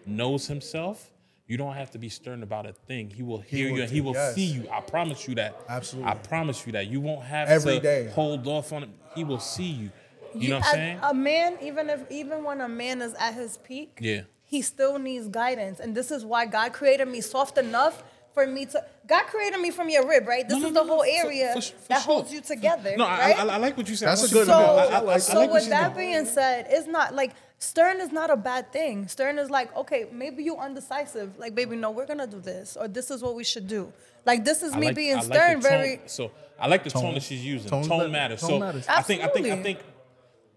knows 0.06 0.46
himself, 0.46 1.10
you 1.49 1.57
don't 1.57 1.73
have 1.73 1.89
to 1.91 1.97
be 1.97 2.07
stern 2.09 2.43
about 2.43 2.65
a 2.67 2.73
thing. 2.73 3.09
He 3.09 3.23
will 3.23 3.39
hear 3.39 3.69
will 3.71 3.77
you 3.77 3.83
and 3.83 3.91
he 3.91 4.01
will 4.01 4.13
yes. 4.13 4.35
see 4.35 4.45
you. 4.45 4.69
I 4.71 4.81
promise 4.81 5.27
you 5.27 5.35
that. 5.35 5.59
Absolutely. 5.67 6.12
I 6.12 6.15
promise 6.15 6.65
you 6.65 6.71
that. 6.73 6.88
You 6.88 7.01
won't 7.01 7.23
have 7.23 7.49
Every 7.49 7.73
to 7.75 7.79
day. 7.81 8.09
hold 8.13 8.47
off 8.47 8.71
on 8.71 8.83
it. 8.83 8.89
He 9.15 9.23
will 9.23 9.39
see 9.39 9.63
you. 9.63 9.89
You, 10.35 10.49
know 10.49 10.57
what 10.59 10.65
I'm 10.67 10.69
a, 10.69 10.77
saying? 10.77 10.99
A 11.01 11.13
man, 11.13 11.57
even 11.62 11.89
if 11.89 12.09
even 12.12 12.43
when 12.43 12.62
a 12.62 12.69
man 12.69 13.01
is 13.01 13.15
at 13.15 13.33
his 13.33 13.57
peak, 13.57 13.97
Yeah. 13.99 14.21
he 14.43 14.62
still 14.62 14.99
needs 14.99 15.27
guidance, 15.27 15.79
and 15.79 15.95
this 15.95 16.12
is 16.12 16.23
why 16.23 16.45
God 16.45 16.71
created 16.71 17.07
me 17.07 17.19
soft 17.21 17.57
enough 17.57 18.03
for 18.35 18.45
me 18.45 18.67
to. 18.67 18.85
God 19.07 19.23
created 19.23 19.59
me 19.59 19.71
from 19.71 19.89
your 19.89 20.07
rib, 20.07 20.27
right? 20.27 20.47
This 20.47 20.59
No, 20.59 20.67
is 20.67 20.73
the 20.75 20.83
no, 20.83 20.88
whole 20.88 20.99
for- 21.03 21.27
area 21.27 21.53
for- 21.55 21.62
for 21.63 21.88
that 21.88 22.03
sure. 22.03 22.13
holds 22.13 22.31
you 22.31 22.41
together. 22.41 22.95
No, 22.95 23.05
right? 23.05 23.35
I, 23.39 23.41
I, 23.43 23.53
I 23.55 23.57
like 23.57 23.75
what 23.75 23.89
you 23.89 23.95
said. 23.95 24.09
That's 24.09 24.21
I 24.21 24.25
a 24.25 24.27
want 24.27 24.33
good 24.33 24.39
you 24.39 24.45
So. 24.45 24.53
I- 24.53 24.83
I- 24.83 24.85
I- 24.85 24.97
I 24.97 24.99
like 24.99 25.21
so 25.21 25.39
what 25.39 25.49
with 25.51 25.69
that 25.69 25.91
know. 25.93 25.97
being 25.97 26.25
said, 26.25 26.67
it's 26.69 26.85
not 26.88 27.15
like 27.15 27.31
stern 27.60 28.00
is 28.02 28.12
not 28.12 28.30
a 28.30 28.36
bad 28.36 28.72
thing. 28.74 29.08
Stern 29.08 29.38
is 29.38 29.50
like, 29.50 29.76
okay, 29.76 30.08
maybe 30.12 30.43
you 30.43 30.58
undecisive. 30.58 31.38
Like, 31.38 31.54
baby, 31.56 31.76
no, 31.76 31.91
we're 31.91 32.06
gonna 32.08 32.28
do 32.28 32.39
this, 32.39 32.76
or 32.78 32.88
this 32.88 33.12
is 33.12 33.22
what 33.22 33.36
we 33.36 33.43
should 33.43 33.67
do. 33.67 33.91
Like, 34.26 34.43
this 34.45 34.63
is 34.63 34.74
I 34.74 34.80
me 34.80 34.88
like- 34.88 34.95
being 34.95 35.13
I 35.13 35.22
like 35.22 35.24
stern. 35.26 35.54
tone- 35.54 35.62
very. 35.62 36.02
So 36.08 36.32
I 36.60 36.67
like 36.67 36.84
the 36.84 36.89
tone, 36.89 37.04
Tone. 37.04 37.13
that 37.15 37.24
she's 37.24 37.43
using. 37.45 37.69
Tone 37.69 37.84
Tone, 37.84 38.12
matters. 38.12 38.41
tone 38.41 38.50
so 38.50 38.60
matters. 38.60 38.86
I 38.88 39.02
think 39.02 39.22
I 39.22 39.28
think 39.28 39.45
I 39.45 39.50
Absolutely. 39.52 39.63
think 39.63 39.80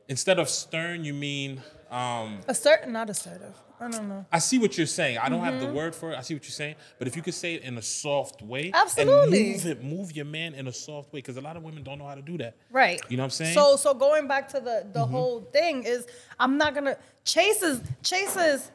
instead 0.09 0.39
of 0.39 0.49
stern, 0.49 1.05
you 1.05 1.15
mean 1.15 1.63
um, 1.91 2.41
Assertive, 2.49 2.89
not 2.89 3.11
assertive. 3.11 3.55
I 3.83 3.91
don't 3.91 4.09
know. 4.09 4.25
I 4.33 4.39
see 4.39 4.59
what 4.59 4.77
you're 4.79 4.87
saying. 4.87 5.19
I 5.19 5.29
don't 5.29 5.43
have 5.45 5.55
Mm-hmm. 5.55 5.67
the 5.67 5.73
word 5.73 5.95
for 5.95 6.13
it. 6.13 6.17
I 6.19 6.23
see 6.23 6.35
what 6.35 6.45
you're 6.45 6.51
saying. 6.51 6.77
But 6.99 7.09
if 7.09 7.17
you 7.17 7.23
could 7.23 7.35
say 7.35 7.55
it 7.55 7.63
in 7.63 7.77
a 7.79 7.83
soft 7.83 8.41
way, 8.43 8.71
Absolutely. 8.73 9.53
and 9.53 9.53
move 9.63 9.67
it, 9.67 9.85
move 9.85 10.13
your 10.17 10.25
man 10.25 10.55
in 10.55 10.67
a 10.69 10.73
soft 10.73 11.13
way, 11.13 11.19
because 11.19 11.37
a 11.37 11.41
lot 11.41 11.57
of 11.57 11.63
women 11.63 11.83
don't 11.83 11.99
know 11.99 12.07
how 12.07 12.15
to 12.15 12.23
do 12.23 12.39
that. 12.39 12.57
Right. 12.71 13.01
You 13.09 13.17
know 13.17 13.23
what 13.23 13.27
I'm 13.27 13.31
saying? 13.31 13.55
So 13.55 13.77
so 13.77 13.95
going 13.95 14.27
back 14.29 14.49
to 14.51 14.61
the 14.61 14.87
the 14.93 15.01
Mm-hmm. 15.01 15.11
whole 15.13 15.41
thing 15.53 15.83
is 15.85 16.07
I'm 16.39 16.57
not 16.59 16.75
gonna 16.75 16.97
chases 17.25 17.81
chases. 18.03 18.71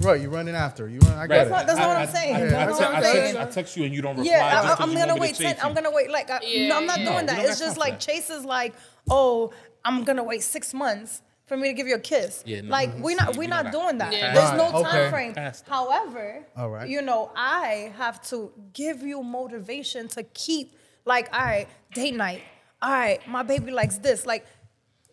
Right, 0.00 0.20
you're 0.20 0.30
running 0.30 0.56
after. 0.56 0.88
You 0.88 0.98
run, 1.00 1.12
I 1.16 1.26
get 1.28 1.36
Right. 1.38 1.46
it. 1.46 1.50
not- 1.50 1.66
that's 1.66 1.78
not 1.78 1.88
what 1.88 1.96
I'm 1.96 2.08
saying. 2.08 2.34
I, 2.34 2.38
I, 2.40 2.44
That's 2.48 2.54
I, 2.54 2.66
te- 2.66 2.84
what 2.84 2.90
I'm 2.90 2.96
I 2.96 3.02
saying. 3.02 3.34
text, 3.34 3.48
I 3.50 3.52
text 3.60 3.76
you 3.76 3.84
and 3.84 3.94
you 3.94 4.02
don't 4.02 4.16
reply. 4.16 4.32
Yeah, 4.32 4.50
just 4.50 4.64
I, 4.64 4.68
'cause 4.74 4.80
I'm 4.80 4.94
gonna 4.94 5.16
wait. 5.16 5.34
to 5.36 5.42
Ten, 5.44 5.56
I'm 5.62 5.74
gonna 5.74 5.92
wait. 5.92 6.10
Like 6.10 6.28
I, 6.28 6.40
Yeah, 6.44 6.68
no, 6.68 6.76
I'm 6.78 6.86
not 6.86 6.98
yeah. 6.98 7.12
doing 7.12 7.26
that. 7.26 7.36
don't 7.36 7.44
It's 7.46 7.60
got 7.60 7.66
just 7.66 7.78
like 7.78 7.92
that. 7.94 8.00
chases 8.00 8.44
like 8.44 8.74
oh 9.08 9.52
I'm 9.84 10.02
gonna 10.04 10.24
wait 10.24 10.42
six 10.42 10.74
months 10.74 11.22
for 11.46 11.56
me 11.56 11.68
to 11.68 11.74
give 11.74 11.86
you 11.86 11.96
a 11.96 12.00
kiss. 12.00 12.42
Yeah, 12.46 12.60
no, 12.62 12.70
like 12.70 12.90
we're 12.98 13.16
not 13.16 13.32
we 13.32 13.40
we 13.40 13.46
don't 13.46 13.64
not 13.64 13.72
doing 13.72 13.98
that. 13.98 14.12
Yeah. 14.12 14.32
There's 14.34 14.52
no 14.58 14.70
time 14.82 14.86
okay. 15.02 15.10
frame. 15.10 15.34
Past. 15.34 15.66
However, 15.68 16.44
All 16.56 16.70
right. 16.70 16.88
you 16.88 17.02
know 17.02 17.30
I 17.36 17.92
have 17.98 18.22
to 18.30 18.52
give 18.72 19.02
you 19.02 19.22
motivation 19.22 20.08
to 20.08 20.22
keep 20.22 20.72
like 21.04 21.28
all 21.32 21.40
right 21.44 21.68
date 21.94 22.14
night. 22.14 22.42
All 22.80 22.90
right, 22.90 23.20
my 23.28 23.42
baby 23.42 23.70
likes 23.70 23.98
this. 23.98 24.24
Like 24.26 24.46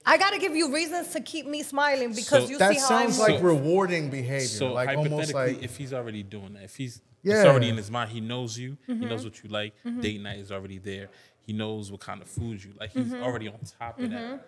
I 0.06 0.18
gotta 0.18 0.40
give 0.40 0.56
you 0.56 0.74
reasons 0.74 1.10
to 1.10 1.20
keep 1.20 1.46
me 1.46 1.62
smiling 1.64 2.14
because 2.14 2.46
So- 2.46 2.50
you 2.50 2.58
That 2.58 2.74
see 2.74 2.80
how 2.80 2.88
sounds 2.88 3.20
I'm 3.20 3.34
like 3.34 3.44
rewarding 3.44 4.10
behavior. 4.10 4.48
So 4.48 4.72
like 4.74 4.90
almost 4.90 5.10
hypothetically, 5.34 5.54
like 5.56 5.64
if 5.64 5.78
he's 5.78 5.94
already 5.94 6.24
doing 6.24 6.54
that, 6.54 6.64
if 6.64 6.76
he's 6.76 7.02
Yeah. 7.22 7.36
it's 7.42 7.46
already 7.46 7.70
in 7.70 7.78
his 7.78 7.92
mind, 7.92 8.12
he 8.12 8.22
knows 8.22 8.58
you, 8.58 8.78
he 8.88 8.94
Mm-hmm. 8.94 9.10
knows 9.10 9.24
what 9.26 9.44
you 9.44 9.50
like. 9.50 9.74
Date 10.02 10.22
night 10.22 10.40
is 10.40 10.52
already 10.52 10.78
there. 10.78 11.10
He 11.42 11.54
knows 11.54 11.92
what 11.92 12.00
kind 12.02 12.22
of 12.22 12.28
food 12.28 12.64
you 12.64 12.74
like. 12.80 12.92
He's 12.92 13.08
Mm-hmm. 13.08 13.24
already 13.24 13.48
on 13.50 13.60
top 13.80 14.00
of 14.00 14.10
that. 14.12 14.46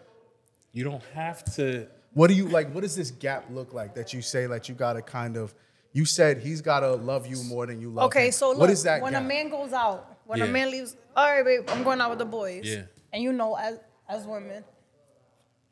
You 0.74 0.84
don't 0.84 1.04
have 1.14 1.44
to. 1.56 1.88
what 2.14 2.28
do 2.28 2.34
you 2.34 2.48
like? 2.48 2.72
What 2.74 2.82
does 2.82 2.96
this 2.96 3.12
gap 3.12 3.46
look 3.52 3.74
like 3.74 3.96
that 3.96 4.14
you 4.14 4.22
say 4.22 4.48
like 4.48 4.70
you 4.70 4.76
gotta 4.76 5.02
kind 5.02 5.38
of? 5.38 5.54
You 5.94 6.06
said 6.06 6.38
he's 6.40 6.62
gotta 6.62 6.92
love 6.94 7.28
you 7.28 7.44
more 7.44 7.66
than 7.66 7.82
you 7.82 7.90
love 7.90 8.06
Okay, 8.06 8.28
him. 8.28 8.32
so 8.32 8.50
look, 8.50 8.60
what 8.60 8.70
is 8.70 8.84
that 8.84 9.02
when 9.02 9.12
gap? 9.14 9.24
a 9.24 9.26
man 9.26 9.50
goes 9.50 9.74
out, 9.74 10.18
when 10.26 10.40
Yeah. 10.40 10.46
a 10.46 10.48
man 10.48 10.72
leaves, 10.72 10.96
all 11.16 11.26
right, 11.26 11.44
babe, 11.44 11.66
I'm 11.70 11.84
going 11.84 12.00
out 12.00 12.10
with 12.10 12.20
the 12.20 12.26
boys. 12.26 12.64
Yeah. 12.66 12.84
And 13.12 13.22
you 13.22 13.34
know, 13.34 13.56
as 13.56 13.78
as 14.08 14.26
women, 14.26 14.64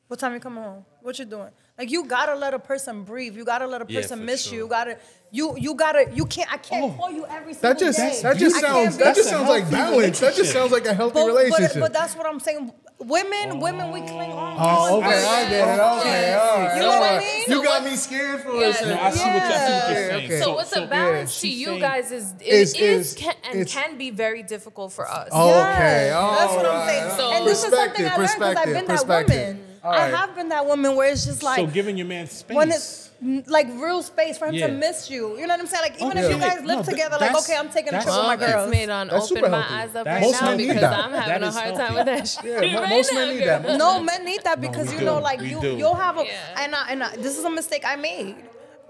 what 0.07 0.19
time 0.19 0.33
you 0.33 0.39
coming 0.41 0.63
home? 0.63 0.85
What 1.01 1.17
you 1.19 1.25
doing? 1.25 1.51
Like 1.77 1.89
you 1.91 2.03
gotta 2.05 2.35
let 2.35 2.53
a 2.53 2.59
person 2.59 3.03
breathe. 3.03 3.37
You 3.37 3.45
gotta 3.45 3.65
let 3.67 3.81
a 3.81 3.85
person 3.85 4.19
for 4.19 4.25
miss 4.25 4.43
sure. 4.43 4.53
you. 4.55 4.63
You 4.63 4.69
gotta 4.69 4.97
you 5.31 5.55
you 5.57 5.75
gotta 5.75 6.09
you 6.13 6.25
can't 6.25 6.51
I 6.51 6.57
can't 6.57 6.83
Oh, 6.83 6.97
call 6.97 7.11
you 7.11 7.25
every 7.27 7.53
single 7.53 7.69
that 7.69 7.79
just 7.79 7.97
day. 7.97 8.19
that 8.23 8.37
just 8.37 8.57
I 8.57 8.59
sounds 8.61 8.97
that 8.97 9.15
just 9.15 9.29
sounds 9.29 9.47
like 9.47 9.71
balance. 9.71 10.19
That 10.19 10.35
just 10.35 10.51
sounds 10.51 10.73
like 10.73 10.85
a 10.85 10.93
healthy 10.93 11.13
but, 11.13 11.27
relationship. 11.27 11.73
but, 11.75 11.79
but 11.79 11.93
that's 11.93 12.15
what 12.17 12.25
I'm 12.25 12.39
saying. 12.41 12.73
Women, 12.99 13.59
women, 13.59 13.91
we 13.91 14.01
cling 14.01 14.31
on. 14.31 14.57
Oh, 14.59 14.97
okay, 14.99 15.07
I 15.25 15.49
get 15.49 15.67
it. 15.67 15.79
Okay, 15.81 16.33
all 16.33 16.57
right. 16.59 16.75
You 16.75 16.81
know 16.81 16.89
all 16.91 16.99
what 16.99 17.09
I 17.11 17.15
right. 17.17 17.23
mean? 17.25 17.43
You 17.47 17.55
So 17.55 17.63
got 17.63 17.81
what- 17.83 17.91
me 17.91 17.97
scared 17.97 18.41
for 18.41 18.55
Yeah. 18.55 18.67
a 18.67 18.73
second. 18.73 18.89
No, 18.89 19.01
I 19.01 19.09
see 19.11 19.19
what, 19.19 19.41
I 19.41 19.49
see 19.49 19.73
what 19.73 19.97
you're 19.97 20.09
saying. 20.09 20.25
Okay. 20.25 20.39
So 20.41 20.53
what's 20.55 20.75
a 20.75 20.85
balance 20.85 21.33
to 21.41 21.47
she's 21.47 21.59
you 21.59 21.65
saying- 21.67 21.79
guys 21.79 22.11
is 22.11 22.33
it 22.41 22.47
Is- 22.47 22.73
is, 22.73 22.81
is- 22.81 23.13
can, 23.15 23.33
and 23.49 23.61
it's- 23.61 23.73
can 23.73 23.97
be 23.97 24.09
very 24.09 24.43
difficult 24.43 24.91
for 24.91 25.09
us. 25.09 25.29
Oh, 25.31 25.47
Yes, 25.49 25.75
Okay, 25.75 26.09
that's 26.09 26.53
what 26.55 26.65
I'm 26.65 26.75
all 26.81 26.87
saying. 26.87 27.05
right. 27.07 27.17
So- 27.17 27.31
and 27.31 27.47
this 27.47 27.63
is 27.63 27.73
something 27.73 28.05
I 28.05 28.15
learned 28.17 28.29
because 28.37 28.55
I've 28.57 28.65
been 28.65 28.73
that 28.73 28.87
perspective, 28.87 29.35
woman. 29.47 29.58
All 29.83 29.91
I 29.91 29.97
right. 30.09 30.13
have 30.13 30.35
been 30.35 30.49
that 30.49 30.65
woman 30.65 30.95
where 30.95 31.11
it's 31.11 31.25
just 31.25 31.41
like 31.43 31.57
so 31.59 31.67
giving 31.67 31.97
your 31.97 32.07
man 32.07 32.27
space. 32.27 32.55
when 32.55 32.69
it's 32.69 33.09
like 33.47 33.67
real 33.75 34.01
space 34.01 34.37
for 34.37 34.47
him 34.47 34.55
Yeah. 34.55 34.67
to 34.67 34.73
miss 34.73 35.09
you. 35.09 35.37
You 35.37 35.47
know 35.47 35.53
what 35.53 35.59
I'm 35.61 35.67
saying? 35.67 35.83
Like 35.83 35.95
even 35.95 36.17
Okay. 36.17 36.21
if 36.25 36.31
you 36.35 36.39
guys 36.39 36.61
live 36.63 36.85
th- 36.85 36.89
together, 36.89 37.17
like 37.19 37.35
okay, 37.37 37.55
I'm 37.55 37.69
taking 37.69 37.89
a 37.89 37.91
that's 37.91 38.05
trip 38.05 38.15
with 38.17 38.25
my 38.25 38.33
okay. 38.35 38.45
It's 38.45 38.53
girls. 38.53 38.69
made 38.71 38.89
on 38.89 39.07
That's 39.07 39.25
open 39.25 39.35
super 39.37 39.49
my 39.49 39.61
healthy. 39.61 39.73
eyes 39.75 39.95
up 39.95 40.05
That's- 40.05 40.15
right 40.15 40.21
Most 40.21 40.41
now 40.41 40.47
men 40.47 40.57
need 40.57 40.67
because 40.67 40.81
that. 40.81 40.99
I'm 41.05 41.11
having 41.13 41.43
a 41.43 41.51
hard 41.51 41.65
healthy. 41.65 41.83
time 41.83 41.93
with 41.95 42.05
that 42.05 42.27
shit. 42.27 42.45
Yeah, 42.71 42.79
right 42.79 42.89
most 42.89 43.13
now, 43.13 43.19
men 43.19 43.29
need 43.37 43.43
girl. 43.43 43.59
that. 43.61 43.77
No, 43.77 43.99
men 44.01 44.25
need 44.25 44.43
that 44.43 44.61
because 44.61 44.87
we 44.87 44.93
you 44.93 44.99
do. 44.99 45.05
know, 45.05 45.19
like 45.19 45.39
We 45.41 45.49
you, 45.51 45.61
do. 45.61 45.77
you'll 45.77 45.95
have 45.95 46.17
a, 46.17 46.23
Yeah. 46.25 46.61
and 46.63 46.75
I, 46.75 46.89
and 46.91 47.03
I, 47.03 47.15
this 47.15 47.37
is 47.37 47.43
a 47.43 47.49
mistake 47.49 47.83
I 47.85 47.95
made. 47.95 48.35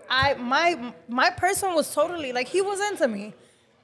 I 0.10 0.34
my 0.36 0.94
my 1.08 1.30
person 1.30 1.74
was 1.74 1.94
totally 1.94 2.32
like 2.34 2.48
he 2.48 2.62
was 2.62 2.80
into 2.92 3.08
me, 3.08 3.34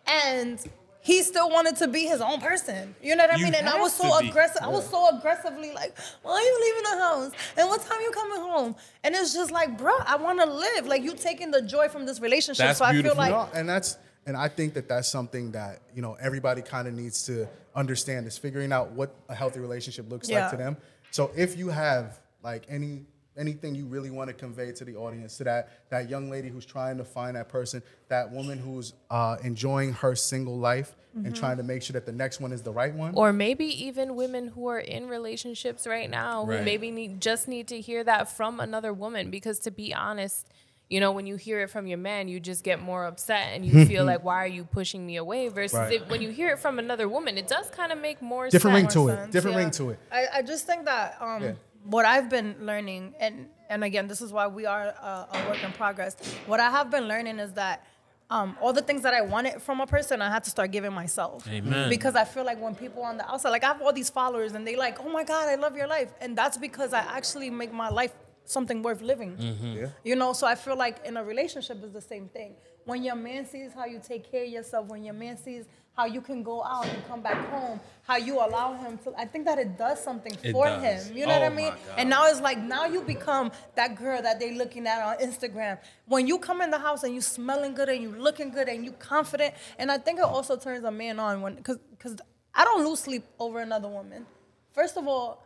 and 0.07 0.59
he 1.05 1.21
still 1.21 1.49
wanted 1.51 1.75
to 1.75 1.87
be 1.87 2.05
his 2.07 2.19
own 2.19 2.39
person. 2.41 2.95
You 3.01 3.15
know 3.15 3.25
what 3.25 3.35
I 3.35 3.37
You 3.37 3.43
mean? 3.45 3.53
And 3.53 3.69
I 3.69 3.79
was 3.79 3.95
to 3.97 4.07
so 4.07 4.19
be. 4.21 4.29
aggressive. 4.29 4.61
I 4.63 4.67
was 4.69 4.89
so 4.89 5.15
aggressively 5.15 5.71
like, 5.71 5.95
why 6.23 6.31
are 6.33 6.41
you 6.41 6.59
leaving 6.65 6.83
the 6.91 6.97
house? 7.05 7.31
And 7.57 7.69
what 7.69 7.81
time 7.85 7.99
you 8.01 8.09
coming 8.11 8.39
home? 8.39 8.75
And 9.03 9.13
it's 9.13 9.31
just 9.31 9.51
like, 9.51 9.77
bro, 9.77 9.93
I 10.07 10.15
want 10.15 10.39
to 10.39 10.47
live. 10.47 10.87
Like 10.87 11.03
you 11.03 11.13
taking 11.13 11.51
the 11.51 11.61
joy 11.61 11.89
from 11.89 12.07
this 12.07 12.19
relationship. 12.19 12.65
That's 12.65 12.79
so 12.79 12.85
I 12.85 12.93
feel 12.93 13.03
beautiful. 13.03 13.17
like 13.19 13.31
No, 13.31 13.47
and 13.59 13.69
that's 13.69 13.97
and 14.25 14.35
I 14.35 14.47
think 14.47 14.73
that 14.73 14.89
that's 14.89 15.07
something 15.07 15.51
that 15.51 15.81
you 15.93 16.01
know 16.01 16.17
everybody 16.19 16.63
kind 16.63 16.87
of 16.87 16.95
needs 16.95 17.23
to 17.27 17.47
understand 17.75 18.25
is 18.25 18.37
figuring 18.39 18.71
out 18.73 18.89
what 18.93 19.13
a 19.29 19.35
healthy 19.35 19.59
relationship 19.59 20.09
looks 20.09 20.27
Yeah. 20.27 20.41
like 20.41 20.51
to 20.51 20.57
them. 20.57 20.77
So 21.11 21.29
if 21.37 21.55
you 21.55 21.69
have 21.69 22.19
like 22.41 22.63
any 22.67 23.05
anything 23.37 23.75
you 23.75 23.85
really 23.85 24.09
want 24.09 24.27
to 24.29 24.33
convey 24.33 24.71
to 24.73 24.85
the 24.85 24.95
audience, 24.95 25.37
to 25.37 25.43
that 25.45 25.89
that 25.89 26.09
young 26.09 26.29
lady 26.29 26.49
who's 26.49 26.65
trying 26.65 26.97
to 26.97 27.03
find 27.05 27.35
that 27.35 27.49
person, 27.49 27.81
that 28.09 28.31
woman 28.31 28.57
who's 28.57 28.93
uh, 29.09 29.37
enjoying 29.43 29.93
her 29.93 30.15
single 30.15 30.57
life 30.57 30.95
Mm-hmm. 31.15 31.27
and 31.27 31.35
trying 31.37 31.55
to 31.55 31.63
make 31.63 31.81
sure 31.81 31.93
that 31.93 32.05
the 32.05 32.11
next 32.11 32.41
one 32.41 32.51
is 32.51 32.61
the 32.61 32.73
right 32.73 32.93
one. 32.93 33.13
Or 33.15 33.31
maybe 33.31 33.67
even 33.85 34.17
women 34.17 34.49
who 34.49 34.67
are 34.67 34.79
in 34.79 35.07
relationships 35.07 35.87
right 35.87 36.09
now 36.09 36.45
who 36.45 36.61
maybe 36.61 36.91
need 36.91 37.21
just 37.21 37.47
need 37.47 37.69
to 37.69 37.79
hear 37.79 38.03
that 38.03 38.29
from 38.35 38.59
another 38.59 38.91
woman 38.91 39.31
because 39.31 39.59
to 39.59 39.71
be 39.71 39.93
honest, 39.93 40.45
you 40.89 40.99
know, 40.99 41.13
when 41.13 41.25
you 41.25 41.37
hear 41.37 41.61
it 41.61 41.69
from 41.69 41.87
your 41.87 41.97
man, 41.99 42.27
you 42.27 42.41
just 42.41 42.65
get 42.65 42.81
more 42.81 43.05
upset 43.05 43.53
and 43.53 43.65
you 43.65 43.85
feel 43.91 44.03
like, 44.03 44.25
why 44.25 44.43
are 44.43 44.47
you 44.47 44.65
pushing 44.65 45.05
me 45.07 45.15
away? 45.15 45.47
Versus 45.47 45.79
Right. 45.79 45.93
if, 46.01 46.09
when 46.09 46.21
you 46.21 46.31
hear 46.31 46.49
it 46.49 46.59
from 46.59 46.79
another 46.79 47.07
woman, 47.07 47.37
it 47.37 47.47
does 47.47 47.69
kind 47.69 47.93
of 47.93 47.97
make 48.01 48.21
more 48.21 48.49
Different 48.49 48.75
ring 48.75 48.83
sense. 48.89 48.93
to 48.95 49.07
it. 49.07 49.15
sense, 49.15 49.31
Different 49.31 49.55
yeah. 49.55 49.61
ring 49.63 49.71
to 49.71 49.89
it. 49.91 49.99
I, 50.11 50.25
I 50.33 50.41
just 50.41 50.65
think 50.67 50.83
that 50.83 51.15
um, 51.21 51.41
Yeah. 51.41 51.51
What 51.89 52.05
I've 52.05 52.29
been 52.29 52.55
learning, 52.59 53.15
and 53.19 53.47
and 53.69 53.83
again, 53.83 54.07
this 54.07 54.21
is 54.21 54.31
why 54.31 54.47
we 54.47 54.65
are 54.65 54.83
a, 54.83 55.27
a 55.33 55.49
work 55.49 55.63
in 55.63 55.71
progress. 55.71 56.15
What 56.45 56.59
I 56.59 56.69
have 56.69 56.91
been 56.91 57.07
learning 57.07 57.39
is 57.39 57.53
that 57.53 57.85
um, 58.29 58.57
all 58.61 58.73
the 58.73 58.81
things 58.81 59.01
that 59.03 59.13
I 59.13 59.21
wanted 59.21 59.61
from 59.61 59.81
a 59.81 59.87
person, 59.87 60.21
I 60.21 60.29
had 60.31 60.43
to 60.45 60.49
start 60.49 60.71
giving 60.71 60.93
myself. 60.93 61.47
Amen. 61.47 61.89
Because 61.89 62.15
I 62.15 62.25
feel 62.25 62.43
like 62.43 62.59
when 62.61 62.75
people 62.75 63.03
on 63.03 63.17
the 63.17 63.29
outside, 63.29 63.49
like 63.49 63.63
I 63.63 63.67
have 63.67 63.81
all 63.81 63.93
these 63.93 64.09
followers, 64.09 64.53
and 64.53 64.67
they 64.67 64.75
like, 64.75 64.99
oh 64.99 65.09
my 65.09 65.23
god, 65.23 65.47
I 65.47 65.55
love 65.55 65.75
your 65.75 65.87
life, 65.87 66.11
and 66.21 66.37
that's 66.37 66.57
because 66.57 66.93
I 66.93 66.99
actually 66.99 67.49
make 67.49 67.71
my 67.71 67.89
life 67.89 68.13
something 68.45 68.81
worth 68.83 69.01
living. 69.01 69.35
Yeah. 69.39 69.87
You 70.03 70.15
know, 70.15 70.33
so 70.33 70.45
I 70.47 70.55
feel 70.55 70.77
like 70.77 71.05
in 71.05 71.17
a 71.17 71.23
relationship 71.23 71.83
is 71.83 71.91
the 71.91 72.01
same 72.01 72.27
thing. 72.29 72.55
When 72.85 73.03
your 73.03 73.15
man 73.15 73.45
sees 73.47 73.73
how 73.73 73.85
you 73.85 73.99
take 73.99 74.29
care 74.31 74.43
of 74.43 74.49
yourself, 74.49 74.87
when 74.87 75.03
your 75.03 75.15
man 75.15 75.37
sees 75.37 75.65
how 75.95 76.05
you 76.05 76.21
can 76.21 76.43
go 76.43 76.63
out 76.63 76.85
and 76.87 77.05
come 77.07 77.21
back 77.21 77.49
home, 77.49 77.79
how 78.03 78.17
you 78.17 78.35
allow 78.35 78.73
him 78.73 78.97
to, 78.99 79.13
I 79.17 79.25
think 79.25 79.45
that 79.45 79.57
it 79.57 79.77
does 79.77 80.03
something 80.03 80.33
It 80.43 80.51
for 80.51 80.65
does. 80.65 81.07
him. 81.07 81.17
You 81.17 81.25
know 81.25 81.33
Oh 81.33 81.39
what 81.39 81.43
I 81.43 81.47
oh 81.47 81.55
mean? 81.55 81.73
And 81.97 82.09
now 82.09 82.27
it's 82.27 82.41
like 82.41 82.57
now 82.57 82.85
you 82.85 83.01
become 83.01 83.51
that 83.75 83.95
girl 83.95 84.21
that 84.21 84.39
they're 84.39 84.53
looking 84.53 84.87
at 84.87 85.01
on 85.01 85.17
Instagram. 85.25 85.79
When 86.05 86.27
you 86.27 86.37
come 86.37 86.61
in 86.61 86.69
the 86.69 86.79
house 86.79 87.03
and 87.03 87.15
you 87.15 87.21
smelling 87.21 87.73
good 87.73 87.89
and 87.89 88.01
you 88.03 88.11
looking 88.11 88.51
good 88.51 88.67
and 88.67 88.83
you 88.83 88.91
confident, 88.93 89.53
and 89.79 89.89
I 89.91 89.97
think 89.97 90.19
it 90.19 90.25
also 90.25 90.57
turns 90.57 90.83
a 90.83 90.91
man 90.91 91.19
on 91.19 91.41
when 91.41 91.55
because 91.55 91.77
because 91.91 92.17
I 92.53 92.63
don't 92.65 92.85
lose 92.85 92.99
sleep 92.99 93.23
over 93.39 93.59
another 93.59 93.87
woman. 93.87 94.25
First 94.73 94.97
of 94.97 95.07
all, 95.07 95.43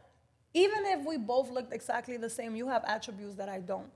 even 0.53 0.85
if 0.85 1.05
we 1.05 1.17
both 1.17 1.51
looked 1.51 1.73
exactly 1.73 2.17
the 2.17 2.29
same, 2.29 2.55
you 2.55 2.67
have 2.67 2.83
attributes 2.87 3.35
that 3.35 3.49
I 3.49 3.59
don't. 3.59 3.87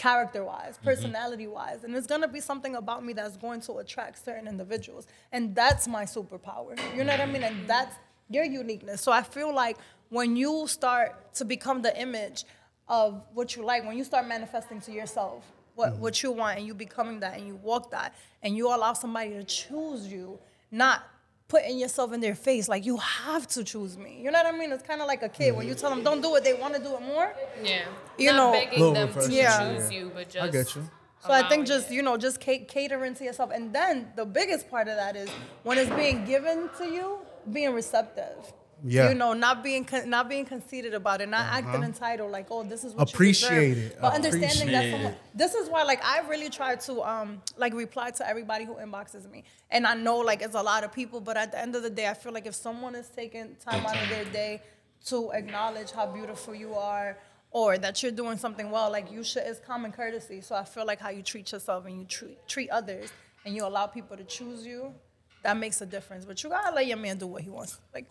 Character 0.00 0.42
wise, 0.44 0.76
mm-hmm. 0.76 0.86
personality 0.86 1.46
wise. 1.46 1.84
And 1.84 1.94
it's 1.94 2.06
gonna 2.06 2.26
be 2.26 2.40
something 2.40 2.74
about 2.74 3.04
me 3.04 3.12
that's 3.12 3.36
going 3.36 3.60
to 3.62 3.72
attract 3.82 4.24
certain 4.24 4.48
individuals. 4.48 5.06
And 5.30 5.54
that's 5.54 5.86
my 5.86 6.04
superpower. 6.04 6.70
You 6.96 7.04
know 7.04 7.12
what 7.12 7.20
I 7.20 7.26
mean? 7.26 7.42
And 7.42 7.68
that's 7.68 7.94
your 8.30 8.44
uniqueness. 8.44 9.02
So 9.02 9.12
I 9.12 9.22
feel 9.22 9.54
like 9.54 9.76
when 10.08 10.36
you 10.36 10.66
start 10.68 11.34
to 11.34 11.44
become 11.44 11.82
the 11.82 11.94
image 12.00 12.44
of 12.88 13.22
what 13.34 13.56
you 13.56 13.62
like, 13.62 13.84
when 13.84 13.98
you 13.98 14.04
start 14.04 14.26
manifesting 14.26 14.80
to 14.80 14.92
yourself 14.92 15.44
what, 15.74 15.92
mm-hmm. 15.92 16.00
what 16.00 16.22
you 16.22 16.32
want 16.32 16.58
and 16.58 16.66
you 16.66 16.72
becoming 16.72 17.20
that 17.20 17.36
and 17.36 17.46
you 17.46 17.56
walk 17.56 17.90
that 17.90 18.14
and 18.42 18.56
you 18.56 18.68
allow 18.68 18.94
somebody 18.94 19.30
to 19.30 19.44
choose 19.44 20.06
you, 20.10 20.38
not 20.70 21.02
putting 21.50 21.76
yourself 21.78 22.12
in 22.14 22.20
their 22.20 22.34
face 22.48 22.68
like 22.68 22.86
you 22.86 22.96
have 22.96 23.44
to 23.48 23.60
choose 23.64 23.98
me. 23.98 24.12
You 24.24 24.30
know 24.30 24.42
what 24.42 24.54
I 24.54 24.56
mean? 24.56 24.70
It's 24.72 24.86
kind 24.90 25.00
of 25.02 25.08
like 25.12 25.22
a 25.22 25.28
kid 25.28 25.54
when 25.56 25.66
you 25.68 25.74
tell 25.74 25.90
them 25.90 26.02
don't 26.02 26.22
do 26.22 26.34
it, 26.36 26.44
they 26.44 26.54
want 26.54 26.74
to 26.74 26.82
do 26.88 26.94
it 26.98 27.02
more. 27.02 27.28
Yeah. 27.62 27.84
You 28.16 28.32
Not 28.32 28.36
know- 28.36 28.52
begging 28.52 28.92
them 28.94 29.12
to 29.12 29.32
yeah. 29.32 29.58
choose 29.76 29.92
you, 29.92 30.10
but 30.14 30.30
just 30.30 30.44
I 30.44 30.48
get 30.48 30.74
you. 30.76 30.82
So 31.26 31.32
I 31.32 31.46
think 31.50 31.66
just 31.66 31.90
it. 31.90 31.94
you 31.96 32.02
know 32.02 32.16
just 32.16 32.40
ca- 32.42 32.64
catering 32.64 33.14
to 33.16 33.24
yourself, 33.24 33.50
and 33.52 33.74
then 33.74 33.94
the 34.16 34.24
biggest 34.24 34.70
part 34.70 34.88
of 34.88 34.96
that 34.96 35.16
is 35.16 35.28
when 35.64 35.76
it's 35.76 35.90
being 35.90 36.24
given 36.24 36.70
to 36.78 36.84
you, 36.86 37.18
being 37.52 37.72
receptive. 37.74 38.38
Yeah. 38.84 39.08
You 39.08 39.14
know, 39.14 39.32
not 39.32 39.62
being 39.62 39.84
con- 39.84 40.08
not 40.08 40.28
being 40.28 40.44
conceited 40.44 40.94
about 40.94 41.20
it, 41.20 41.28
not 41.28 41.46
acting 41.46 41.82
entitled, 41.82 42.30
like 42.30 42.46
oh 42.50 42.62
this 42.62 42.84
is 42.84 42.94
what 42.94 43.12
Appreciate 43.12 43.68
you 43.68 43.74
deserve. 43.74 43.92
it. 43.92 43.98
But 44.00 44.14
understanding 44.14 44.72
that 44.72 44.90
someone. 44.90 45.14
This 45.34 45.54
is 45.54 45.68
why 45.68 45.82
like 45.82 46.04
I 46.04 46.20
really 46.28 46.50
try 46.50 46.76
to 46.76 47.02
um 47.02 47.42
like 47.56 47.74
reply 47.74 48.10
to 48.12 48.28
everybody 48.28 48.64
who 48.64 48.74
inboxes 48.74 49.30
me, 49.30 49.44
and 49.70 49.86
I 49.86 49.94
know 49.94 50.18
like 50.18 50.42
it's 50.42 50.54
a 50.54 50.62
lot 50.62 50.84
of 50.84 50.92
people, 50.92 51.20
but 51.20 51.36
at 51.36 51.52
the 51.52 51.60
end 51.60 51.76
of 51.76 51.82
the 51.82 51.90
day, 51.90 52.08
I 52.08 52.14
feel 52.14 52.32
like 52.32 52.46
if 52.46 52.54
someone 52.54 52.94
is 52.94 53.08
taking 53.08 53.56
time 53.56 53.84
out 53.86 53.96
of 53.96 54.08
their 54.08 54.24
day 54.26 54.62
to 55.06 55.30
acknowledge 55.32 55.90
how 55.92 56.06
beautiful 56.06 56.54
you 56.54 56.74
are 56.74 57.18
or 57.52 57.78
that 57.78 58.02
you're 58.02 58.12
doing 58.12 58.36
something 58.38 58.70
well, 58.70 58.90
like 58.90 59.10
you 59.10 59.24
should, 59.24 59.42
it's 59.44 59.58
common 59.58 59.90
courtesy. 59.92 60.40
So 60.40 60.54
I 60.54 60.64
feel 60.64 60.86
like 60.86 61.00
how 61.00 61.10
you 61.10 61.22
treat 61.22 61.50
yourself 61.52 61.86
and 61.86 61.98
you 61.98 62.04
treat, 62.04 62.46
treat 62.46 62.70
others 62.70 63.10
and 63.44 63.54
you 63.56 63.64
allow 63.66 63.86
people 63.86 64.16
to 64.16 64.24
choose 64.24 64.66
you, 64.66 64.94
that 65.42 65.56
makes 65.56 65.80
a 65.80 65.86
difference. 65.86 66.24
But 66.24 66.42
you 66.42 66.50
gotta 66.50 66.74
let 66.74 66.86
your 66.86 66.98
man 66.98 67.16
do 67.18 67.26
what 67.26 67.42
he 67.42 67.48
wants. 67.50 67.78
Like, 67.94 68.06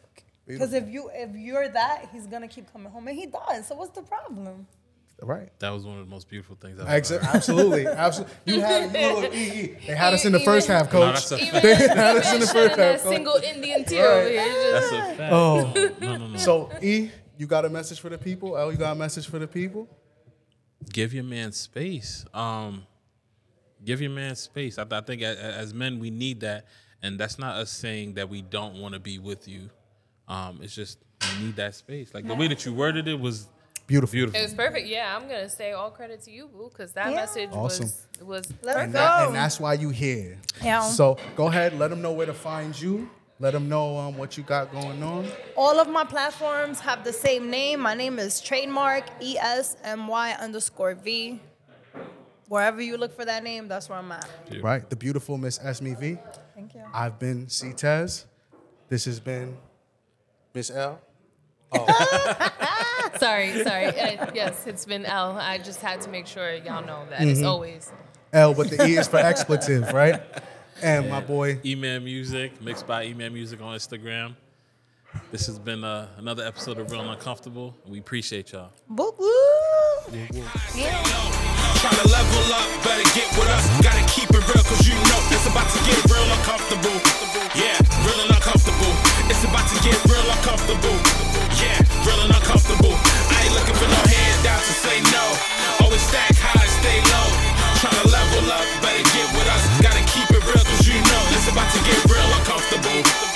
because 0.53 0.73
if 0.73 0.87
you 0.89 1.09
if 1.13 1.35
you're 1.35 1.67
that, 1.69 2.09
he's 2.11 2.27
gonna 2.27 2.47
keep 2.47 2.71
coming 2.71 2.91
home, 2.91 3.07
and 3.07 3.17
he 3.17 3.25
does. 3.27 3.67
So 3.67 3.75
what's 3.75 3.91
the 3.91 4.01
problem? 4.01 4.67
Right. 5.21 5.49
That 5.59 5.71
was 5.71 5.83
one 5.85 5.99
of 5.99 6.05
the 6.05 6.09
most 6.09 6.29
beautiful 6.29 6.55
things 6.55 6.79
I've 6.79 6.87
Ex- 6.87 7.11
ever 7.11 7.25
heard. 7.25 7.35
absolutely, 7.35 7.87
absolutely. 8.07 8.33
You 8.45 8.61
had 8.61 8.95
you 8.95 9.21
look, 9.21 9.33
E, 9.33 9.37
E. 9.37 9.77
They 9.87 9.93
had 9.95 10.13
us 10.13 10.23
in 10.23 10.31
the 10.31 10.39
first 10.39 10.67
half, 10.69 10.85
No, 10.93 10.99
coach. 10.99 11.13
that's 11.15 11.31
a 11.33 11.37
fact. 11.39 11.65
even 11.65 11.97
had 11.97 12.15
us 12.17 12.33
in 12.33 12.39
the 12.39 12.45
shutting 12.47 12.69
first 12.69 12.77
that 12.77 12.91
half, 12.95 13.03
go- 13.03 13.09
single 13.11 13.35
Indian 13.35 13.83
tea 13.83 13.99
over 13.99 14.29
here. 14.29 14.71
That's 14.71 14.91
a 14.93 15.15
fact. 15.17 15.31
Oh. 15.33 15.73
No, 15.99 16.17
no, 16.17 16.27
no. 16.27 16.37
So 16.37 16.71
E, 16.81 17.09
you 17.37 17.47
got 17.47 17.65
a 17.65 17.69
message 17.69 17.99
for 17.99 18.07
the 18.09 18.17
people? 18.17 18.57
Elle, 18.57 18.71
you 18.71 18.77
got 18.77 18.93
a 18.93 18.95
message 18.99 19.27
for 19.27 19.39
the 19.39 19.47
people? 19.47 19.87
give 20.93 21.13
your 21.13 21.25
man 21.25 21.51
space. 21.51 22.25
Um, 22.33 22.87
give 23.83 23.99
your 24.01 24.11
man 24.11 24.35
space. 24.37 24.77
I, 24.79 24.85
I 24.89 25.01
think 25.01 25.21
as, 25.21 25.37
as 25.37 25.73
men 25.73 25.99
we 25.99 26.09
need 26.09 26.39
that, 26.41 26.65
and 27.03 27.19
that's 27.19 27.37
not 27.37 27.57
us 27.57 27.71
saying 27.71 28.13
that 28.13 28.29
we 28.29 28.41
don't 28.41 28.75
want 28.79 28.93
to 28.93 28.99
be 29.01 29.19
with 29.19 29.47
you. 29.49 29.69
Um, 30.29 30.59
it's 30.61 30.75
just 30.75 30.99
we 31.39 31.45
need 31.47 31.55
that 31.57 31.75
space. 31.75 32.13
Like 32.13 32.27
the 32.27 32.35
way 32.35 32.47
that 32.47 32.65
you 32.65 32.73
worded 32.73 33.07
it 33.07 33.19
was 33.19 33.47
Beautiful. 33.87 34.11
beautiful. 34.13 34.39
it 34.39 34.43
was 34.43 34.53
perfect. 34.53 34.87
Yeah, 34.87 35.15
I'm 35.17 35.23
gonna 35.27 35.49
say 35.49 35.71
all 35.71 35.89
credit 35.89 36.21
to 36.25 36.31
you, 36.31 36.47
boo, 36.47 36.69
because 36.71 36.91
that 36.93 37.09
Yeah. 37.09 37.15
message 37.15 37.49
Awesome. 37.51 37.85
was 37.85 38.07
was 38.21 38.51
Let's 38.61 38.75
perfect. 38.77 38.83
And, 38.85 38.93
that, 38.93 39.19
go. 39.21 39.25
and 39.27 39.35
that's 39.35 39.59
why 39.59 39.73
you 39.73 39.89
here. 39.89 40.37
Yeah. 40.63 40.81
So 40.83 41.17
go 41.35 41.47
ahead, 41.47 41.73
let 41.79 41.89
them 41.89 42.01
know 42.01 42.11
where 42.13 42.27
to 42.27 42.33
find 42.33 42.79
you. 42.79 43.09
Let 43.41 43.53
them 43.53 43.69
know 43.69 43.95
um, 43.97 44.17
what 44.17 44.37
you 44.37 44.43
got 44.43 44.69
going 44.71 45.01
on. 45.01 45.25
All 45.55 45.79
of 45.79 45.87
my 45.87 46.03
platforms 46.03 46.81
have 46.81 47.03
the 47.05 47.13
same 47.13 47.49
name. 47.49 47.79
My 47.79 47.93
name 47.95 48.19
is 48.19 48.41
trademark 48.41 49.05
E 49.21 49.37
S 49.39 49.77
M 49.83 50.07
Y 50.07 50.33
underscore 50.33 50.93
V. 50.93 51.39
Wherever 52.49 52.81
you 52.81 52.97
look 52.97 53.15
for 53.15 53.25
that 53.25 53.43
name, 53.43 53.67
that's 53.67 53.87
where 53.89 53.97
I'm 53.97 54.11
at. 54.11 54.27
Right, 54.61 54.87
the 54.89 54.95
beautiful 54.95 55.37
Miss 55.37 55.57
Esmy 55.59 55.97
V. 55.97 56.17
Thank 56.53 56.73
you. 56.75 56.81
I've 56.93 57.17
been 57.17 57.45
Ctez. 57.47 58.25
This 58.89 59.05
has 59.05 59.19
been 59.19 59.55
Miss 60.59 60.71
Elle? 60.71 60.99
Oh. 61.71 61.85
sorry, 63.17 63.63
sorry. 63.63 63.85
Uh, 63.85 64.29
yes, 64.35 64.67
it's 64.67 64.83
been 64.83 65.05
Elle. 65.05 65.37
I 65.37 65.57
just 65.57 65.79
had 65.81 66.01
to 66.01 66.09
make 66.09 66.27
sure 66.27 66.53
y'all 66.53 66.85
know 66.85 67.05
that 67.09 67.21
mm-hmm. 67.21 67.29
it's 67.29 67.43
always 67.43 67.89
L, 68.33 68.53
but 68.53 68.69
the 68.69 68.85
E 68.85 68.97
is 68.97 69.07
for 69.07 69.19
expletive, 69.19 69.93
right? 69.93 70.21
And, 70.81 71.09
my 71.09 71.21
boy, 71.21 71.55
Eman 71.63 72.03
Music, 72.03 72.61
mixed 72.61 72.85
by 72.85 73.05
Eman 73.05 73.31
Music 73.31 73.61
on 73.61 73.73
Instagram. 73.73 74.35
This 75.31 75.45
has 75.47 75.57
been 75.57 75.85
uh, 75.85 76.09
another 76.17 76.45
episode 76.45 76.77
of 76.77 76.91
Real 76.91 77.09
Uncomfortable. 77.09 77.73
We 77.87 77.99
appreciate 77.99 78.51
y'all. 78.51 78.71
Boop, 78.91 79.17
boop. 79.17 80.11
Trying 80.11 80.27
to 81.95 82.07
level 82.09 82.53
up, 82.53 82.83
better 82.83 83.09
get 83.15 83.31
with 83.39 83.47
us. 83.47 83.81
Gotta 83.81 84.05
keep 84.11 84.29
it 84.29 84.35
real, 84.35 84.63
cause 84.65 84.85
you 84.85 84.95
know 85.07 85.19
it's 85.31 85.47
about 85.47 85.71
to 85.71 85.79
get 85.85 86.03
real 86.11 86.29
uncomfortable. 86.35 86.99
Yeah, 87.55 87.79
real 88.05 88.27
uncomfortable. 88.27 89.08
It's 89.29 89.43
about 89.43 89.69
to 89.69 89.77
get 89.85 89.93
real 90.09 90.25
uncomfortable. 90.25 90.97
Yeah, 91.61 91.77
real 92.03 92.19
and 92.25 92.33
uncomfortable. 92.33 92.97
I 92.97 93.45
ain't 93.45 93.53
looking 93.53 93.75
for 93.75 93.85
no 93.85 94.01
handouts, 94.09 94.67
to 94.67 94.73
say 94.73 95.01
no. 95.13 95.23
Oh, 95.79 95.85
Always 95.85 96.01
stack. 96.01 96.38